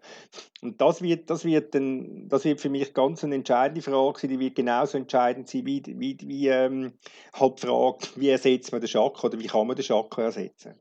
Und 0.62 0.80
das 0.80 1.02
wird, 1.02 1.30
das 1.30 1.44
wird, 1.44 1.74
ein, 1.74 2.28
das 2.28 2.44
wird 2.44 2.60
für 2.60 2.70
mich 2.70 2.94
ganz 2.94 3.24
eine 3.24 3.34
entscheidende 3.34 3.82
Frage 3.82 4.20
sein, 4.20 4.30
die 4.30 4.40
wird 4.40 4.54
genauso 4.54 4.98
entscheidend 4.98 5.48
sein, 5.48 5.66
wie, 5.66 5.82
wie, 5.86 6.16
wie 6.20 6.48
ähm, 6.48 6.92
halt 7.32 7.58
die 7.62 7.66
Frage, 7.66 7.98
wie 8.16 8.28
ersetzt 8.28 8.72
man 8.72 8.80
den 8.80 8.88
Schak 8.88 9.22
oder 9.22 9.38
wie 9.38 9.46
kann 9.46 9.66
man 9.66 9.76
den 9.76 9.84
Schak 9.84 10.16
ersetzen. 10.18 10.74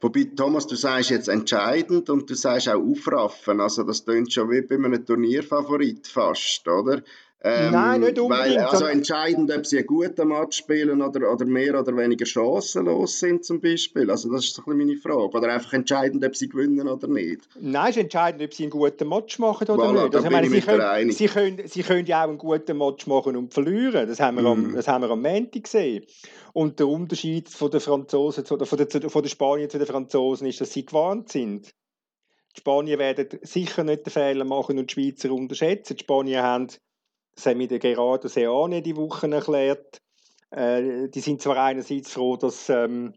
Wobei, 0.00 0.24
Thomas, 0.36 0.66
du 0.66 0.74
sagst 0.74 1.10
jetzt 1.10 1.28
entscheidend 1.28 2.10
und 2.10 2.28
du 2.28 2.34
sagst 2.34 2.68
auch 2.68 2.82
aufraffen. 2.82 3.60
Also 3.60 3.84
das 3.84 4.04
klingt 4.04 4.32
schon 4.32 4.50
wie 4.50 4.60
bei 4.60 4.74
einem 4.74 5.04
Turnierfavorit 5.04 6.06
fast, 6.06 6.68
oder? 6.68 7.02
Ähm, 7.44 7.72
Nein, 7.72 8.00
nicht 8.02 8.18
unbedingt. 8.20 8.56
Weil, 8.56 8.58
also 8.58 8.84
entscheidend, 8.86 9.50
ob 9.50 9.66
sie 9.66 9.78
einen 9.78 9.86
guten 9.88 10.28
Match 10.28 10.58
spielen 10.58 11.02
oder, 11.02 11.32
oder 11.32 11.44
mehr 11.44 11.78
oder 11.80 11.96
weniger 11.96 12.24
chancenlos 12.24 13.18
sind 13.18 13.44
zum 13.44 13.60
Beispiel. 13.60 14.10
Also 14.10 14.30
das 14.30 14.44
ist 14.44 14.54
so 14.54 14.62
ein 14.66 14.78
meine 14.78 14.96
Frage. 14.96 15.36
Oder 15.36 15.52
einfach 15.52 15.72
entscheidend, 15.72 16.24
ob 16.24 16.36
sie 16.36 16.48
gewinnen 16.48 16.86
oder 16.86 17.08
nicht. 17.08 17.48
Nein, 17.60 17.90
es 17.90 17.96
ist 17.96 18.02
entscheidend, 18.02 18.42
ob 18.42 18.54
sie 18.54 18.62
einen 18.62 18.70
guten 18.70 19.08
Match 19.08 19.40
machen 19.40 19.68
oder 19.68 19.82
voilà, 19.82 20.04
nicht. 20.04 20.14
Also, 20.14 20.26
ich 20.26 20.32
meine, 20.32 20.48
sie, 20.50 20.60
können, 20.60 21.10
sie, 21.10 21.26
können, 21.26 21.60
sie 21.66 21.82
können 21.82 22.06
ja 22.06 22.24
auch 22.24 22.28
einen 22.28 22.38
guten 22.38 22.78
Match 22.78 23.08
machen 23.08 23.36
und 23.36 23.52
verlieren. 23.52 24.08
Das 24.08 24.20
haben 24.20 24.36
wir, 24.36 24.42
mm. 24.42 24.46
am, 24.46 24.62
mhm. 24.62 24.74
das 24.74 24.86
haben 24.86 25.02
wir 25.02 25.10
am 25.10 25.22
Montag 25.22 25.64
gesehen. 25.64 26.04
Und 26.52 26.78
der 26.78 26.86
Unterschied 26.86 27.48
von 27.48 27.72
den 27.72 27.80
Franzosen 27.80 28.44
oder 28.50 28.66
von 28.66 28.78
den, 28.78 29.10
von 29.10 29.22
den 29.22 29.28
Spaniern 29.28 29.68
zu 29.68 29.78
den 29.78 29.86
Franzosen 29.88 30.46
ist, 30.46 30.60
dass 30.60 30.72
sie 30.72 30.86
gewarnt 30.86 31.30
sind. 31.30 31.74
Die 32.54 32.60
Spanier 32.60 32.98
werden 32.98 33.26
sicher 33.42 33.82
nicht 33.82 34.06
den 34.06 34.10
Fehler 34.10 34.44
machen 34.44 34.78
und 34.78 34.90
die 34.90 34.94
Schweizer 34.94 35.32
unterschätzen. 35.32 35.96
Die 35.96 36.02
Spanier 36.04 36.42
haben 36.42 36.68
das 37.34 37.46
haben 37.46 37.60
wir 37.60 37.68
der 37.68 37.78
Gerardo 37.78 38.28
Seane 38.28 38.82
die 38.82 38.96
Woche 38.96 39.30
erklärt. 39.30 39.98
Äh, 40.50 41.08
die 41.08 41.20
sind 41.20 41.40
zwar 41.40 41.56
einerseits 41.56 42.12
froh, 42.12 42.36
dass 42.36 42.68
ähm, 42.68 43.14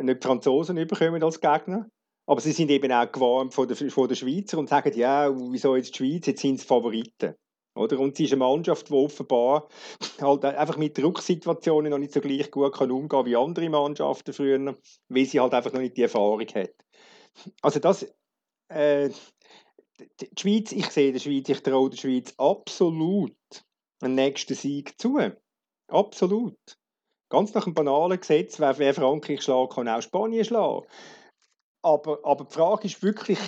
nicht 0.00 0.22
die 0.22 0.26
Franzosen 0.26 0.76
überkommen 0.76 1.22
als 1.22 1.40
Gegner, 1.40 1.88
aber 2.26 2.40
sie 2.40 2.52
sind 2.52 2.70
eben 2.70 2.92
auch 2.92 3.10
gewarnt 3.10 3.54
von 3.54 3.66
der, 3.66 3.76
von 3.76 4.08
der 4.08 4.14
Schweizer 4.14 4.58
und 4.58 4.68
sagen, 4.68 4.96
ja, 4.96 5.30
wieso 5.50 5.74
jetzt 5.74 5.98
die 5.98 5.98
Schweiz, 5.98 6.26
jetzt 6.26 6.42
sind 6.42 6.60
sie 6.60 6.66
Favoriten. 6.66 7.34
Oder? 7.74 7.98
Und 7.98 8.16
sie 8.16 8.24
ist 8.24 8.32
eine 8.32 8.40
Mannschaft, 8.40 8.90
die 8.90 8.92
offenbar 8.92 9.68
halt 10.20 10.44
einfach 10.44 10.76
mit 10.76 10.98
Drucksituationen 10.98 11.90
noch 11.90 11.98
nicht 11.98 12.12
so 12.12 12.20
gleich 12.20 12.50
gut 12.50 12.74
kann 12.74 12.90
umgehen 12.90 13.08
kann 13.08 13.26
wie 13.26 13.36
andere 13.36 13.70
Mannschaften 13.70 14.34
früher, 14.34 14.76
weil 15.08 15.24
sie 15.24 15.40
halt 15.40 15.54
einfach 15.54 15.72
noch 15.72 15.80
nicht 15.80 15.96
die 15.96 16.02
Erfahrung 16.02 16.46
hat. 16.54 16.74
Also 17.62 17.80
das, 17.80 18.06
äh, 18.68 19.08
die 20.20 20.30
Schweiz, 20.38 20.72
ich 20.72 20.86
sehe 20.90 21.12
der 21.12 21.20
Schweiz, 21.20 21.48
ich 21.48 21.62
traue 21.62 21.90
der 21.90 21.96
Schweiz 21.96 22.34
absolut 22.36 23.36
einen 24.00 24.14
nächsten 24.14 24.54
Sieg 24.54 25.00
zu. 25.00 25.18
Absolut. 25.88 26.58
Ganz 27.28 27.54
nach 27.54 27.64
dem 27.64 27.74
banalen 27.74 28.20
Gesetz, 28.20 28.60
wer, 28.60 28.78
wer 28.78 28.94
Frankreich 28.94 29.42
schlägt, 29.42 29.74
kann 29.74 29.88
auch 29.88 30.02
Spanien 30.02 30.44
schlagen. 30.44 30.86
Aber, 31.82 32.20
aber 32.24 32.44
die 32.44 32.54
Frage 32.54 32.86
ist 32.86 33.02
wirklich, 33.02 33.38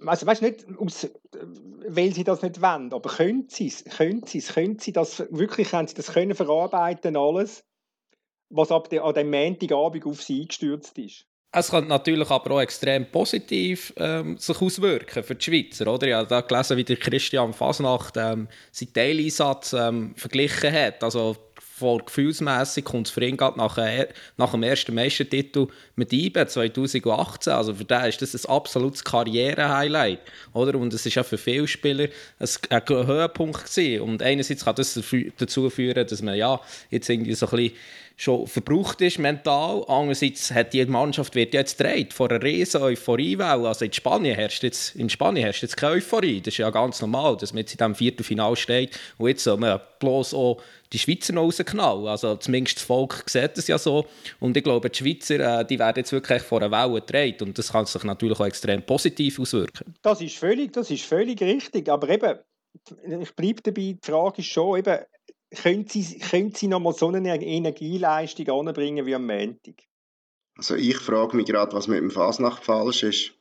also 0.00 0.26
weißt 0.26 0.42
nicht, 0.42 0.66
aus, 0.78 1.08
weil 1.32 2.12
sie 2.12 2.24
das 2.24 2.42
nicht 2.42 2.60
wollen, 2.60 2.92
aber 2.92 3.10
können 3.10 3.48
sie 3.48 3.68
es, 3.68 3.84
können 3.84 4.24
sie 4.24 4.38
es, 4.38 4.54
können 4.54 4.78
sie 4.78 4.92
das 4.92 5.20
wirklich, 5.30 5.70
können 5.70 5.88
sie 5.88 5.94
das 5.94 6.12
können 6.12 6.34
verarbeiten 6.34 7.16
alles, 7.16 7.64
was 8.48 8.72
ab 8.72 8.88
de, 8.90 9.00
an 9.00 9.14
dem 9.14 9.30
Montagabend 9.30 10.06
auf 10.06 10.22
sie 10.22 10.42
eingestürzt 10.42 10.98
ist? 10.98 11.26
Es 11.52 11.70
könnte 11.70 11.88
natürlich 11.88 12.28
aber 12.28 12.56
auch 12.56 12.60
extrem 12.60 13.06
positiv 13.06 13.92
ähm, 13.96 14.36
sich 14.36 14.60
auswirken 14.60 15.22
für 15.22 15.34
die 15.34 15.44
Schweizer. 15.44 15.86
Oder? 15.92 16.06
Ich 16.08 16.14
habe 16.14 16.28
da 16.28 16.40
gelesen, 16.42 16.76
wie 16.76 16.84
der 16.84 16.96
Christian 16.96 17.54
Fasnacht 17.54 18.16
ähm, 18.16 18.48
seinen 18.72 18.92
Teileinsatz 18.92 19.72
ähm, 19.72 20.14
verglichen 20.16 20.72
hat. 20.72 21.02
Also 21.02 21.36
voll 21.76 22.02
gefühlsmässig 22.04 22.86
kommt 22.86 23.06
es 23.06 23.12
für 23.12 23.22
ihn 23.22 23.36
nach, 23.36 23.76
äh, 23.76 24.08
nach 24.38 24.52
dem 24.52 24.62
ersten 24.62 24.94
Meistertitel 24.94 25.68
mit 25.94 26.10
IBE 26.10 26.46
2018. 26.46 27.52
Also 27.52 27.74
für 27.74 27.84
den 27.84 28.04
ist 28.04 28.22
das 28.22 28.34
ein 28.34 28.50
absolutes 28.50 29.04
Karriere-Highlight. 29.04 30.20
Und 30.52 30.94
es 30.94 31.04
ist 31.04 31.14
ja 31.16 31.22
für 31.22 31.36
viele 31.36 31.68
Spieler 31.68 32.08
ein, 32.38 32.48
ein 32.70 33.06
Höhepunkt 33.06 33.64
gewesen. 33.64 34.00
Und 34.00 34.22
einerseits 34.22 34.64
kann 34.64 34.74
das 34.74 34.98
dazu 35.38 35.68
führen, 35.68 36.06
dass 36.06 36.22
man 36.22 36.36
ja 36.36 36.58
jetzt 36.90 37.10
irgendwie 37.10 37.34
so 37.34 37.46
ein 37.46 37.56
bisschen 37.56 37.76
schon 38.16 38.46
verbraucht 38.46 39.02
ist 39.02 39.18
mental. 39.18 39.84
Andererseits 39.88 40.50
hat 40.50 40.72
die 40.72 40.84
Mannschaft 40.86 41.34
wird 41.34 41.52
jetzt 41.52 41.76
gedreht 41.76 42.14
vor 42.14 42.30
einer 42.30 42.42
riesen 42.42 42.82
Euphoriewelle. 42.82 43.68
Also 43.68 43.84
in 43.84 43.92
Spanien 43.92 44.34
herrscht 44.34 44.62
jetzt, 44.62 44.96
in 44.96 45.10
Spanien 45.10 45.44
herrscht 45.44 45.62
jetzt 45.62 45.76
keine 45.76 45.96
Euphorie. 45.96 46.40
Das 46.40 46.54
ist 46.54 46.58
ja 46.58 46.70
ganz 46.70 47.00
normal, 47.02 47.36
dass 47.36 47.52
man 47.52 47.60
jetzt 47.60 47.72
in 47.72 47.78
diesem 47.78 47.94
Viertelfinal 47.94 48.56
steht 48.56 48.98
und 49.18 49.28
jetzt 49.28 49.44
soll 49.44 49.58
man 49.58 49.80
bloß 50.00 50.32
auch 50.32 50.62
die 50.92 50.98
Schweizer 50.98 51.34
rausknallen. 51.34 52.06
Also 52.06 52.36
zumindest 52.36 52.78
das 52.78 52.84
Volk 52.84 53.24
sieht 53.26 53.58
es 53.58 53.68
ja 53.68 53.76
so. 53.76 54.06
Und 54.40 54.56
ich 54.56 54.64
glaube, 54.64 54.88
die 54.88 54.98
Schweizer, 54.98 55.60
äh, 55.60 55.64
die 55.66 55.78
werden 55.78 55.98
jetzt 55.98 56.12
wirklich 56.12 56.42
vor 56.42 56.62
einer 56.62 56.70
Welle 56.70 57.00
gedreht 57.00 57.42
und 57.42 57.58
das 57.58 57.72
kann 57.72 57.84
sich 57.84 58.02
natürlich 58.04 58.40
auch 58.40 58.46
extrem 58.46 58.82
positiv 58.82 59.38
auswirken. 59.38 59.94
Das 60.00 60.22
ist 60.22 60.36
völlig, 60.36 60.72
das 60.72 60.90
ist 60.90 61.04
völlig 61.04 61.40
richtig. 61.42 61.90
Aber 61.90 62.08
eben, 62.08 62.38
ich 63.20 63.34
bleibe 63.34 63.60
dabei, 63.62 63.92
die 63.92 63.98
Frage 64.00 64.40
ist 64.40 64.48
schon, 64.48 64.78
eben, 64.78 64.98
können 65.56 65.86
Sie, 65.88 66.18
können 66.18 66.52
Sie 66.54 66.68
noch 66.68 66.80
mal 66.80 66.92
so 66.92 67.08
eine 67.08 67.42
Energieleistung 67.42 68.48
anbringen 68.48 69.06
wie 69.06 69.14
am 69.14 69.26
Montag? 69.26 69.74
Also 70.56 70.74
ich 70.74 70.96
frage 70.96 71.36
mich 71.36 71.46
gerade, 71.46 71.74
was 71.74 71.88
mit 71.88 71.98
dem 71.98 72.10
Fasnacht 72.10 72.64
falsch 72.64 73.02
ist. 73.02 73.32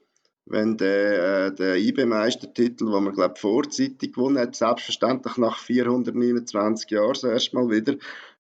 Wenn 0.48 0.78
der, 0.78 1.48
äh, 1.48 1.56
der 1.56 1.78
IB-Meistertitel, 1.78 2.92
den 2.92 3.04
man 3.04 3.14
glaube 3.14 3.36
vorzeitig 3.36 4.14
gewonnen 4.14 4.38
hat, 4.38 4.56
selbstverständlich 4.56 5.38
nach 5.38 5.58
429 5.60 6.92
Jahren 6.92 7.16
so 7.16 7.28
erstmal 7.28 7.70
wieder, 7.70 7.96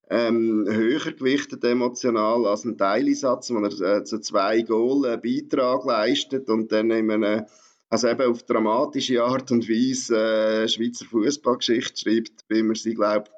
ähm, 0.09 0.67
höher 0.69 1.11
gewichtet 1.13 1.63
emotional 1.63 2.45
als 2.45 2.63
ein 2.63 2.78
Teileinsatz, 2.78 3.49
wo 3.49 3.57
er 3.57 3.97
äh, 3.97 4.03
zu 4.03 4.19
zwei 4.19 4.61
Goal 4.61 5.07
einen 5.07 5.21
Beitrag 5.21 5.84
leistet 5.86 6.47
und 6.49 6.71
dann 6.71 6.91
in 6.91 7.09
einem 7.09 7.45
also 7.89 8.07
eben 8.07 8.32
auf 8.32 8.43
dramatische 8.43 9.23
Art 9.23 9.51
und 9.51 9.67
Weise 9.69 10.17
äh, 10.17 10.67
Schweizer 10.67 11.05
Fußballgeschichte 11.05 12.01
schreibt, 12.01 12.45
wie 12.49 12.61
man 12.61 12.76
sie 12.76 12.93
glaubt 12.93 13.32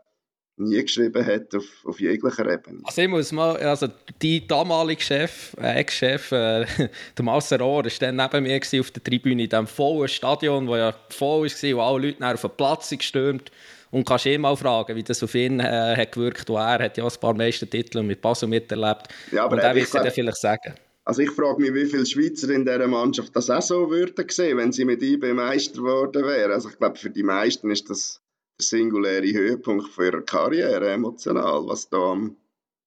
nie 0.58 0.82
geschrieben 0.82 1.26
hat 1.26 1.54
auf, 1.56 1.66
auf 1.86 2.00
jeglicher 2.00 2.52
Ebene. 2.52 2.80
Also 2.84 3.02
ich 3.02 3.08
muss 3.08 3.32
mal, 3.32 3.58
also 3.58 3.88
die 4.22 4.46
damalige 4.46 5.02
Chef, 5.02 5.56
äh, 5.62 5.80
Ex-Chef, 5.80 6.32
äh, 6.32 6.66
der 7.18 7.26
Marcel 7.26 7.62
Rohr, 7.62 7.86
war 7.86 7.92
dann 8.00 8.16
neben 8.16 8.44
mir 8.44 8.60
auf 8.80 8.92
der 8.92 9.04
Tribüne 9.04 9.44
in 9.44 9.50
diesem 9.50 9.68
vollen 9.68 10.08
Stadion, 10.08 10.68
wo 10.68 10.76
ja 10.76 10.94
voll 11.10 11.48
war, 11.48 11.78
wo 11.78 11.82
alle 11.82 12.08
Leute 12.08 12.26
auf 12.26 12.42
den 12.42 12.52
Platz 12.58 12.90
gestürmt 12.90 13.52
und 13.92 14.06
kannst 14.06 14.26
ihn 14.26 14.42
mal 14.42 14.56
fragen, 14.56 14.96
wie 14.96 15.04
das 15.04 15.24
auf 15.24 15.34
ihn 15.36 15.60
äh, 15.60 15.96
hat 15.96 16.12
gewirkt 16.12 16.50
hat. 16.50 16.80
Er 16.80 16.86
hat 16.86 16.98
ja 16.98 17.06
ein 17.06 17.20
paar 17.20 17.34
Meistertitel 17.34 18.04
mit 18.04 18.22
Basel 18.22 18.50
miterlebt. 18.50 19.08
Ja, 19.32 19.46
aber 19.46 19.56
und 19.56 19.60
er 19.60 19.76
wird 19.76 19.94
dir 19.94 20.12
vielleicht 20.12 20.42
sagen. 20.42 20.74
Also 21.06 21.22
ich 21.22 21.32
frage 21.32 21.62
mich, 21.62 21.74
wie 21.74 21.86
viele 21.86 22.06
Schweizer 22.06 22.50
in 22.50 22.66
dieser 22.66 22.86
Mannschaft 22.86 23.34
das 23.34 23.50
auch 23.50 23.62
so 23.62 23.90
würden 23.90 24.28
sehen, 24.30 24.58
wenn 24.58 24.74
sie 24.74 24.84
mit 24.84 25.02
IB 25.02 25.34
Meister 25.34 25.78
geworden 25.78 26.26
wären. 26.26 26.52
Also 26.52 26.68
ich 26.68 26.78
glaube, 26.78 26.98
für 26.98 27.10
die 27.10 27.24
meisten 27.24 27.72
ist 27.72 27.90
das 27.90 28.20
singuläre 28.60 29.34
Höhepunkt 29.34 29.90
von 29.90 30.06
ihrer 30.06 30.22
Karriere, 30.22 30.90
emotional, 30.90 31.68
was 31.68 31.90
da 31.90 31.98
am 31.98 32.38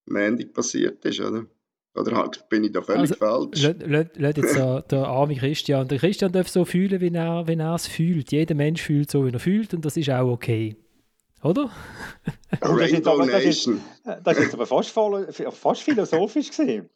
Montag 0.06 0.52
passiert 0.52 1.04
ist, 1.04 1.20
oder? 1.20 1.46
Oder 1.94 2.16
halt, 2.16 2.48
bin 2.48 2.62
ich 2.62 2.72
da 2.72 2.82
völlig 2.82 3.00
also, 3.00 3.14
falsch? 3.16 3.62
Lass 3.62 4.36
jetzt 4.36 4.56
der, 4.56 4.82
der 4.82 5.08
arme 5.08 5.34
Christian. 5.34 5.88
Der 5.88 5.98
Christian 5.98 6.30
darf 6.30 6.48
so 6.48 6.64
fühlen, 6.64 7.00
wie 7.00 7.12
er, 7.12 7.48
wie 7.48 7.54
er 7.54 7.74
es 7.74 7.88
fühlt. 7.88 8.30
Jeder 8.30 8.54
Mensch 8.54 8.82
fühlt 8.82 9.10
so, 9.10 9.26
wie 9.26 9.32
er 9.32 9.40
fühlt 9.40 9.74
und 9.74 9.84
das 9.84 9.96
ist 9.96 10.08
auch 10.08 10.30
okay. 10.30 10.76
Oder? 11.42 11.70
Rainbow 12.62 13.18
das 13.18 13.44
ist, 13.44 13.66
Nation. 13.66 13.80
Das 14.22 14.36
ist 14.36 14.44
jetzt 14.44 14.54
aber 14.54 14.66
fast, 14.66 14.90
fast 14.90 15.82
philosophisch 15.82 16.48
gesehen. 16.50 16.88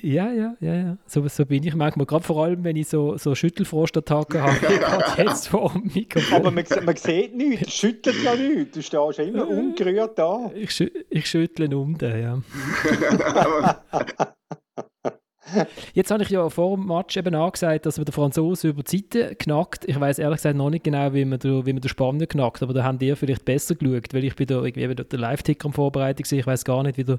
Ja, 0.00 0.32
ja, 0.32 0.56
ja, 0.60 0.74
ja. 0.74 0.98
So, 1.06 1.26
so 1.28 1.46
bin 1.46 1.64
ich 1.64 1.74
manchmal, 1.74 2.04
gerade 2.04 2.24
vor 2.24 2.44
allem, 2.44 2.64
wenn 2.64 2.76
ich 2.76 2.88
so, 2.88 3.16
so 3.16 3.34
Schüttelfrostattacken 3.34 4.42
habe, 4.42 4.58
jetzt 5.22 5.48
vor 5.48 5.72
dem 5.72 5.90
Mikrofon. 5.94 6.36
Aber 6.36 6.50
man, 6.50 6.64
man 6.84 6.96
sieht 6.96 7.34
nichts, 7.34 7.72
schüttelt 7.74 8.22
ja 8.22 8.34
nichts, 8.34 8.74
du 8.74 8.82
stehst 8.82 9.18
immer 9.20 9.48
ungerührt 9.48 10.18
da. 10.18 10.50
Ich, 10.54 10.72
schü 10.72 10.90
ich 11.10 11.26
schüttle 11.26 11.76
um 11.76 11.96
den, 11.96 12.20
ja. 12.20 12.42
Jetzt 15.94 16.10
habe 16.10 16.22
ich 16.22 16.30
ja 16.30 16.48
vor 16.48 16.76
dem 16.76 16.86
Match 16.86 17.16
eben 17.16 17.34
angesagt, 17.34 17.86
dass 17.86 17.96
man 17.96 18.04
den 18.04 18.12
Franzosen 18.12 18.70
über 18.70 18.82
die 18.82 18.98
Seite 18.98 19.34
knackt. 19.34 19.84
Ich 19.88 19.98
weiß 19.98 20.18
ehrlich 20.18 20.38
gesagt 20.38 20.56
noch 20.56 20.70
nicht 20.70 20.84
genau, 20.84 21.12
wie 21.12 21.24
man, 21.24 21.38
der, 21.38 21.66
wie 21.66 21.72
man 21.72 21.82
den 21.82 21.88
Spanier 21.88 22.26
knackt, 22.26 22.62
aber 22.62 22.74
da 22.74 22.84
haben 22.84 22.98
die 22.98 23.14
vielleicht 23.16 23.44
besser 23.44 23.74
geschaut, 23.74 24.12
weil 24.12 24.24
ich 24.24 24.36
bin 24.36 24.46
da 24.46 24.62
irgendwie 24.62 24.94
der 24.94 25.18
Live-Ticker 25.18 25.66
am 25.66 25.72
Vorbereitung 25.72 26.26
Ich 26.30 26.46
weiß 26.46 26.64
gar 26.64 26.82
nicht, 26.82 26.98
wie 26.98 27.04
der 27.04 27.18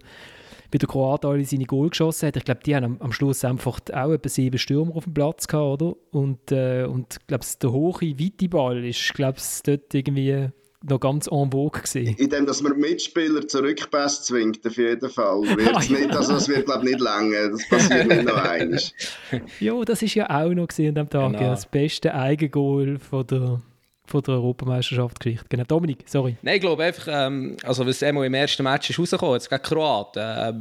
wie 0.71 0.77
der 0.77 0.89
Kroat 0.89 1.23
alle 1.25 1.45
seine 1.45 1.65
Goal 1.65 1.89
geschossen 1.89 2.27
hat. 2.27 2.37
Ich 2.37 2.43
glaube, 2.43 2.61
die 2.65 2.75
haben 2.75 2.83
am, 2.83 2.97
am, 2.99 3.11
Schluss 3.11 3.45
einfach 3.45 3.79
auch 3.93 4.11
etwa 4.11 4.29
sieben 4.29 4.57
Stürmer 4.57 4.95
auf 4.95 5.03
dem 5.03 5.13
Platz 5.13 5.47
gehabt, 5.47 5.81
oder? 5.81 5.95
Und, 6.11 6.51
äh, 6.51 6.85
ich 6.85 7.27
glaube, 7.27 7.45
der 7.61 7.71
hohe, 7.71 8.01
weite 8.01 8.49
Ball 8.49 8.83
ist, 8.83 9.13
glaube 9.13 9.37
ich, 9.37 9.61
dort 9.63 9.93
irgendwie 9.93 10.49
noch 10.89 10.99
ganz 10.99 11.27
en 11.27 11.51
vogue 11.51 11.81
gewesen. 11.81 12.15
In 12.17 12.29
dem, 12.29 12.45
dass 12.45 12.61
man 12.61 12.77
Mitspieler 12.77 13.47
zurückpass 13.47 14.25
zwingt, 14.25 14.65
auf 14.65 14.77
jeden 14.77 15.09
Fall. 15.09 15.41
Wird's 15.57 15.89
nicht, 15.89 16.11
also 16.15 16.33
das 16.33 16.47
wird, 16.47 16.65
glaube 16.65 16.85
ich, 16.85 16.91
nicht 16.91 17.01
lange. 17.01 17.51
Das 17.51 17.67
passiert 17.67 18.07
nicht 18.07 18.23
noch 18.23 18.37
einmal. 18.37 18.79
ja, 19.59 19.83
das 19.83 20.01
ist 20.01 20.15
ja 20.15 20.29
auch 20.29 20.53
noch 20.53 20.67
gesehen 20.67 20.97
an 20.97 21.05
dem 21.05 21.09
Tag. 21.09 21.33
Genau. 21.33 21.49
Das 21.49 21.65
beste 21.65 22.13
Eigengoal 22.13 22.97
von 22.99 23.27
der 23.27 23.61
von 24.07 24.21
der 24.21 24.35
Europameisterschaftsgeschichte. 24.35 25.45
Genau, 25.49 25.63
Dominik, 25.63 26.03
sorry. 26.05 26.37
Nein, 26.43 26.55
ich 26.55 26.61
glaube 26.61 26.83
einfach, 26.83 27.07
ähm, 27.09 27.57
also 27.63 27.87
was 27.87 28.03
einmal 28.03 28.25
im 28.25 28.35
ersten 28.35 28.61
Match 28.61 28.91
ist 28.91 28.99
rausgekommen, 28.99 29.33
jetzt 29.33 29.49
gegen 29.49 29.63
Kroaten, 29.63 30.21
äh, 30.21 30.53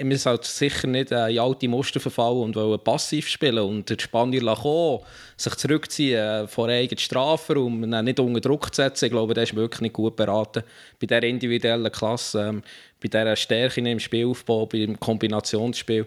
wir 0.00 0.18
sollten 0.18 0.44
sicher 0.44 0.86
nicht 0.86 1.10
äh, 1.10 1.28
in 1.28 1.38
alte 1.38 1.68
Muster 1.68 1.98
verfallen 1.98 2.42
und 2.42 2.56
wollen 2.56 2.78
passiv 2.80 3.28
spielen 3.28 3.58
und 3.58 3.90
den 3.90 3.98
Spanier 3.98 4.42
lassen, 4.42 5.00
sich 5.36 5.54
zurückziehen 5.56 6.18
äh, 6.18 6.46
vor 6.46 6.68
eigenen 6.68 6.98
Strafraum 6.98 7.82
und 7.82 8.04
nicht 8.04 8.20
unter 8.20 8.40
Druck 8.40 8.72
zu 8.74 8.82
setzen. 8.82 9.06
Ich 9.06 9.10
glaube, 9.10 9.34
der 9.34 9.42
ist 9.42 9.56
wirklich 9.56 9.80
nicht 9.80 9.94
gut 9.94 10.16
beraten 10.16 10.62
bei 11.00 11.06
dieser 11.06 11.24
individuellen 11.24 11.90
Klasse, 11.90 12.48
ähm, 12.48 12.62
bei 13.02 13.08
dieser 13.08 13.36
Stärke 13.36 13.80
im 13.80 13.98
Spielaufbau, 13.98 14.66
beim 14.66 14.98
Kombinationsspiel. 15.00 16.06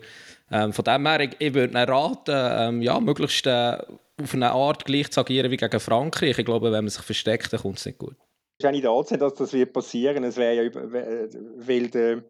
Ähm, 0.51 0.73
von 0.73 0.85
dem 0.85 1.05
her, 1.05 1.19
ich, 1.21 1.35
ich 1.39 1.53
würde 1.53 1.87
raten, 1.87 2.31
ähm, 2.33 2.81
ja, 2.81 2.99
möglichst 2.99 3.45
äh, 3.45 3.77
auf 4.21 4.33
eine 4.33 4.51
Art 4.51 4.85
gleich 4.85 5.11
zu 5.11 5.19
agieren 5.19 5.51
wie 5.51 5.57
gegen 5.57 5.79
Frankreich. 5.79 6.37
Ich 6.37 6.45
glaube, 6.45 6.71
wenn 6.71 6.83
man 6.83 6.89
sich 6.89 7.03
versteckt, 7.03 7.51
dann 7.51 7.59
kommt 7.59 7.79
es 7.79 7.85
nicht 7.85 7.97
gut. 7.97 8.15
Es 8.57 8.65
ist 8.65 8.67
auch 8.67 8.71
nicht 8.71 8.85
anzusehen, 8.85 9.19
dass 9.19 9.33
das 9.33 9.53
wird 9.53 9.73
passieren. 9.73 10.23
Es 10.23 10.37
wäre 10.37 10.63
ja, 10.63 10.71
weil 10.73 11.87
der 11.87 12.23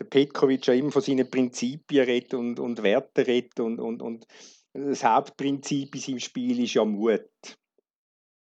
der 0.00 0.06
Petkovic 0.06 0.66
ja 0.66 0.74
immer 0.74 0.90
von 0.90 1.02
seinen 1.02 1.30
Prinzipien 1.30 2.04
redet 2.04 2.34
und, 2.34 2.58
und 2.58 2.82
Werten 2.82 3.24
redet 3.24 3.60
und, 3.60 3.78
und, 3.78 4.02
und 4.02 4.26
das 4.72 5.04
Hauptprinzip 5.04 5.94
in 5.94 6.00
seinem 6.00 6.20
Spiel 6.20 6.64
ist 6.64 6.74
ja 6.74 6.84
Mut. 6.84 7.28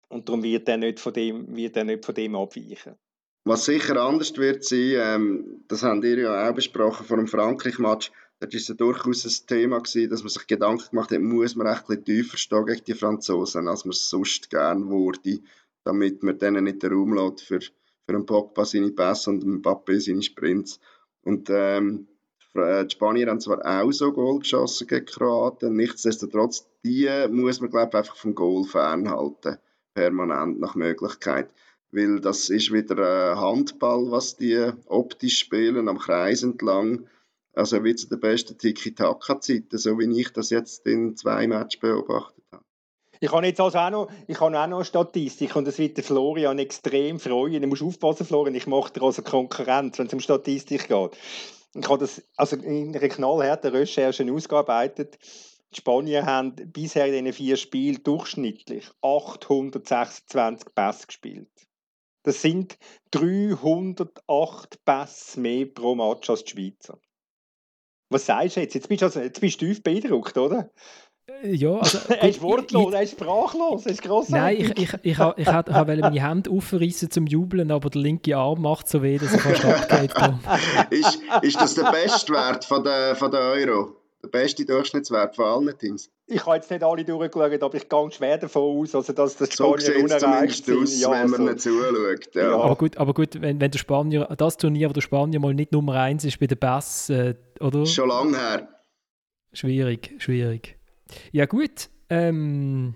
Und 0.09 0.29
darum 0.29 0.43
wird 0.43 0.69
er 0.69 0.77
nicht 0.77 1.01
von 1.01 1.13
dem, 1.13 1.55
wird 1.55 1.77
er 1.77 1.85
nicht 1.85 2.05
von 2.05 2.15
dem 2.15 2.35
abweichen. 2.35 2.97
Was 3.45 3.65
sicher 3.65 3.97
anders 3.97 4.37
wird 4.37 4.65
sein, 4.65 4.95
ähm, 4.97 5.65
das 5.69 5.83
haben 5.83 6.03
ihr 6.03 6.19
ja 6.19 6.49
auch 6.49 6.55
besprochen 6.55 7.07
vor 7.07 7.17
dem 7.17 7.29
Frankreich-Match, 7.29 8.11
da 8.41 8.47
war 8.47 8.53
ja 8.53 8.75
durchaus 8.75 9.25
ein 9.25 9.47
Thema 9.47 9.79
gewesen, 9.79 10.11
dass 10.11 10.23
man 10.23 10.29
sich 10.29 10.47
Gedanken 10.47 10.91
gemacht 10.91 11.11
hat, 11.11 11.21
muss 11.21 11.57
man 11.57 11.67
echt 11.67 11.89
ein 11.89 12.05
tiefer 12.05 12.37
stehen 12.37 12.67
gegen 12.67 12.85
die 12.85 12.95
Franzosen, 12.95 13.69
als 13.69 13.85
man 13.85 13.93
es 13.93 14.09
sonst 14.09 14.51
gerne 14.51 14.89
würde, 14.89 15.41
damit 15.85 16.23
man 16.23 16.39
denen 16.39 16.65
nicht 16.65 16.83
den 16.83 16.93
Raum 16.93 17.15
lässt 17.15 17.43
für, 17.43 17.61
für 17.61 17.73
einen 18.09 18.27
Pogba 18.27 18.65
seine 18.65 18.91
Pässe 18.91 19.31
und 19.31 19.43
einen 19.43 19.63
Mbappé 19.63 19.99
seine 19.99 20.23
Sprints. 20.23 20.79
Und 21.23 21.49
ähm, 21.51 22.09
äh, 22.55 22.85
die 22.85 22.95
Spanier 22.95 23.29
haben 23.29 23.41
zwar 23.41 23.65
auch 23.65 23.93
so 23.93 24.13
Goal 24.13 24.41
geschossen 24.41 24.87
gegen 24.87 25.07
Kroaten, 25.07 25.77
nichtsdestotrotz, 25.77 26.69
die 26.85 27.09
muss 27.31 27.61
man 27.61 27.71
glaube 27.71 27.99
einfach 27.99 28.17
vom 28.17 28.35
Goal 28.35 28.65
fernhalten, 28.65 29.59
permanent 29.95 30.61
nach 30.61 30.75
Möglichkeit. 30.75 31.51
Weil 31.91 32.21
das 32.21 32.51
ist 32.51 32.73
wieder 32.73 33.33
ein 33.33 33.41
Handball, 33.41 34.11
was 34.11 34.37
die 34.37 34.73
optisch 34.87 35.39
spielen, 35.39 35.89
am 35.89 35.99
Kreis 35.99 36.43
entlang. 36.43 37.07
Also 37.55 37.83
wie 37.83 37.95
zu 37.95 38.09
den 38.09 38.21
besten 38.21 38.59
Tiki-Taka-Zeiten, 38.59 39.79
so 39.79 39.99
wie 39.99 40.21
ich 40.21 40.33
das 40.33 40.51
jetzt 40.51 40.87
in 40.87 41.17
zwei 41.17 41.47
Matches 41.47 41.81
beobachtet 41.81 42.37
habe. 42.37 42.38
Ich 43.21 43.33
habe 43.33 43.47
jetzt 43.47 43.61
also 43.61 43.79
auch 43.79 43.91
noch, 43.91 44.09
ich 44.27 44.41
habe 44.41 44.59
auch 44.59 44.67
noch 44.67 44.77
eine 44.77 44.85
Statistik 44.85 45.57
und 45.57 45.67
das 45.67 45.79
wird 45.79 45.97
der 45.97 46.05
Florian 46.05 46.59
extrem 46.59 47.19
freuen. 47.19 47.63
Du 47.63 47.69
musst 47.69 47.83
aufpassen, 47.83 48.27
Florian, 48.27 48.55
ich 48.55 48.67
mache 48.67 48.93
dir 48.93 49.03
also 49.03 49.23
Konkurrenz, 49.23 49.99
wenn 49.99 50.07
es 50.07 50.13
um 50.13 50.21
Statistik 50.21 50.89
geht. 50.89 51.17
Ich 51.75 51.89
habe 51.89 51.99
das 51.99 52.23
also 52.37 52.57
in 52.57 52.97
einer 52.97 53.09
knallharten 53.09 53.73
Recherche 53.73 54.33
ausgearbeitet. 54.33 55.19
Die 55.73 55.77
Spanier 55.77 56.25
haben 56.25 56.55
bisher 56.55 57.07
in 57.07 57.25
diesen 57.25 57.33
vier 57.33 57.57
Spielen 57.57 58.03
durchschnittlich 58.03 58.89
826 59.03 60.75
Pässe 60.75 61.07
gespielt. 61.07 61.51
Das 62.23 62.41
sind 62.41 62.79
308 63.11 64.85
Pässe 64.85 65.41
mehr 65.41 65.67
pro 65.67 65.95
Match 65.95 66.31
als 66.31 66.45
die 66.45 66.51
Schweizer. 66.53 66.99
Was 68.11 68.27
sagst 68.27 68.57
du 68.57 68.61
jetzt? 68.61 68.75
Jetzt 68.75 68.89
bist 68.89 69.03
du, 69.03 69.07
also, 69.07 69.21
jetzt 69.21 69.41
bist 69.41 69.61
du 69.61 69.67
tief 69.67 69.83
beeindruckt, 69.83 70.39
oder? 70.39 70.71
Ja, 71.45 71.79
also, 71.79 71.99
er 72.09 72.29
ist 72.29 72.43
wortlos, 72.43 72.93
er 72.93 73.03
ist 73.03 73.13
sprachlos, 73.13 73.87
er 73.87 73.93
ist 73.93 74.03
grossartig. 74.03 74.35
Nein, 74.35 74.57
ich, 74.57 74.71
ich, 74.71 74.95
ich, 74.95 74.95
ich, 75.03 75.19
ich, 75.19 75.47
ich 75.47 75.47
wollte 75.47 76.01
meine 76.01 76.29
Hände 76.29 76.51
aufreißen 76.51 77.11
zum 77.11 77.27
Jubeln, 77.27 77.71
aber 77.71 77.91
der 77.91 78.03
linke 78.03 78.37
Arm 78.37 78.63
macht 78.63 78.89
so 78.89 79.03
weh, 79.03 79.19
dass 79.19 79.33
er 79.33 79.39
fast 79.39 79.65
abgeht. 79.65 80.13
ist, 80.91 81.21
ist 81.43 81.61
das 81.61 81.75
der 81.75 81.93
Bestwert 81.93 82.65
von 82.65 82.83
der, 82.83 83.15
von 83.15 83.31
der 83.31 83.41
Euro? 83.41 83.95
Der 84.23 84.29
beste 84.29 84.65
Durchschnittswert 84.65 85.37
von 85.37 85.45
allen 85.45 85.79
Teams? 85.79 86.11
Ich 86.27 86.45
habe 86.45 86.57
jetzt 86.57 86.71
nicht 86.71 86.83
alle 86.83 87.05
durchgeschaut, 87.05 87.63
aber 87.63 87.75
ich 87.77 87.89
gehe 87.89 88.11
schwer 88.11 88.39
davon 88.39 88.81
aus, 88.81 88.95
also 88.95 89.13
dass 89.13 89.37
das 89.37 89.53
Spanier 89.53 89.81
so 89.81 89.93
unerreicht 89.93 90.65
sind. 90.65 90.83
Aus, 90.83 91.01
ja, 91.01 91.11
wenn 91.13 91.31
man 91.31 91.41
so. 91.41 91.43
nicht 91.45 91.61
zuschaut. 91.61 92.35
Ja. 92.35 92.43
ja. 92.43 92.57
Aber 92.57 92.75
gut, 92.75 92.97
aber 92.97 93.15
gut 93.15 93.41
wenn, 93.41 93.61
wenn 93.61 93.71
der 93.71 93.79
Spanier, 93.79 94.25
das 94.37 94.57
Turnier, 94.57 94.89
wo 94.89 94.93
der 94.93 95.03
Spanier 95.03 95.39
mal 95.39 95.55
nicht 95.55 95.71
Nummer 95.71 95.95
1 95.95 96.25
ist 96.25 96.41
bei 96.41 96.49
den 96.49 96.59
Bass, 96.59 97.11
äh, 97.11 97.37
oder? 97.61 97.87
Schon 97.87 98.09
lange 98.09 98.37
her. 98.37 98.69
Schwierig, 99.53 100.17
schwierig. 100.19 100.78
Ja 101.33 101.47
gut, 101.47 101.89
ähm, 102.11 102.95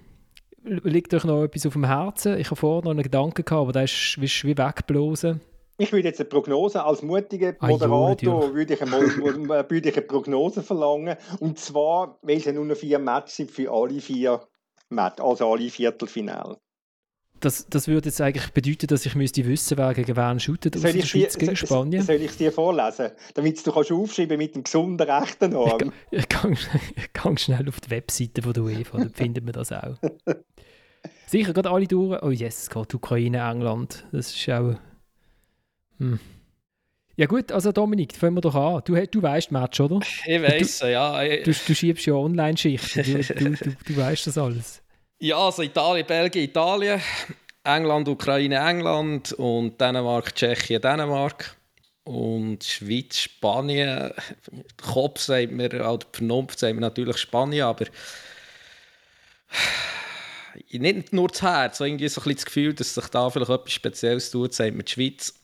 liegt 0.63 1.15
euch 1.15 1.25
noch 1.25 1.45
etwas 1.45 1.67
auf 1.67 1.73
dem 1.73 1.85
Herzen? 1.85 2.39
Ich 2.39 2.47
habe 2.47 2.57
vorher 2.57 2.85
noch 2.85 2.91
einen 2.93 3.03
Gedanken 3.03 3.45
gehabt, 3.45 3.61
aber 3.61 3.73
der 3.73 3.85
ist, 3.85 4.19
wie 4.21 4.57
weggeblasen. 4.57 5.41
Ich 5.79 5.93
würde 5.93 6.09
jetzt 6.09 6.21
eine 6.21 6.29
Prognose 6.29 6.85
als 6.85 7.03
mutiger 7.03 7.55
ah, 7.59 7.67
Moderator 7.67 8.45
ah, 8.45 8.55
würde, 8.55 8.75
ich 8.75 8.83
eine, 8.83 8.93
würde 9.69 9.89
ich 9.89 9.97
eine 9.97 10.07
Prognose 10.07 10.63
verlangen 10.63 11.17
und 11.41 11.59
zwar, 11.59 12.19
weil 12.23 12.37
es 12.37 12.45
ja 12.45 12.53
nur 12.53 12.67
noch 12.67 12.77
vier 12.77 12.99
Matches 12.99 13.37
sind 13.37 13.51
für 13.51 13.73
alle 13.73 14.01
vier 14.01 14.47
Matches, 14.91 15.25
also 15.25 15.51
alle 15.51 15.71
Viertelfinale 15.71 16.59
das, 17.45 17.67
das 17.69 17.89
würde 17.89 18.09
jetzt 18.09 18.21
eigentlich 18.21 18.51
bedeuten, 18.53 18.87
dass 18.87 19.05
ich 19.05 19.15
müsste 19.15 19.45
wissen, 19.47 19.77
wer 19.77 19.93
gegen 19.95 20.17
wen 20.17 20.41
shootet 20.41 20.77
aus 20.77 20.83
der 20.83 21.03
Schweiz 21.03 21.37
gegen 21.37 21.57
Spanien. 21.57 22.03
Soll 22.03 22.17
ich 22.17 22.31
es 22.31 22.37
dir 22.37 22.53
vorlesen, 22.53 23.11
damit 23.35 23.67
du 23.67 23.73
kannst 23.73 23.93
aufschreiben 23.93 24.39
mit 24.39 24.55
dem 24.55 24.63
gesunden 24.63 25.09
rechten 25.09 25.55
Arm? 25.55 25.93
Ich, 26.11 26.21
ich, 26.21 26.29
gang, 26.29 26.57
ich 26.97 27.13
gang 27.13 27.39
schnell 27.39 27.69
auf 27.69 27.81
die 27.81 27.91
Webseite 27.91 28.43
von 28.43 28.53
der 28.53 28.63
UEFA, 28.63 28.99
da 28.99 29.09
findet 29.13 29.45
man 29.45 29.53
das 29.53 29.73
auch. 29.73 29.97
Sicher, 31.27 31.53
gerade 31.53 31.71
alle 31.71 31.87
durch. 31.87 32.23
Oh 32.23 32.31
yes, 32.31 32.63
es 32.63 32.71
geht 32.71 32.95
Ukraine, 32.95 33.39
England. 33.39 34.05
Das 34.13 34.35
ist 34.35 34.49
auch... 34.51 34.75
Hm. 35.99 36.21
Ja 37.17 37.27
gut, 37.27 37.53
also 37.53 37.73
Dominik, 37.73 38.17
fangen 38.17 38.37
wir 38.37 38.41
doch 38.41 38.55
an. 38.55 38.83
Du, 38.85 38.95
du 39.07 39.23
weißt 39.23 39.53
Match, 39.53 39.81
oder? 39.81 40.01
Ich 40.27 40.43
weiß, 40.43 40.81
ja. 40.81 41.23
Du, 41.23 41.45
du, 41.45 41.53
du 41.53 41.75
schiebst 41.75 42.07
ja 42.07 42.15
Online-Schichten, 42.15 43.03
du, 43.03 43.35
du, 43.35 43.51
du, 43.51 43.77
du 43.85 43.97
weißt 43.97 44.27
das 44.27 44.39
alles. 44.39 44.83
Ja, 45.23 45.39
also 45.39 45.63
Italien, 45.63 46.05
Belgien, 46.05 46.47
Italien, 46.47 47.01
England, 47.63 48.09
Ukraine, 48.09 48.57
England 48.57 49.33
und 49.35 49.81
Dänemark, 49.81 50.35
Tschechien, 50.35 50.83
Dänemark. 50.83 51.57
Und 52.03 52.65
Schweiz, 52.65 53.19
Spanien. 53.19 54.13
Kopf 54.83 55.21
sagt 55.21 55.53
mir, 55.53 55.67
oder 55.67 56.01
Vernunft 56.11 56.59
sagt 56.59 56.75
mir 56.75 56.81
natürlich 56.81 57.19
Spanien, 57.19 57.67
aber 57.67 57.87
nicht 60.73 61.13
nur 61.13 61.29
das 61.29 61.43
Herz, 61.43 61.79
so 61.79 61.85
irgendwie 61.85 62.09
so 62.09 62.21
ein 62.21 62.25
bisschen 62.25 62.37
das 62.39 62.45
Gefühl, 62.47 62.75
dass 62.75 62.95
sich 62.95 63.07
da 63.07 63.31
vielleicht 63.31 63.51
etwas 63.53 63.73
Spezielles 63.73 64.29
tut, 64.33 64.53
sagt 64.53 64.75
mir 64.75 64.83
die 64.83 64.91
Schweiz. 64.91 65.41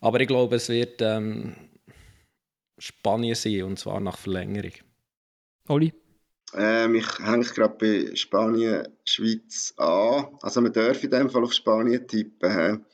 Aber 0.00 0.18
ich 0.20 0.26
glaube, 0.26 0.56
es 0.56 0.68
wird 0.68 1.00
ähm, 1.00 1.54
Spanien 2.78 3.36
sein, 3.36 3.62
und 3.62 3.78
zwar 3.78 4.00
nach 4.00 4.18
Verlängerung. 4.18 4.72
Oli? 5.68 5.92
Ähm, 6.56 6.94
ich 6.94 7.18
hänge 7.18 7.44
gerade 7.44 7.74
bei 7.78 8.14
Spanien, 8.14 8.86
Schweiz 9.04 9.74
an. 9.76 10.28
Also 10.40 10.60
man 10.60 10.72
darf 10.72 11.02
in 11.02 11.10
dem 11.10 11.28
Fall 11.28 11.42
auf 11.42 11.52
Spanien 11.52 12.06
tippen. 12.06 12.84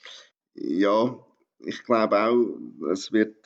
He. 0.54 0.80
Ja, 0.80 1.18
ich 1.58 1.82
glaube 1.84 2.18
auch, 2.18 2.90
es 2.90 3.12
wird 3.12 3.36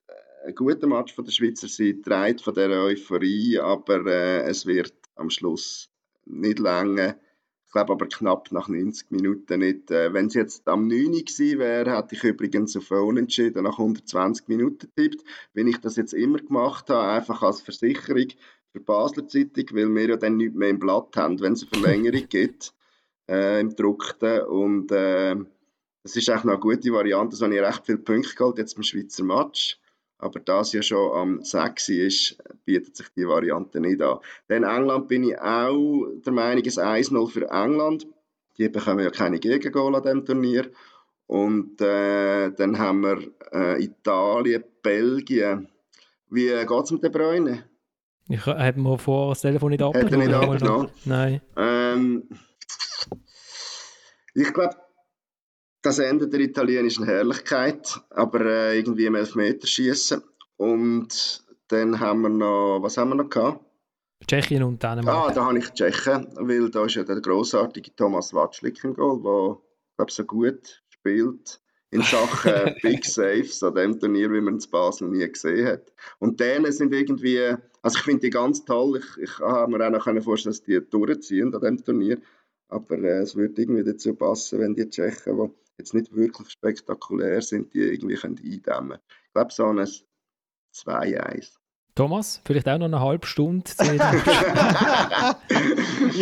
ein 0.47 0.55
guter 0.55 0.87
Match 0.87 1.15
von 1.15 1.25
der 1.25 1.33
Schweizer 1.33 1.69
Seite, 1.69 2.03
trägt 2.03 2.43
von 2.43 2.55
dieser 2.55 2.83
Euphorie, 2.83 3.59
aber 3.59 4.07
äh, 4.07 4.43
es 4.43 4.67
wird 4.67 4.95
am 5.17 5.31
Schluss 5.31 5.91
nicht 6.27 6.59
lange. 6.59 7.19
Ich 7.67 7.73
glaube 7.73 7.95
aber 7.95 8.07
knapp 8.07 8.53
nach 8.53 8.69
90 8.69 9.11
Minuten 9.11 9.59
nicht. 9.61 9.91
Äh, 9.91 10.13
Wenn 10.13 10.27
es 10.27 10.35
jetzt 10.35 10.69
am 10.69 10.87
9. 10.87 11.25
gewesen 11.25 11.59
wäre, 11.59 11.97
hätte 11.97 12.15
ich 12.15 12.23
übrigens 12.23 12.77
auf 12.77 12.91
Unentschieden 12.91 13.65
nach 13.65 13.79
120 13.79 14.47
Minuten 14.47 14.93
tippt, 14.95 15.25
wenn 15.55 15.67
ich 15.67 15.79
das 15.79 15.97
jetzt 15.97 16.15
immer 16.15 16.39
gemacht 16.39 16.89
habe, 16.89 17.09
einfach 17.09 17.43
als 17.43 17.63
Versicherung 17.63 18.29
die 18.75 18.81
Basler 18.81 19.27
Zeitung, 19.29 19.67
weil 19.73 19.95
wir 19.95 20.09
ja 20.11 20.17
dann 20.17 20.37
nichts 20.37 20.57
mehr 20.57 20.71
im 20.71 20.79
Blatt 20.79 21.17
haben, 21.17 21.41
wenn 21.41 21.53
es 21.53 21.63
eine 21.63 21.83
Verlängerung 21.83 22.29
gibt 22.29 22.75
äh, 23.31 23.61
im 23.61 23.75
Druckten. 23.75 24.43
Und 24.43 24.91
äh, 24.93 25.37
ist 26.05 26.29
eigentlich 26.29 26.45
noch 26.45 26.53
eine 26.53 26.61
gute 26.61 26.93
Variante. 26.93 27.37
So 27.37 27.45
habe 27.45 27.55
ich 27.55 27.63
recht 27.63 27.87
viele 27.87 27.99
Punkte 27.99 28.35
geholt 28.35 28.59
jetzt 28.59 28.75
beim 28.75 28.83
Schweizer 28.83 29.25
Match. 29.25 29.79
Aber 30.19 30.41
da 30.41 30.61
es 30.61 30.73
ja 30.73 30.83
schon 30.83 31.13
am 31.13 31.43
6 31.43 31.89
ist, 31.91 32.39
bietet 32.65 32.97
sich 32.97 33.09
die 33.17 33.27
Variante 33.27 33.81
nicht 33.81 34.01
an. 34.01 34.19
Dann 34.49 34.63
England 34.63 35.09
bin 35.09 35.25
ich 35.25 35.39
auch 35.39 36.07
der 36.25 36.33
Meinung, 36.33 36.65
es 36.65 36.79
1-0 36.79 37.29
für 37.31 37.51
England. 37.51 38.07
Die 38.57 38.69
bekommen 38.69 39.05
ja 39.05 39.11
keine 39.11 39.41
Gegengol 39.41 39.95
an 39.95 40.03
diesem 40.03 40.25
Turnier. 40.25 40.71
Und 41.27 41.81
äh, 41.81 42.51
dann 42.53 42.79
haben 42.79 43.01
wir 43.01 43.19
äh, 43.53 43.83
Italien, 43.83 44.65
Belgien. 44.83 45.69
Wie 46.31 46.49
geht 46.49 46.85
es 46.85 46.91
mit 46.91 47.03
den 47.03 47.13
Bräunen? 47.13 47.65
Ich 48.29 48.47
habe 48.47 48.81
mir 48.81 48.99
vor 48.99 49.31
das 49.31 49.43
Telefon 49.43 49.71
nicht 49.71 49.83
abgenommen. 49.83 50.13
Hat 50.13 50.33
er 50.33 50.39
nicht 50.39 50.51
abgenommen? 50.51 50.91
Nein. 51.05 51.41
Ähm, 51.57 52.29
ich 54.35 54.53
glaube, 54.53 54.77
das 55.83 55.99
Ende 55.99 56.29
der 56.29 56.41
italienischen 56.41 57.05
Herrlichkeit, 57.05 58.01
aber 58.11 58.41
äh, 58.41 58.79
irgendwie 58.79 59.07
im 59.07 59.15
Elfmeterschießen. 59.15 60.23
Und 60.57 61.45
dann 61.69 62.01
haben 62.01 62.23
wir 62.23 62.31
noch, 62.31 62.81
was 62.81 62.97
haben 62.97 63.11
wir 63.11 63.17
noch 63.17 63.29
gehabt? 63.29 63.65
Tschechien 64.27 64.63
und 64.63 64.83
Dänemark. 64.83 65.31
Ah, 65.31 65.33
da 65.35 65.45
habe 65.45 65.59
ich 65.59 65.71
Tschechien, 65.71 66.29
weil 66.37 66.71
da 66.71 66.85
ist 66.87 66.95
ja 66.95 67.05
der 67.05 67.21
großartige 67.21 67.95
Thomas 67.95 68.33
Watschlik 68.33 68.83
im 68.85 68.95
Goal, 68.95 69.23
der, 69.23 69.59
glaube 69.97 70.13
so 70.13 70.25
gut 70.25 70.83
spielt 70.89 71.61
in 71.91 72.03
Sachen 72.03 72.75
Big 72.83 73.05
Saves 73.05 73.63
an 73.63 73.75
dem 73.75 74.01
Turnier, 74.01 74.33
wie 74.33 74.41
man 74.41 74.57
es 74.57 74.67
Basel 74.67 75.09
nie 75.09 75.29
gesehen 75.31 75.67
hat. 75.67 75.93
Und 76.19 76.41
denen 76.41 76.73
sind 76.73 76.93
irgendwie, 76.95 77.57
also 77.85 77.99
ich 77.99 78.05
finde 78.05 78.21
die 78.21 78.31
ganz 78.31 78.65
toll, 78.65 78.99
ich, 78.99 79.23
ich 79.23 79.39
habe 79.41 79.71
mir 79.71 79.87
auch 79.87 80.07
noch 80.07 80.25
vorstellen, 80.25 80.55
dass 80.55 80.63
die 80.63 80.81
durchziehen 80.81 81.55
an 81.55 81.61
dem 81.61 81.85
Turnier, 81.85 82.19
aber 82.69 82.99
äh, 82.99 83.19
es 83.19 83.37
würde 83.37 83.61
irgendwie 83.61 83.85
dazu 83.85 84.15
passen, 84.15 84.59
wenn 84.61 84.75
die 84.75 84.89
Tschechen, 84.89 85.37
die 85.37 85.51
jetzt 85.77 85.93
nicht 85.93 86.15
wirklich 86.17 86.49
spektakulär 86.49 87.43
sind, 87.43 87.75
die 87.75 87.81
irgendwie 87.81 88.17
eindämmen 88.17 88.63
können. 88.63 88.99
Ich 89.27 89.33
glaube, 89.35 89.53
so 89.53 89.67
ein 89.67 89.87
2-1. 90.75 91.59
Thomas, 91.97 92.41
vielleicht 92.45 92.69
auch 92.69 92.79
noch 92.79 92.87
eine 92.87 92.99
halbe 92.99 93.25
Stunde 93.25 93.71
ich 93.79 93.87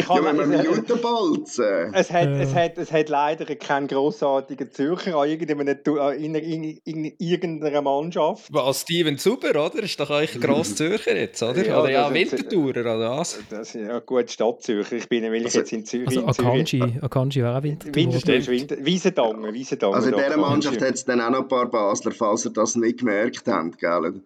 kann 0.07 0.25
ja, 0.25 0.33
Minuten 0.33 1.01
bolzen. 1.01 1.95
Es 1.95 2.11
hat, 2.11 2.29
äh. 2.29 2.43
es, 2.43 2.55
hat, 2.55 2.77
es 2.77 2.93
hat 2.93 3.09
leider 3.09 3.47
keinen 3.57 3.87
grossartigen 3.87 4.71
Zürcher 4.71 5.17
an 5.17 5.31
irgendeiner, 5.31 5.79
in, 6.13 6.35
in, 6.35 6.79
in, 6.85 7.15
irgendeiner 7.19 7.81
Mannschaft. 7.81 8.53
Was 8.53 8.83
Steven 8.83 9.17
Zuber, 9.17 9.49
oder? 9.51 9.83
Ist 9.83 9.99
doch 9.99 10.11
eigentlich 10.11 10.35
ein 10.35 10.43
grosser 10.43 10.77
Zürcher 10.77 11.17
jetzt, 11.17 11.43
oder? 11.43 11.67
Ja, 11.67 11.81
oder 11.81 11.91
ja, 11.91 12.13
Wintertourer, 12.13 12.83
oder 12.83 13.17
was? 13.17 13.39
Das 13.49 13.75
ist 13.75 13.87
ja 13.87 13.99
gut, 14.01 14.31
Stadtzürcher. 14.31 14.97
Ich 14.97 15.09
bin 15.09 15.23
nämlich 15.23 15.47
also, 15.47 15.61
jetzt 15.61 15.73
in 15.73 15.87
Zürich. 15.87 16.09
Also 16.09 16.27
Akanji, 16.27 16.83
Akanji 17.01 17.43
war 17.43 17.59
auch 17.59 17.63
Wintertourer. 17.63 18.47
Winter, 18.47 18.77
Wiesendangen, 18.81 19.55
Wiesendangen. 19.55 19.95
Also 19.95 20.11
in 20.11 20.17
dieser 20.17 20.37
Mannschaft 20.37 20.83
hat 20.83 20.95
es 20.95 21.07
dann 21.07 21.23
auch 21.23 21.31
noch 21.31 21.41
ein 21.41 21.49
paar 21.49 21.71
Basler, 21.71 22.13
falls 22.13 22.45
ihr 22.45 22.53
das 22.53 22.77
nicht 22.77 22.99
gemerkt 22.99 23.49
habt, 23.49 23.79
gell? 23.79 24.21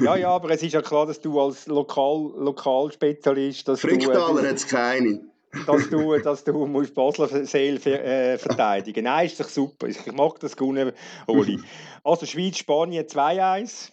Ja, 0.00 0.16
ja, 0.16 0.30
aber 0.30 0.50
es 0.50 0.62
ist 0.62 0.72
ja 0.72 0.82
klar, 0.82 1.06
dass 1.06 1.20
du 1.20 1.40
als 1.40 1.66
Lokal, 1.66 2.32
Lokalspezialist. 2.36 3.68
Dass 3.68 3.80
Fricktaler 3.80 4.42
äh, 4.42 4.48
hat 4.48 4.56
es 4.56 4.66
keine. 4.66 5.20
Dass 5.66 5.88
du, 5.88 6.18
dass 6.18 6.44
du 6.44 6.66
musst 6.66 6.94
Basler 6.94 7.28
Seel 7.46 7.76
äh, 7.86 8.38
verteidigen 8.38 9.04
Nein, 9.04 9.26
ist 9.26 9.40
doch 9.40 9.48
super. 9.48 9.86
Ich 9.86 10.04
mag 10.12 10.38
das 10.40 10.56
gut, 10.56 10.78
Oli. 11.26 11.58
Also 12.04 12.26
Schweiz, 12.26 12.58
Spanien 12.58 13.06
2-1. 13.06 13.92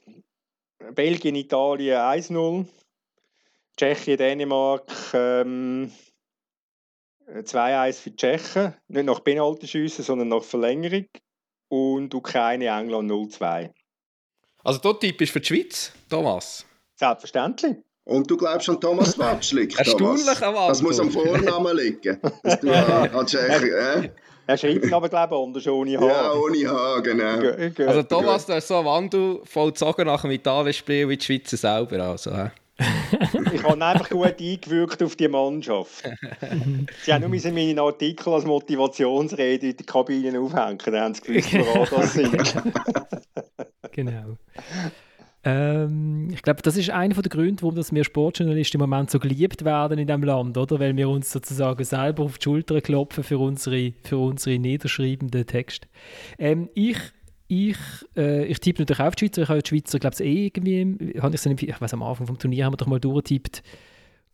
Belgien, 0.94 1.36
Italien 1.36 1.98
1-0. 1.98 2.66
Tschechien, 3.78 4.18
Dänemark 4.18 4.92
ähm, 5.14 5.92
2-1 7.30 7.94
für 8.02 8.10
die 8.12 8.16
Tschechen. 8.16 8.74
Nicht 8.88 9.06
nach 9.06 9.24
Penaltyschüssen, 9.24 10.04
sondern 10.04 10.30
nach 10.30 10.44
Verlängerung. 10.44 11.08
Und 11.70 12.14
Ukraine, 12.14 12.68
England 12.68 13.10
0-2. 13.10 13.72
Also 14.66 14.80
der 14.80 15.00
Typ 15.00 15.22
ist 15.22 15.32
für 15.32 15.40
die 15.40 15.46
Schweiz, 15.46 15.92
Thomas? 16.10 16.66
Selbstverständlich. 16.96 17.76
Und 18.04 18.30
du 18.30 18.36
glaubst 18.36 18.68
an 18.68 18.82
Thomas 18.82 19.18
Watschlik, 19.18 19.78
Erstaunlich, 19.78 20.42
aber 20.42 20.68
Das 20.70 20.82
muss 20.82 21.00
am 21.00 21.12
Vornamen 21.12 21.78
liegen. 21.78 22.20
Dass 22.42 22.60
du 22.60 22.72
an 22.72 23.28
äh? 23.28 24.10
Er 24.48 24.58
schreibt 24.58 24.92
aber, 24.92 25.08
glaube 25.10 25.36
ich, 25.36 25.40
anders, 25.40 25.68
ohne 25.68 26.00
H. 26.00 26.08
Ja, 26.08 26.34
ohne 26.34 26.68
H, 26.68 27.00
genau. 27.02 27.70
G 27.70 27.84
also 27.84 28.04
Thomas, 28.04 28.48
du 28.48 28.54
hast 28.54 28.68
so 28.68 28.78
einen 28.78 28.86
Wandel 28.86 29.40
vollzogen 29.44 30.08
nach 30.08 30.22
dem 30.22 30.32
Italien-Spiel 30.32 31.10
wie 31.10 31.18
die 31.18 31.26
Schweizer 31.26 31.58
selber. 31.58 32.04
Also, 32.04 32.32
ich 33.56 33.64
habe 33.64 33.86
einfach 33.86 34.10
gut 34.10 34.40
eingewirkt 34.40 35.02
auf 35.04 35.16
die 35.16 35.28
Mannschaft. 35.28 36.10
Sie 37.04 37.14
haben 37.14 37.22
nur 37.22 37.52
meinen 37.52 37.80
Artikel 37.80 38.34
als 38.34 38.46
Motivationsrede 38.46 39.70
in 39.70 39.78
der 39.78 39.86
Kabine 39.86 40.40
aufhängen, 40.40 40.78
dann 40.86 40.96
haben 40.96 41.14
sie 41.14 41.22
gewusst, 41.22 41.54
woran 41.54 42.02
das 42.02 42.14
sind. 42.14 42.56
genau. 43.92 44.38
Ähm, 45.48 46.30
ich 46.34 46.42
glaube, 46.42 46.64
das 46.64 46.76
ist 46.76 46.90
einer 46.90 47.14
der 47.14 47.30
Gründe, 47.30 47.62
warum 47.62 47.76
wir 47.78 48.04
Sportjournalisten 48.04 48.82
im 48.82 48.90
Moment 48.90 49.12
so 49.12 49.20
geliebt 49.20 49.64
werden 49.64 50.00
in 50.00 50.08
diesem 50.08 50.24
Land, 50.24 50.58
oder? 50.58 50.80
Weil 50.80 50.98
wir 50.98 51.08
uns 51.08 51.32
sozusagen 51.32 51.84
selber 51.84 52.24
auf 52.24 52.40
die 52.40 52.44
Schulter 52.44 52.82
klopfen 52.82 53.24
für 53.24 53.38
unsere, 53.38 53.94
für 54.04 54.18
unsere 54.18 54.58
niederschreibenden 54.58 55.46
Texte. 55.46 55.88
Ähm, 56.40 56.70
ich 56.74 56.98
ich, 57.48 57.78
äh, 58.18 58.46
ich 58.46 58.60
tippe 58.60 58.82
natürlich 58.82 59.00
auf 59.00 59.16
die 59.16 59.26
Schweizer. 59.26 59.44
Ich 59.44 59.50
habe 59.50 59.62
die 59.62 59.70
Schweizer, 59.70 60.00
glaube 60.00 60.16
ich, 60.20 60.26
eh 60.26 60.46
irgendwie, 60.48 61.12
ich, 61.14 61.64
ich 61.70 61.82
weiß 61.82 61.94
am 61.94 62.04
Anfang 62.04 62.28
vom 62.28 62.40
Turnier 62.40 62.66
haben 62.66 62.74
wir 62.74 62.78
doch 62.78 62.88
mal 62.88 63.00
durchgetippt. 63.00 63.62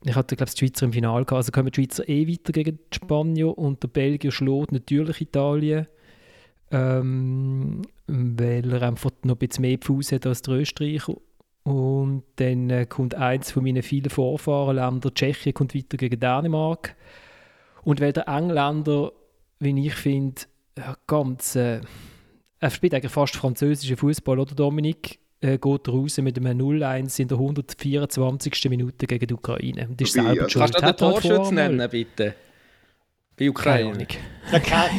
Ich 0.03 0.15
hatte, 0.15 0.35
glaube 0.35 0.49
ich, 0.49 0.55
die 0.55 0.65
Schweizer 0.65 0.85
im 0.85 0.93
Finale 0.93 1.25
gehabt. 1.25 1.37
Also 1.37 1.51
kommen 1.51 1.71
die 1.71 1.81
Schweizer 1.81 2.07
eh 2.07 2.27
weiter 2.27 2.51
gegen 2.53 2.77
die 2.77 2.95
Spanier 2.95 3.57
und 3.57 3.83
der 3.83 3.89
Belgier 3.89 4.31
schlägt 4.31 4.71
natürlich 4.71 5.21
Italien. 5.21 5.87
Ähm, 6.71 7.81
weil 8.07 8.71
er 8.71 8.81
einfach 8.83 9.11
noch 9.23 9.35
ein 9.35 9.37
bisschen 9.37 9.63
mehr 9.63 9.77
Fuß 9.81 10.13
hat 10.13 10.25
als 10.25 10.41
der 10.41 10.55
Österreicher. 10.55 11.15
Und 11.63 12.23
dann 12.37 12.69
äh, 12.69 12.85
kommt 12.87 13.13
eins 13.13 13.51
von 13.51 13.63
meinen 13.63 13.83
vielen 13.83 14.09
Vorfahrenländern, 14.09 15.13
Tschechien, 15.13 15.53
kommt 15.53 15.75
weiter 15.75 15.97
gegen 15.97 16.19
Dänemark. 16.19 16.95
Und 17.83 17.99
weil 17.99 18.13
der 18.13 18.27
Engländer, 18.27 19.11
wie 19.59 19.87
ich 19.87 19.95
finde, 19.95 20.41
ganz... 21.05 21.55
Äh, 21.55 21.81
er 22.61 22.69
spielt 22.69 22.93
eigentlich 22.93 23.11
fast 23.11 23.35
französischen 23.35 23.97
Fußball, 23.97 24.39
oder 24.39 24.55
Dominik? 24.55 25.19
Äh, 25.43 25.57
geht 25.57 25.89
raus 25.89 26.17
mit 26.17 26.37
einem 26.37 26.59
0-1 26.59 27.19
in 27.19 27.27
der 27.27 27.39
124. 27.39 28.69
Minute 28.69 29.07
gegen 29.07 29.25
die 29.25 29.33
Ukraine. 29.33 29.87
Und 29.89 29.99
ist 29.99 30.13
selber 30.13 30.43
also, 30.43 30.59
Kannst 30.59 30.77
du 30.77 30.81
den 30.81 30.95
Torschütz 30.95 31.49
nennen, 31.49 31.89
bitte? 31.89 32.35
Bei 33.39 33.49
Ukraine. 33.49 34.05
Er 34.51 34.59
kennt, 34.59 34.91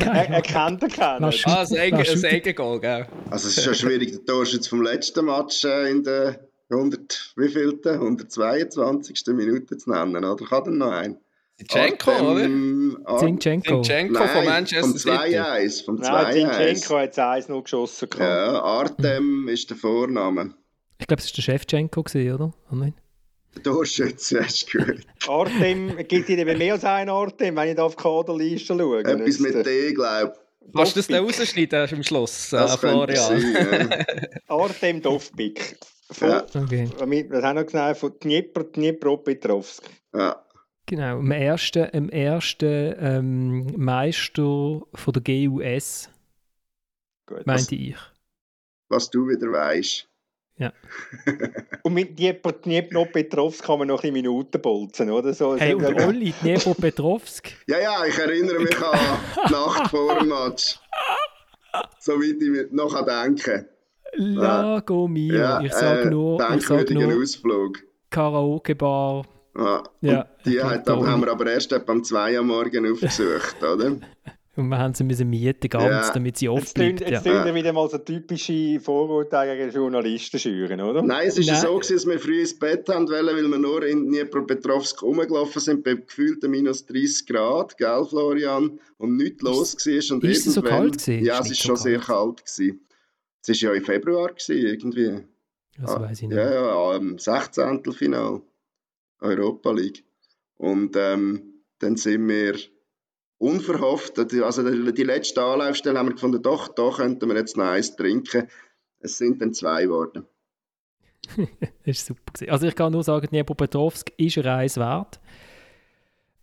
er, 0.00 0.42
kennt 0.42 0.82
er 0.82 0.88
kennen. 0.88 1.32
Ah, 1.44 1.64
ein 1.64 2.24
Eigengoal, 2.24 2.80
gell? 2.80 3.06
Also 3.30 3.48
es 3.48 3.56
ist 3.56 3.64
schon 3.64 3.74
schwierig, 3.74 4.12
den 4.12 4.26
Torschütz 4.26 4.68
vom 4.68 4.82
letzten 4.82 5.24
Match 5.24 5.64
äh, 5.64 5.90
in 5.90 6.02
der 6.02 6.38
100, 6.68 7.32
wievielten? 7.36 7.94
122. 7.94 9.22
Minute 9.28 9.78
zu 9.78 9.90
nennen, 9.90 10.22
oder? 10.22 10.44
Kann 10.44 10.64
er 10.64 10.70
noch 10.72 10.92
einen? 10.92 11.16
Zinchenko, 11.58 12.10
oder? 12.10 13.18
Zinchenko. 13.18 13.82
Zinchenko 13.82 14.26
von 14.26 14.44
Manchester 14.44 14.98
City. 14.98 15.84
Vom 15.84 15.96
2-1. 15.96 16.10
Nein, 16.10 16.32
Zinchenko 16.32 16.98
hat 16.98 17.18
1-0 17.18 17.62
geschossen. 17.62 18.08
Ja, 18.18 18.62
Artem 18.62 19.42
mhm. 19.42 19.48
ist 19.48 19.70
der 19.70 19.76
Vorname. 19.76 20.54
Ich 20.98 21.06
glaube, 21.06 21.22
es 21.22 21.28
war 21.28 21.34
der 21.36 21.42
Chefchenko, 21.42 22.00
oder? 22.00 22.52
Oh 22.70 22.74
nein. 22.74 22.94
Der 23.54 23.62
Torschütze, 23.62 24.44
hast 24.44 24.66
du 24.72 24.78
gehört. 24.78 25.06
Artem, 25.26 25.96
gibt 26.08 26.28
es 26.28 26.58
mehr 26.58 26.74
als 26.74 26.84
einen 26.84 27.08
Artem, 27.08 27.56
wenn 27.56 27.68
ich 27.70 27.76
da 27.76 27.84
auf 27.84 27.96
die 27.96 28.02
Kaderliste 28.02 28.76
schaue? 28.76 29.00
Etwas 29.00 29.38
mit 29.38 29.66
D, 29.66 29.94
glaube 29.94 30.34
ich. 30.34 30.74
Kannst 30.74 30.96
du 30.96 30.98
das 30.98 31.06
dann 31.06 31.24
rausschneiden 31.24 31.88
am 31.90 32.02
Schluss, 32.02 32.52
äh, 32.52 32.68
Florian? 32.68 33.40
Sein, 33.40 33.88
ja. 33.90 34.04
Artem 34.54 35.00
Dovbik. 35.00 35.78
Von, 36.10 36.28
ja. 36.28 36.44
okay. 36.54 36.88
Was 37.28 37.44
haben 37.44 37.56
wir 37.56 37.64
gesagt? 37.64 37.98
Von 37.98 38.12
Dnipro, 38.20 38.62
Dnipropetrovsk. 38.64 39.84
Ja. 40.14 40.45
Genau, 40.86 41.18
im 41.18 41.32
ersten, 41.32 41.84
im 41.86 42.08
ersten 42.08 42.94
ähm, 43.00 43.74
Meister 43.76 44.82
von 44.94 45.12
der 45.12 45.22
GUS, 45.22 46.08
Gut, 47.26 47.44
meinte 47.44 47.62
was, 47.62 47.72
ich. 47.72 47.96
Was 48.88 49.10
du 49.10 49.28
wieder 49.28 49.50
weißt. 49.50 50.08
Ja. 50.58 50.72
und 51.82 51.92
mit 51.92 52.16
Dnipropetrovsk 52.18 53.64
kann 53.64 53.80
man 53.80 53.88
noch 53.88 54.04
ein 54.04 54.12
Minuten 54.12 54.62
bolzen, 54.62 55.10
oder? 55.10 55.34
So, 55.34 55.56
hey, 55.56 55.74
und 55.74 55.84
Olli, 56.00 56.32
Dnipropetrovsk? 56.40 57.52
ja, 57.66 57.80
ja, 57.80 58.04
ich 58.06 58.16
erinnere 58.16 58.60
mich 58.60 58.76
an 58.78 58.98
die 59.48 59.52
Nacht 59.52 59.90
vor 59.90 60.20
dem 60.20 60.28
Match. 60.28 60.78
Soweit 61.98 62.40
ich 62.40 62.72
noch 62.72 63.04
denken 63.04 63.66
Lago 64.14 65.08
mio, 65.08 65.34
ja, 65.34 65.60
ich 65.60 65.72
sag 65.74 66.06
äh, 66.06 66.10
nur, 66.10 66.40
ich 66.54 66.66
sag 66.66 66.88
nur 66.90 67.20
Ausflug. 67.20 67.82
Karaoke-Bar 68.08 69.26
ja, 69.56 69.82
ja 70.00 70.26
die 70.44 70.62
hat, 70.62 70.88
haben 70.88 71.20
wir 71.20 71.30
aber 71.30 71.46
erst 71.46 71.72
etwa 71.72 71.92
um 71.92 72.04
2 72.04 72.38
Uhr 72.38 72.44
morgen 72.44 72.92
aufgesucht, 72.92 73.56
oder? 73.62 73.96
Und 74.56 74.68
wir 74.68 74.78
haben 74.78 74.94
sie 74.94 75.04
müssen 75.04 75.28
mieten 75.28 75.68
ganz, 75.68 76.06
ja. 76.08 76.12
damit 76.14 76.38
sie 76.38 76.48
oft 76.48 76.72
bleibt. 76.72 77.00
Jetzt 77.00 77.26
ja. 77.26 77.54
wieder 77.54 77.72
mal 77.74 77.90
so 77.90 77.98
typische 77.98 78.80
Vorurteile 78.80 79.54
gegen 79.54 79.70
Journalisten 79.70 80.38
schüren, 80.38 80.80
oder? 80.80 81.02
Nein, 81.02 81.28
es 81.28 81.36
ist 81.36 81.48
Nein. 81.48 81.60
so, 81.60 81.78
dass 81.78 82.06
wir 82.06 82.18
früh 82.18 82.40
ins 82.40 82.58
Bett 82.58 82.88
haben 82.88 83.06
wollen, 83.06 83.36
weil 83.36 83.50
wir 83.50 83.58
nur 83.58 83.86
in 83.86 84.06
Dnipropetrovsk 84.06 85.02
rumgelaufen 85.02 85.60
sind, 85.60 85.84
bei 85.84 85.94
gefühlten 85.94 86.50
minus 86.50 86.86
30 86.86 87.26
Grad, 87.26 87.76
gell, 87.76 88.06
Florian? 88.08 88.80
Und 88.96 89.16
nichts 89.16 89.42
los 89.42 89.74
war. 89.74 90.16
Und 90.16 90.24
ist 90.24 90.46
es 90.46 90.54
so 90.54 90.62
kalt 90.62 90.98
gewesen? 90.98 91.22
Ja, 91.22 91.40
es 91.40 91.48
war 91.48 91.54
schon 91.54 91.74
kalt. 91.74 91.82
sehr 91.82 91.98
kalt. 91.98 92.46
Gewesen. 92.46 92.80
Es 93.46 93.62
war 93.62 93.70
ja 93.70 93.76
im 93.76 93.84
Februar, 93.84 94.28
gewesen, 94.28 94.56
irgendwie. 94.56 95.22
Das 95.78 95.90
ah, 95.90 96.00
weiß 96.00 96.22
ich 96.22 96.28
nicht. 96.28 96.36
Ja, 96.36 96.50
ja, 96.50 96.96
am 96.96 97.18
16. 97.18 97.92
Final. 97.92 98.40
Europa 99.26 99.72
League. 99.72 100.04
Und 100.56 100.96
ähm, 100.96 101.62
dann 101.78 101.96
sind 101.96 102.28
wir 102.28 102.56
unverhofft, 103.38 104.18
also 104.18 104.62
die 104.92 105.02
letzte 105.02 105.42
Anlaufstelle 105.42 105.98
haben 105.98 106.08
wir 106.08 106.14
gefunden, 106.14 106.42
doch, 106.42 106.68
da 106.68 106.90
könnten 106.90 107.28
wir 107.28 107.36
jetzt 107.36 107.56
noch 107.56 107.66
eins 107.66 107.94
trinken. 107.94 108.48
Es 109.00 109.18
sind 109.18 109.42
dann 109.42 109.52
zwei 109.52 109.84
geworden. 109.84 110.24
das 111.84 112.08
war 112.08 112.16
super. 112.16 112.52
Also 112.52 112.66
ich 112.66 112.74
kann 112.74 112.92
nur 112.92 113.02
sagen, 113.02 113.26
Dnipropetrovsk 113.26 114.12
ist 114.16 114.38
eine 114.38 114.46
Reise 114.46 114.80
wert. 114.80 115.20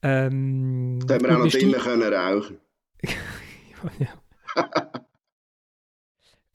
Ähm, 0.03 0.99
da 1.07 1.15
haben 1.15 1.23
wir 1.23 1.35
auch 1.35 1.45
noch 1.45 1.51
drinnen 1.51 1.79
können 1.79 2.13
rauchen. 2.13 2.59
ja. 3.99 4.09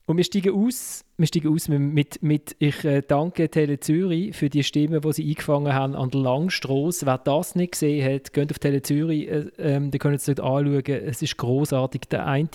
Und 0.09 0.17
wir 0.17 0.23
steigen 0.23 0.55
aus, 0.55 1.05
wir 1.17 1.27
steigen 1.27 1.53
aus 1.53 1.67
mit, 1.67 2.23
mit 2.23 2.55
ich 2.57 2.83
äh, 2.83 3.03
danke 3.07 3.47
Tele 3.47 3.79
Zürich 3.79 4.35
für 4.35 4.49
die 4.49 4.63
Stimmen, 4.63 5.01
die 5.01 5.13
sie 5.13 5.29
eingefangen 5.29 5.71
haben 5.71 5.95
an 5.95 6.09
der 6.09 6.21
Langstrasse. 6.21 7.05
Wer 7.05 7.19
das 7.19 7.53
nicht 7.53 7.73
gesehen 7.73 8.11
hat, 8.11 8.33
geht 8.33 8.49
auf 8.49 8.57
Tele 8.57 8.81
Zürich, 8.81 9.27
äh, 9.27 9.45
ähm, 9.59 9.91
da 9.91 9.99
können 9.99 10.17
Sie 10.17 10.33
dort 10.33 10.49
anschauen. 10.65 10.83
Es 11.05 11.21
ist 11.21 11.37
großartig. 11.37 12.01
Der 12.09 12.25
eine 12.25 12.49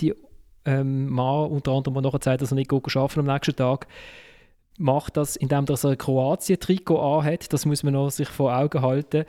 ähm, 0.65 1.07
Mann, 1.07 1.49
unter 1.49 1.71
anderem, 1.71 1.93
der 1.93 2.01
nachher 2.03 2.19
sagt, 2.21 2.41
dass 2.41 2.51
er 2.51 2.55
nicht 2.55 2.73
arbeiten 2.73 3.19
am 3.21 3.25
nächsten 3.25 3.55
Tag, 3.55 3.87
macht 4.77 5.15
das, 5.15 5.37
indem 5.37 5.63
er 5.69 5.85
ein 5.85 5.97
Kroatien-Trikot 5.97 6.99
anhat. 6.99 7.53
Das 7.53 7.65
muss 7.65 7.83
man 7.83 7.93
noch 7.93 8.09
sich 8.09 8.27
vor 8.27 8.53
Augen 8.53 8.81
halten. 8.81 9.23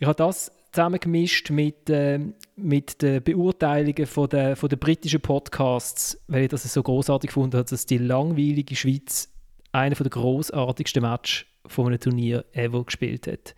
Ich 0.00 0.08
habe 0.08 0.16
das 0.16 0.50
zusammengemischt 0.72 1.50
mit, 1.50 1.90
äh, 1.90 2.20
mit 2.56 3.02
den 3.02 3.22
Beurteilungen 3.22 4.06
von 4.06 4.28
der, 4.28 4.56
von 4.56 4.68
der 4.68 4.76
britischen 4.76 5.20
Podcasts, 5.20 6.22
weil 6.28 6.44
ich 6.44 6.48
das 6.48 6.62
so 6.72 6.82
großartig 6.82 7.28
gefunden 7.28 7.56
habe, 7.56 7.68
dass 7.68 7.86
die 7.86 7.98
langweilige 7.98 8.76
Schweiz 8.76 9.28
einer 9.72 9.94
der 9.94 10.10
großartigsten 10.10 11.02
Matches 11.02 11.46
von 11.66 11.86
einem 11.86 12.00
Turnier 12.00 12.44
ever 12.52 12.84
gespielt 12.84 13.26
hat. 13.26 13.54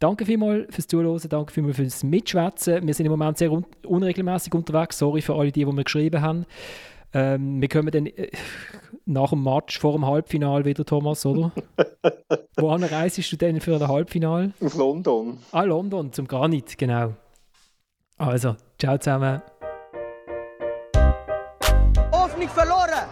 Danke 0.00 0.24
vielmals 0.26 0.72
fürs 0.72 0.86
Zuhören, 0.86 1.28
danke 1.28 1.52
vielmals 1.52 1.76
fürs 1.76 2.04
Mitschwätzen. 2.04 2.86
Wir 2.86 2.94
sind 2.94 3.06
im 3.06 3.12
Moment 3.12 3.36
sehr 3.36 3.50
un 3.50 3.66
unregelmäßig 3.84 4.54
unterwegs. 4.54 4.98
Sorry 4.98 5.20
für 5.20 5.34
alle 5.34 5.50
die, 5.50 5.64
die 5.64 5.72
mir 5.72 5.82
geschrieben 5.82 6.22
haben. 6.22 6.46
Ähm, 7.14 7.60
wir 7.60 7.68
kommen 7.68 7.90
dann 7.90 8.06
äh, 8.06 8.30
nach 9.06 9.30
dem 9.30 9.42
Match 9.42 9.78
vor 9.78 9.92
dem 9.92 10.06
Halbfinale 10.06 10.64
wieder, 10.64 10.84
Thomas, 10.84 11.24
oder? 11.24 11.52
Wohin 12.56 12.84
reist 12.84 13.32
du 13.32 13.36
denn 13.36 13.60
für 13.60 13.76
ein 13.76 13.88
Halbfinale? 13.88 14.52
Auf 14.62 14.74
London. 14.76 15.38
Ah, 15.52 15.62
London, 15.62 16.12
zum 16.12 16.28
Granit, 16.28 16.76
genau. 16.76 17.14
Also, 18.18 18.56
ciao 18.78 18.98
zusammen. 18.98 19.40
Hoffnung 22.12 22.48
verloren. 22.48 23.06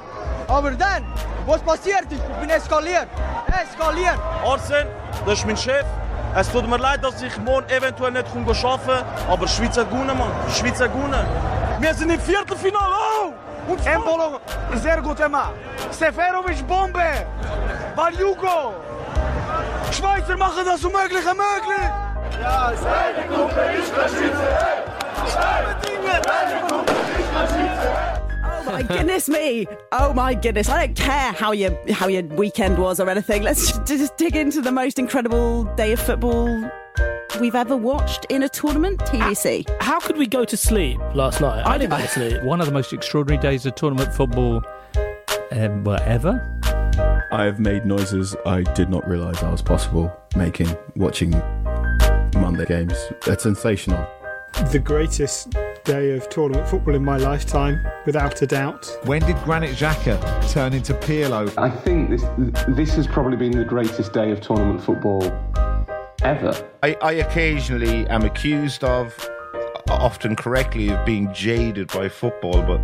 Aber 0.48 0.70
dann, 0.72 1.04
was 1.46 1.62
passiert 1.62 2.04
ist, 2.10 2.20
ich 2.28 2.36
bin 2.40 2.50
eskaliert. 2.50 3.08
Eskaliert. 3.48 4.18
Arsen, 4.44 4.86
das 5.24 5.38
ist 5.38 5.46
mein 5.46 5.56
Chef. 5.56 5.84
Es 6.36 6.52
tut 6.52 6.68
mir 6.68 6.76
leid, 6.76 7.02
dass 7.02 7.22
ich 7.22 7.36
morgen 7.38 7.68
eventuell 7.70 8.12
nicht 8.12 8.26
arbeiten 8.26 8.86
kann, 8.86 9.04
aber 9.28 9.46
die 9.46 9.52
Schweiz 9.52 9.76
hat 9.78 9.90
gewonnen, 9.90 10.18
Mann. 10.18 10.30
Die 10.48 10.52
Schweiz 10.52 10.78
hat 10.78 10.92
gewonnen. 10.92 11.26
Wir 11.80 11.94
sind 11.94 12.10
im 12.10 12.20
Viertelfinale. 12.20 12.94
Oh! 13.22 13.45
Und 13.68 13.86
Embolo, 13.86 14.40
sehr 14.74 15.02
guter 15.02 15.28
Mann. 15.28 15.54
Seferovic, 15.90 16.66
Bombe. 16.66 17.26
Valjugo. 17.94 18.74
Schweizer 19.92 20.36
machen 20.36 20.64
das 20.64 20.84
Unmögliche 20.84 21.34
möglich. 21.34 21.90
Ja, 22.40 22.72
seine 22.76 23.26
Gruppe 23.28 23.60
ist 23.78 23.92
der 23.96 24.06
Oh 28.44 28.70
my 28.70 28.82
goodness 28.82 29.28
me! 29.28 29.66
Oh 29.92 30.12
my 30.12 30.34
goodness! 30.34 30.68
I 30.68 30.86
don't 30.86 30.96
care 30.96 31.32
how 31.32 31.52
your 31.52 31.70
how 31.92 32.08
your 32.08 32.22
weekend 32.36 32.78
was 32.78 33.00
or 33.00 33.08
anything. 33.08 33.42
Let's 33.42 33.68
just, 33.68 33.86
just 33.86 34.16
dig 34.16 34.36
into 34.36 34.60
the 34.60 34.72
most 34.72 34.98
incredible 34.98 35.64
day 35.76 35.92
of 35.92 36.00
football 36.00 36.48
we've 37.40 37.54
ever 37.54 37.76
watched 37.76 38.26
in 38.30 38.42
a 38.42 38.48
tournament. 38.48 39.00
TBC. 39.00 39.68
How 39.80 40.00
could 40.00 40.16
we 40.16 40.26
go 40.26 40.44
to 40.44 40.56
sleep 40.56 40.98
last 41.14 41.40
night? 41.40 41.66
I 41.66 41.78
didn't 41.78 41.90
go 41.90 42.00
to 42.00 42.08
sleep. 42.08 42.42
One 42.42 42.60
of 42.60 42.66
the 42.66 42.72
most 42.72 42.92
extraordinary 42.92 43.40
days 43.40 43.66
of 43.66 43.74
tournament 43.74 44.12
football 44.12 44.62
um, 45.52 45.84
well, 45.84 46.00
ever. 46.04 46.52
I 47.32 47.44
have 47.44 47.58
made 47.60 47.84
noises 47.84 48.34
I 48.46 48.62
did 48.62 48.88
not 48.88 49.08
realise 49.08 49.42
I 49.42 49.50
was 49.50 49.62
possible 49.62 50.14
making 50.36 50.68
watching 50.94 51.30
Monday 52.34 52.64
games. 52.66 52.94
They're 53.24 53.38
sensational. 53.38 54.06
The 54.72 54.78
greatest 54.78 55.54
day 55.84 56.16
of 56.16 56.28
tournament 56.28 56.68
football 56.68 56.94
in 56.94 57.04
my 57.04 57.18
lifetime, 57.18 57.86
without 58.06 58.40
a 58.40 58.46
doubt. 58.46 58.90
When 59.04 59.20
did 59.20 59.36
Granit 59.44 59.76
Xhaka 59.76 60.50
turn 60.50 60.72
into 60.72 60.94
Pirlo? 60.94 61.52
I 61.58 61.70
think 61.70 62.10
this 62.10 62.24
this 62.68 62.94
has 62.94 63.06
probably 63.06 63.36
been 63.36 63.52
the 63.52 63.64
greatest 63.64 64.12
day 64.12 64.30
of 64.30 64.40
tournament 64.40 64.82
football 64.82 65.20
ever. 66.22 66.68
I, 66.82 66.96
I 67.02 67.12
occasionally 67.12 68.06
am 68.08 68.22
accused 68.22 68.84
of, 68.84 69.14
often 69.88 70.36
correctly, 70.36 70.88
of 70.90 71.04
being 71.06 71.32
jaded 71.32 71.88
by 71.88 72.08
football, 72.08 72.62
but 72.62 72.80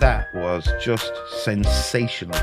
that 0.00 0.26
was 0.34 0.68
just 0.80 1.12
sensational. 1.42 2.38